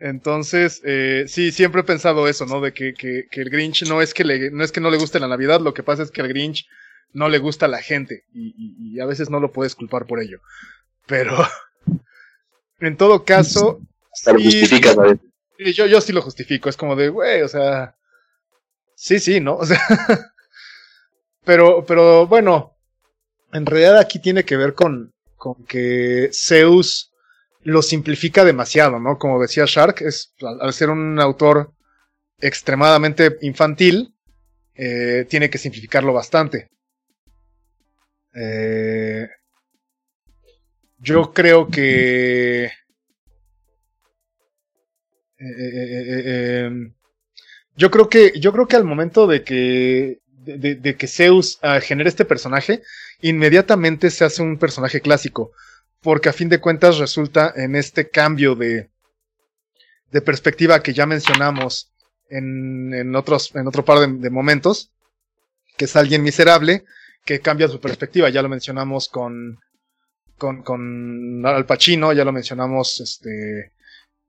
[0.00, 2.60] Entonces, eh, sí, siempre he pensado eso, ¿no?
[2.60, 4.96] De que, que, que, el Grinch no es que, le, no es que no le
[4.96, 6.68] guste la Navidad, lo que pasa es que al Grinch
[7.12, 10.06] no le gusta a la gente y, y, y a veces no lo puedes culpar
[10.06, 10.40] por ello.
[11.06, 11.36] Pero,
[12.80, 13.80] en todo caso...
[14.26, 15.20] Lo justificas a veces.
[15.74, 17.96] Yo, yo sí lo justifico, es como de, güey, o sea...
[18.94, 19.56] Sí, sí, ¿no?
[19.58, 19.80] O sea...
[21.44, 22.76] pero, pero bueno,
[23.52, 27.12] en realidad aquí tiene que ver con, con que Zeus
[27.62, 29.18] lo simplifica demasiado, ¿no?
[29.18, 31.72] Como decía Shark, es, al ser un autor
[32.40, 34.14] extremadamente infantil,
[34.74, 36.68] eh, tiene que simplificarlo bastante.
[38.34, 39.28] Eh,
[40.98, 42.70] yo creo que...
[45.40, 46.94] Eh, em,
[47.76, 50.18] yo creo que yo creo que al momento de que
[50.56, 52.82] de, que Zeus uh, genere este personaje,
[53.20, 55.52] inmediatamente se hace un personaje clásico
[56.00, 58.90] porque a fin de cuentas resulta en este cambio de,
[60.10, 61.92] de perspectiva que ya mencionamos
[62.30, 64.90] en, en, otros, en otro par de, momentos,
[65.76, 66.84] que es alguien miserable
[67.24, 69.58] que cambia su perspectiva, ya lo mencionamos con,
[70.36, 73.72] con, con Al Pacino, ya lo mencionamos este,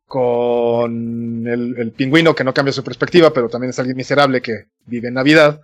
[0.06, 4.66] con el, el, pingüino que no cambia su perspectiva, pero también es alguien miserable que
[4.86, 5.62] vive en Navidad.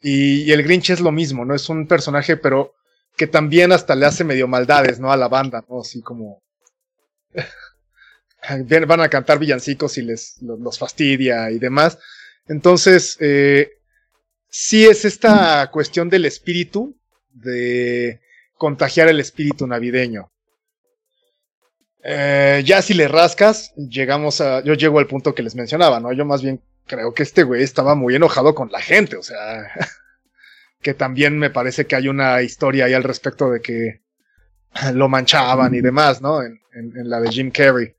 [0.00, 1.54] Y, y, el Grinch es lo mismo, ¿no?
[1.54, 2.74] Es un personaje, pero
[3.18, 5.12] que también hasta le hace medio maldades, ¿no?
[5.12, 5.80] A la banda, ¿no?
[5.80, 6.42] Así como...
[8.86, 11.98] van a cantar villancicos y les los, fastidia y demás.
[12.46, 13.72] Entonces, eh,
[14.48, 16.96] sí es esta cuestión del espíritu,
[17.30, 18.20] de
[18.56, 20.30] contagiar el espíritu navideño.
[22.04, 24.62] Eh, ya si le rascas, llegamos a.
[24.62, 26.12] Yo llego al punto que les mencionaba, ¿no?
[26.12, 29.70] Yo más bien creo que este güey estaba muy enojado con la gente, o sea.
[30.80, 34.00] que también me parece que hay una historia ahí al respecto de que
[34.94, 36.42] lo manchaban y demás, ¿no?
[36.42, 36.58] En,
[36.94, 37.94] la de Jim Carrey.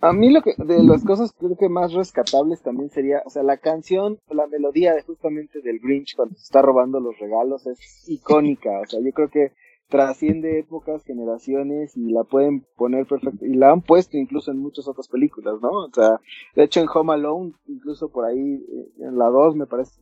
[0.00, 3.42] a, mí lo que, de las cosas creo que más rescatables también sería, o sea,
[3.42, 8.08] la canción, la melodía de justamente del Grinch cuando se está robando los regalos es
[8.08, 9.52] icónica, o sea, yo creo que
[9.90, 14.88] trasciende épocas, generaciones y la pueden poner perfecto y la han puesto incluso en muchas
[14.88, 15.70] otras películas, ¿no?
[15.70, 16.20] O sea,
[16.54, 20.00] de hecho en Home Alone, incluso por ahí, eh, en la 2 me parece,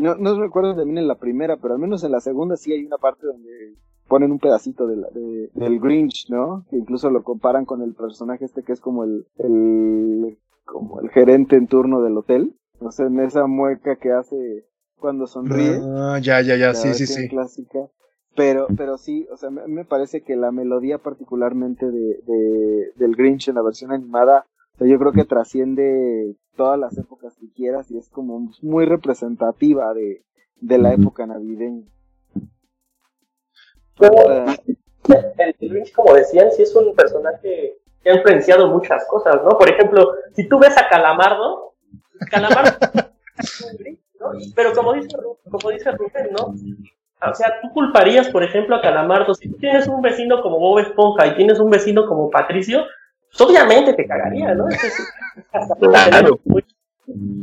[0.00, 2.84] no, no recuerdo también en la primera, pero al menos en la segunda sí hay
[2.84, 3.76] una parte donde
[4.08, 6.64] ponen un pedacito de, del Grinch, ¿no?
[6.70, 11.10] Que incluso lo comparan con el personaje este que es como el, el como el
[11.10, 12.54] gerente en turno del hotel.
[12.80, 14.66] No sé, en esa mueca que hace
[14.98, 15.80] cuando sonríe.
[15.96, 17.28] Ah, ya, ya, ya, sí, sí, sí.
[17.28, 17.88] Clásica.
[18.34, 23.16] Pero, pero sí, o sea, me, me parece que la melodía particularmente de, de, del
[23.16, 27.50] Grinch en la versión animada, o sea, yo creo que trasciende todas las épocas que
[27.50, 30.22] quieras y es como muy representativa de,
[30.60, 31.86] de la época navideña.
[35.38, 39.50] el Grinch, como decían, sí es un personaje que ha influenciado muchas cosas, ¿no?
[39.50, 41.74] Por ejemplo, si tú ves a Calamardo,
[42.30, 42.76] Calamardo
[44.54, 45.08] pero como dice,
[45.50, 46.54] como dice Rubén, ¿no?
[47.28, 49.34] O sea, tú culparías, por ejemplo, a Calamardo.
[49.34, 52.84] Si tú tienes un vecino como Bob Esponja y tienes un vecino como Patricio,
[53.30, 54.66] pues obviamente te cagaría, ¿no?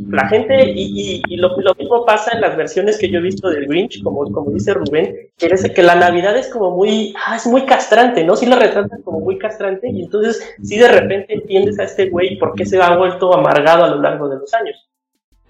[0.10, 3.66] La gente, y, y, lo, mismo pasa en las versiones que yo he visto del
[3.66, 7.48] Grinch, como, como dice Rubén, que, es, que la Navidad es como muy, ah, es
[7.48, 8.36] muy castrante, ¿no?
[8.36, 12.38] Sí lo retratan como muy castrante, y entonces sí de repente entiendes a este güey
[12.38, 14.86] por qué se ha vuelto amargado a lo largo de los años.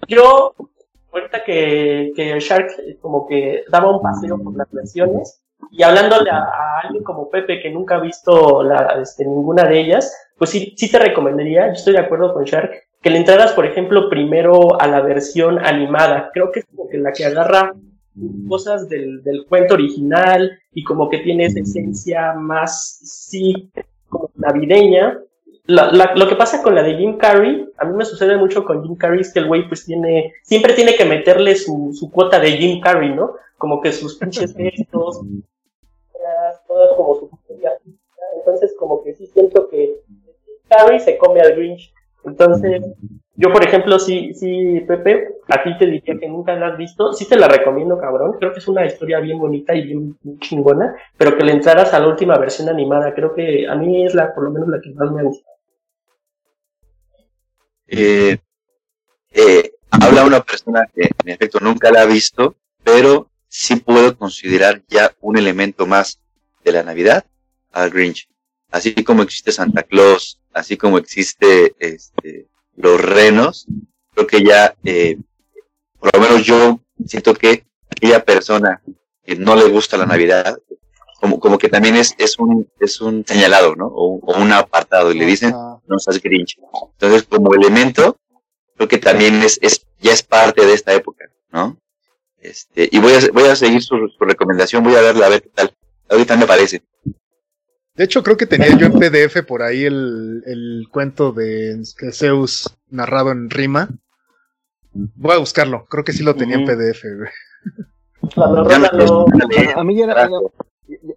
[0.08, 0.54] Yo
[1.12, 5.40] ahorita que, que Shark eh, como que daba un paseo por las versiones
[5.70, 10.14] y hablándole a, alguien como Pepe que nunca ha visto la, este, ninguna de ellas,
[10.36, 12.70] pues sí, sí te recomendaría, yo estoy de acuerdo con Shark,
[13.00, 16.30] que le entraras, por ejemplo, primero a la versión animada.
[16.32, 17.74] Creo que es como que la que agarra
[18.48, 23.70] cosas del, del cuento original y como que tiene esa esencia más, sí,
[24.08, 25.18] como navideña,
[25.66, 28.96] lo que pasa con la de Jim Carrey, a mí me sucede mucho con Jim
[28.96, 32.52] Carrey, es que el güey pues tiene, siempre tiene que meterle su, su cuota de
[32.52, 33.36] Jim Carrey, ¿no?
[33.56, 35.20] Como que sus pinches gestos,
[36.66, 37.30] todo como su
[38.36, 40.00] Entonces como que sí siento que
[40.68, 41.92] Carrey se come al Grinch.
[42.24, 42.82] Entonces,
[43.36, 47.12] yo por ejemplo, sí, sí, Pepe, a ti te diría que nunca la has visto,
[47.12, 48.36] sí te la recomiendo, cabrón.
[48.38, 52.00] Creo que es una historia bien bonita y bien chingona, pero que le entraras a
[52.00, 53.14] la última versión animada.
[53.14, 55.53] Creo que a mí es la, por lo menos la que más me gusta.
[57.96, 58.38] Eh,
[59.30, 64.82] eh, habla una persona que en efecto nunca la ha visto, pero sí puedo considerar
[64.88, 66.18] ya un elemento más
[66.64, 67.24] de la Navidad
[67.70, 68.28] al Grinch.
[68.70, 73.66] Así como existe Santa Claus, así como existe este, los renos,
[74.12, 75.16] creo que ya, eh,
[76.00, 78.82] por lo menos yo siento que aquella persona
[79.24, 80.58] que no le gusta la Navidad,
[81.24, 83.86] como, como que también es, es, un, es un señalado, ¿no?
[83.86, 86.58] O, un apartado, y le dicen, no seas Grinch.
[86.92, 88.18] Entonces, como elemento,
[88.76, 91.78] creo que también es, es, ya es parte de esta época, ¿no?
[92.36, 95.48] Este, y voy a, voy a seguir su, recomendación, voy a verla a ver qué
[95.48, 95.74] tal.
[96.10, 96.82] Ahorita me parece.
[97.94, 101.80] De hecho, creo que tenía yo en PDF por ahí el, el cuento de
[102.12, 103.88] Zeus narrado en rima.
[104.92, 107.02] Voy a buscarlo, creo que sí lo tenía en PDF,
[109.74, 110.06] A mí ya,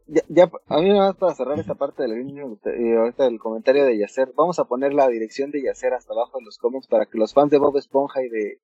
[0.08, 3.86] ya, ya, a mí nada más para cerrar esta parte del y ahorita del comentario
[3.86, 7.06] de Yacer, vamos a poner la dirección de Yacer hasta abajo en los comments para
[7.06, 8.60] que los fans de Bob Esponja y de,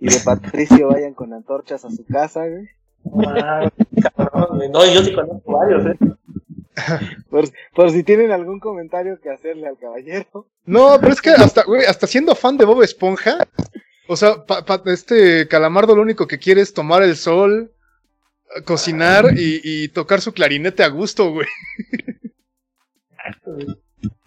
[0.00, 2.68] y de Patricio vayan con antorchas a su casa, güey.
[4.70, 5.98] no, yo sí conozco varios, ¿eh?
[7.28, 7.44] Por,
[7.74, 10.46] por, si tienen algún comentario que hacerle al caballero.
[10.64, 13.46] No, pero es que hasta, güey, hasta siendo fan de Bob Esponja,
[14.08, 14.44] o sea,
[14.86, 17.72] este Calamardo lo único que quiere es tomar el sol,
[18.64, 21.46] cocinar y, tocar su clarinete a gusto, güey.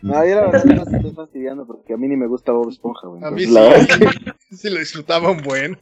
[0.02, 2.70] No, yo la verdad que no estoy fastidiando porque a mí ni me gusta Bob
[2.70, 3.24] Esponja, güey.
[3.24, 3.56] A mí sí,
[4.52, 5.78] sí lo disfrutaba un buen.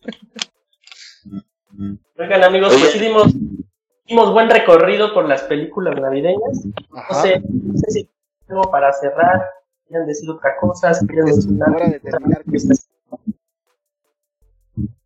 [2.17, 3.33] Oigan, amigos, pues sí dimos,
[4.33, 6.65] buen recorrido por las películas navideñas.
[6.65, 8.09] No sé, no sé si
[8.47, 9.43] tengo para cerrar,
[9.87, 11.69] quieran decir otra cosa, si quieren mencionar.
[11.75, 12.43] Hora de terminar,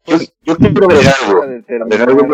[0.08, 0.88] yo, yo quiero
[1.84, 2.28] agregar algo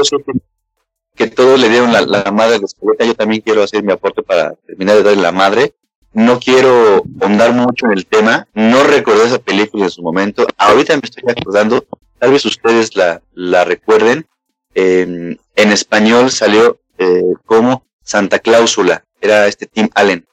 [1.15, 4.53] que todos le dieron la, madre de escaleta, yo también quiero hacer mi aporte para
[4.65, 5.73] terminar de darle la madre.
[6.13, 10.93] No quiero ahondar mucho en el tema, no recordé esa película en su momento, ahorita
[10.95, 11.87] me estoy acordando,
[12.19, 14.27] tal vez ustedes la, la recuerden,
[14.75, 20.25] en español salió eh, como Santa Cláusula, era este Tim Allen.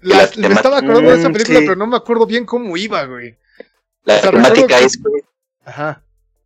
[0.00, 3.36] me estaba acordando de esa mm, película, pero no me acuerdo bien cómo iba, güey.
[4.04, 5.02] La temática es que...
[5.64, 6.02] Ajá.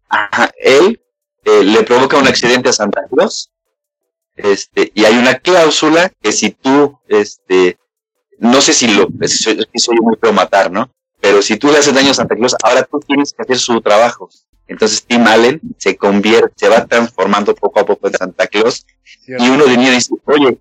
[0.09, 1.01] Ajá, él
[1.45, 3.51] eh, le provoca un accidente a Santa Claus.
[4.37, 7.79] Este, y hay una cláusula que si tú, este,
[8.39, 10.91] no sé si lo, si soy, soy muy feo matar, ¿no?
[11.21, 13.81] Pero si tú le haces daño a Santa Claus, ahora tú tienes que hacer su
[13.81, 14.29] trabajo.
[14.67, 18.85] Entonces Tim Allen se convierte, se va transformando poco a poco en Santa Claus.
[19.27, 20.59] Y uno de niño dice, oye,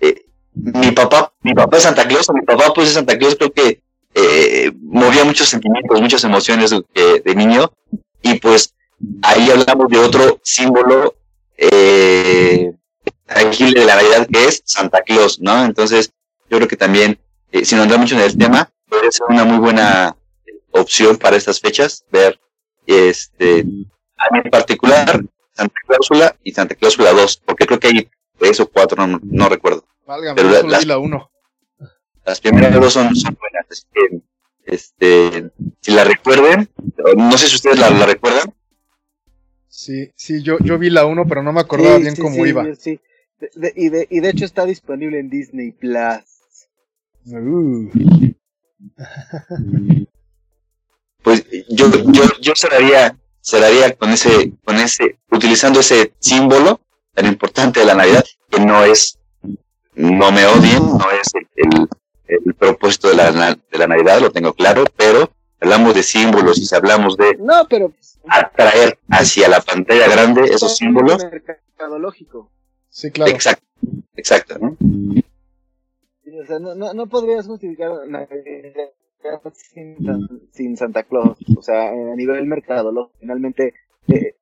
[0.00, 3.36] eh, mi papá, mi papá es Santa Claus, o mi papá pues es Santa Claus,
[3.36, 3.80] creo que
[4.14, 7.70] eh, movía muchos sentimientos, muchas emociones de niño.
[8.22, 8.74] Y pues
[9.22, 11.14] ahí hablamos de otro símbolo
[11.56, 12.72] eh,
[13.26, 15.64] tangible de la Navidad que es Santa Claus, ¿no?
[15.64, 16.12] Entonces,
[16.48, 17.18] yo creo que también,
[17.52, 20.16] eh, si no anda mucho en el tema, podría ser una muy buena
[20.70, 22.38] opción para estas fechas, ver,
[22.86, 23.64] este,
[24.16, 28.60] a mí en particular, Santa Cláusula y Santa Cláusula 2, porque creo que hay tres
[28.60, 29.84] o cuatro, no, recuerdo.
[30.36, 31.30] Pero las, la uno.
[32.24, 34.20] las primeras dos son, buenas, así que,
[34.66, 35.50] este,
[35.80, 36.68] si la recuerden,
[37.16, 38.54] no sé si ustedes la, recuerdan.
[39.68, 42.64] Sí, sí, yo, yo vi la uno, pero no me acordaba bien cómo iba.
[42.76, 43.00] Sí,
[43.74, 46.24] y, de, y de hecho está disponible en Disney Plus.
[47.26, 47.90] Uh.
[51.22, 56.80] pues yo, yo, yo cerraría, cerraría con ese, con ese, utilizando ese símbolo
[57.14, 59.18] tan importante de la Navidad, que no es,
[59.94, 61.88] no me odien, no es el,
[62.28, 66.66] el, propósito de la, de la Navidad, lo tengo claro, pero hablamos de símbolos y
[66.66, 67.92] si hablamos de no, pero,
[68.28, 71.24] atraer hacia la pantalla grande esos símbolos.
[71.24, 72.50] Mercadológico.
[72.96, 73.30] Sí, claro.
[73.30, 73.66] Exacto,
[74.16, 74.74] exacto, ¿no?
[76.40, 77.90] o sea, no, no, no podrías justificar
[79.52, 79.96] sin,
[80.50, 83.74] sin Santa Claus, o sea, a nivel mercadológico, finalmente,
[84.08, 84.36] eh,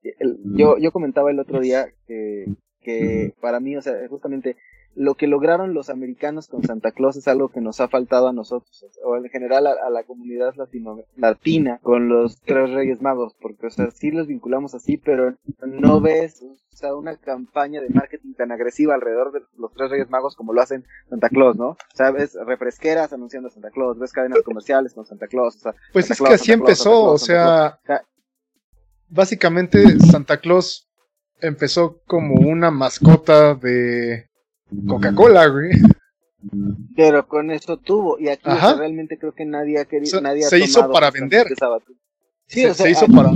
[0.45, 2.45] yo, yo comentaba el otro día que,
[2.81, 4.57] que para mí, o sea, justamente
[4.97, 8.33] lo que lograron los americanos con Santa Claus es algo que nos ha faltado a
[8.33, 13.67] nosotros, o en general a, la comunidad latino, latina, con los tres Reyes Magos, porque,
[13.67, 15.35] o sea, sí los vinculamos así, pero
[15.67, 20.11] no ves, o sea, una campaña de marketing tan agresiva alrededor de los tres Reyes
[20.11, 21.71] Magos como lo hacen Santa Claus, ¿no?
[21.71, 25.75] O sea, ves refresqueras anunciando Santa Claus, ves cadenas comerciales con Santa Claus, o sea,
[25.93, 27.79] Pues es que así empezó, o sea,
[29.09, 30.89] básicamente Santa Claus
[31.41, 34.29] empezó como una mascota de
[34.87, 35.71] Coca-Cola, güey.
[36.97, 40.21] Pero con eso tuvo, y aquí realmente creo que nadie ha querido.
[40.21, 41.47] nadie se hizo para vender.
[42.47, 43.31] Sí, se, o sea, se hizo para,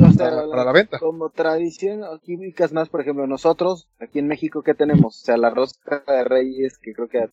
[0.50, 0.98] para, la venta.
[0.98, 5.22] Como tradición, químicas más, por ejemplo, nosotros, aquí en México, ¿qué tenemos?
[5.22, 7.30] O sea, la rosca de reyes, que creo que a,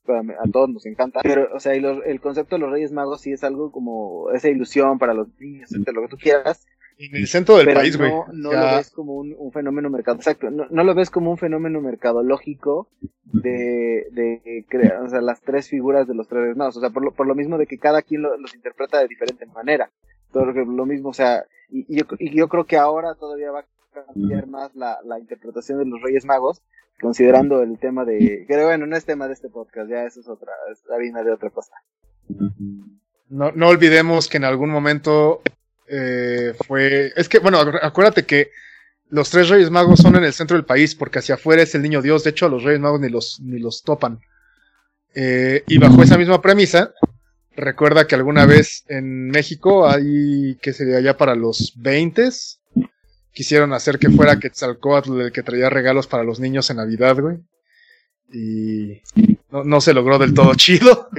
[0.54, 1.20] todos nos encanta.
[1.22, 5.00] Pero, o sea, el concepto de los reyes magos sí es algo como esa ilusión
[5.00, 6.66] para los niños, lo que tú quieras.
[6.98, 8.10] En el centro del país, güey.
[8.10, 11.38] No, no lo ves como un, fenómeno mercado, exacto, no, no, lo ves como un
[11.38, 12.90] fenómeno mercadológico
[13.24, 17.04] de, de crear, o sea, las tres figuras de los tres magos, o sea, por
[17.04, 19.92] lo, por lo mismo de que cada quien los interpreta de diferente manera.
[20.32, 23.66] Todo lo mismo, o sea, y, yo, y yo creo que ahora todavía va a
[24.06, 26.62] cambiar más la, la interpretación de los Reyes Magos,
[27.00, 30.28] considerando el tema de, que bueno, no es tema de este podcast, ya eso es
[30.28, 31.74] otra, es harina de otra cosa.
[33.30, 35.42] No, no olvidemos que en algún momento
[35.88, 37.12] eh, fue.
[37.16, 38.52] Es que, bueno, acuérdate que
[39.10, 41.82] los tres Reyes Magos son en el centro del país, porque hacia afuera es el
[41.82, 42.24] niño Dios.
[42.24, 44.20] De hecho, a los Reyes Magos ni los, ni los topan.
[45.14, 46.94] Eh, y bajo esa misma premisa,
[47.56, 52.30] recuerda que alguna vez en México, hay que sería ya para los 20
[53.36, 57.38] quisieron hacer que fuera Quetzalcoatl el que traía regalos para los niños en Navidad, güey.
[58.32, 59.02] Y
[59.52, 61.10] no, no se logró del todo chido.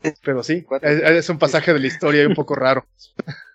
[0.00, 2.84] Pero sí, es, un pasaje de la historia un poco raro.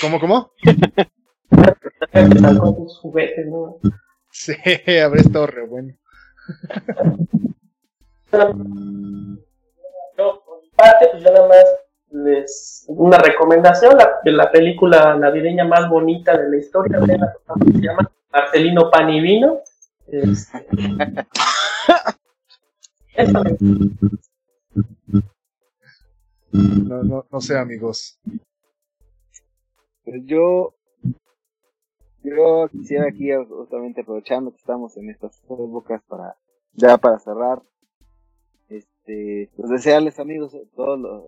[0.00, 0.52] ¿Cómo, cómo?
[4.30, 4.54] Sí,
[5.02, 5.94] habría estado re bueno.
[10.16, 11.64] Yo, por mi parte, pues yo nada más
[12.10, 18.10] les una recomendación, la, de la película navideña más bonita de la historia, se llama
[18.30, 19.60] Marcelino Pan y Vino
[26.52, 28.20] no, no, no sé, amigos.
[30.04, 30.74] Pues yo,
[32.22, 36.36] yo quisiera aquí, justamente aprovechando que estamos en estas épocas para,
[36.74, 37.62] ya para cerrar,
[38.68, 41.24] este, pues desearles amigos, todos los,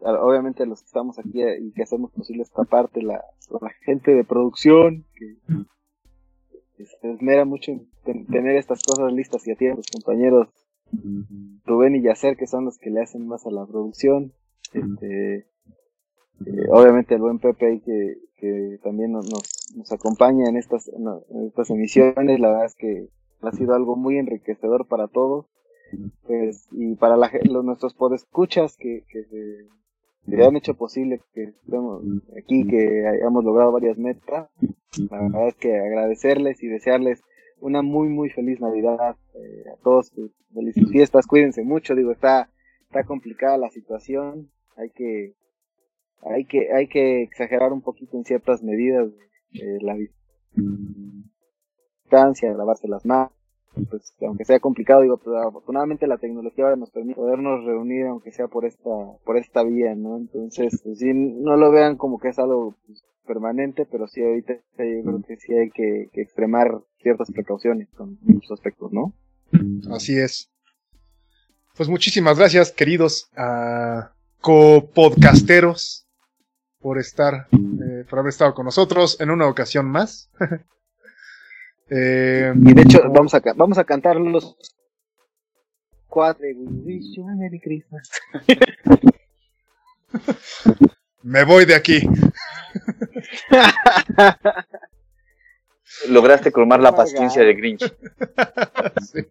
[0.00, 3.24] obviamente los que estamos aquí y que hacemos posible esta parte, la,
[3.60, 5.38] la gente de producción, que
[6.76, 7.72] se esmera mucho
[8.06, 10.48] en tener estas cosas listas y a ti, los compañeros
[11.64, 14.32] Rubén y Yacer, que son los que le hacen más a la producción.
[14.72, 15.46] Este,
[16.46, 19.28] eh, obviamente el buen Pepe que, que también nos,
[19.76, 23.08] nos, acompaña en estas, en estas emisiones, la verdad es que
[23.40, 25.46] ha sido algo muy enriquecedor para todos.
[26.26, 29.26] Pues, y para la, los, nuestros podescuchas que, que,
[30.28, 32.02] que han hecho posible que estemos
[32.36, 34.48] aquí, que hayamos logrado varias metas.
[35.10, 37.22] La verdad es que agradecerles y desearles
[37.60, 40.12] una muy, muy feliz Navidad eh, a todos.
[40.52, 41.94] Felices fiestas, cuídense mucho.
[41.94, 42.50] Digo, está,
[42.82, 44.50] está complicada la situación.
[44.76, 45.34] Hay que,
[46.22, 49.08] hay que, hay que exagerar un poquito en ciertas medidas.
[49.52, 49.96] Eh, la
[52.04, 53.32] distancia, lavarse las manos
[53.90, 58.32] pues aunque sea complicado, digo, pero afortunadamente la tecnología ahora nos permite podernos reunir, aunque
[58.32, 58.90] sea por esta,
[59.24, 60.16] por esta vía, ¿no?
[60.16, 64.54] Entonces, pues, sí, no lo vean como que es algo pues, permanente, pero sí ahorita
[64.54, 69.12] yo creo que sí hay que, extremar ciertas precauciones con muchos aspectos, ¿no?
[69.90, 70.50] Así es.
[71.76, 74.04] Pues muchísimas gracias, queridos uh,
[74.40, 76.06] copodcasteros,
[76.80, 80.30] por estar, eh, por haber estado con nosotros en una ocasión más.
[81.90, 84.56] Eh, y de hecho, vamos a, vamos a cantar los
[86.08, 86.46] cuatro.
[91.22, 92.00] Me voy de aquí.
[96.08, 97.82] Lograste colmar la paciencia de Grinch.
[99.02, 99.26] sí.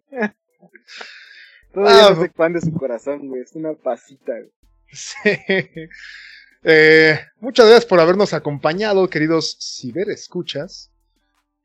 [1.72, 3.42] Todavía ah, se expande su corazón, güey.
[3.42, 4.32] Es una pasita,
[4.92, 5.30] Sí.
[6.66, 10.93] Eh, muchas gracias por habernos acompañado, queridos ciber escuchas.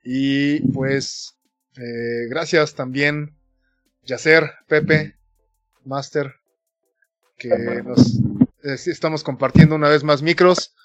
[0.04, 1.38] Y pues,
[1.78, 3.36] eh, gracias también,
[4.04, 5.16] Yacer, Pepe,
[5.84, 6.34] Master,
[7.38, 7.50] que
[7.84, 8.20] nos
[8.64, 10.76] eh, estamos compartiendo una vez más micros.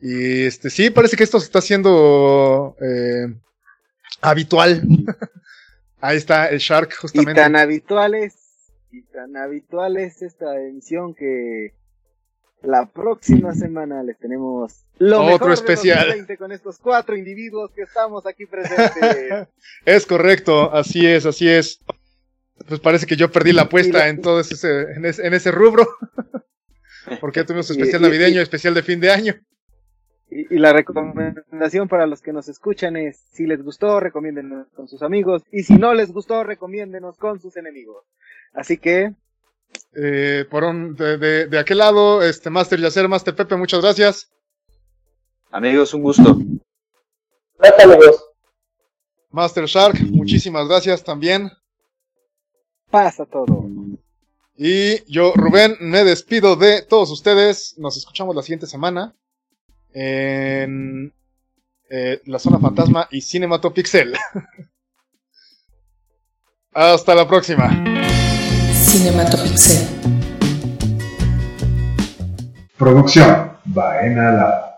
[0.00, 3.34] Y este sí, parece que esto se está haciendo eh,
[4.20, 4.82] habitual.
[6.00, 7.40] Ahí está el Shark, justamente.
[7.40, 8.34] Y tan habitual es,
[8.90, 11.74] y tan habitual es esta emisión que
[12.62, 18.46] la próxima semana les tenemos lo otro especial con estos cuatro individuos que estamos aquí
[18.46, 19.48] presentes.
[19.86, 21.80] es correcto, así es, así es.
[22.68, 25.04] Pues parece que yo perdí la apuesta en todo ese, en
[25.34, 25.88] ese, rubro.
[27.20, 29.34] Porque tuvimos especial navideño, especial de fin de año.
[30.30, 35.02] Y, la recomendación para los que nos escuchan es, si les gustó, recomiéndenos con sus
[35.02, 35.42] amigos.
[35.50, 38.04] Y si no les gustó, recomiéndenos con sus enemigos.
[38.52, 39.14] Así que,
[39.94, 44.30] eh, por un, de, de, aquel lado, este Master Yacer, Master Pepe, muchas gracias.
[45.50, 46.36] Amigos, un gusto.
[47.58, 48.24] Gracias, amigos.
[49.30, 51.50] Master Shark, muchísimas gracias también.
[52.90, 53.66] Pasa todo.
[54.56, 57.74] Y yo, Rubén, me despido de todos ustedes.
[57.78, 59.14] Nos escuchamos la siguiente semana
[59.92, 61.12] en
[61.88, 64.14] eh, La Zona Fantasma y Cinematopixel.
[66.72, 68.19] Hasta la próxima.
[68.90, 69.86] Cinematopixel.
[72.76, 74.69] Producción Baena Lab.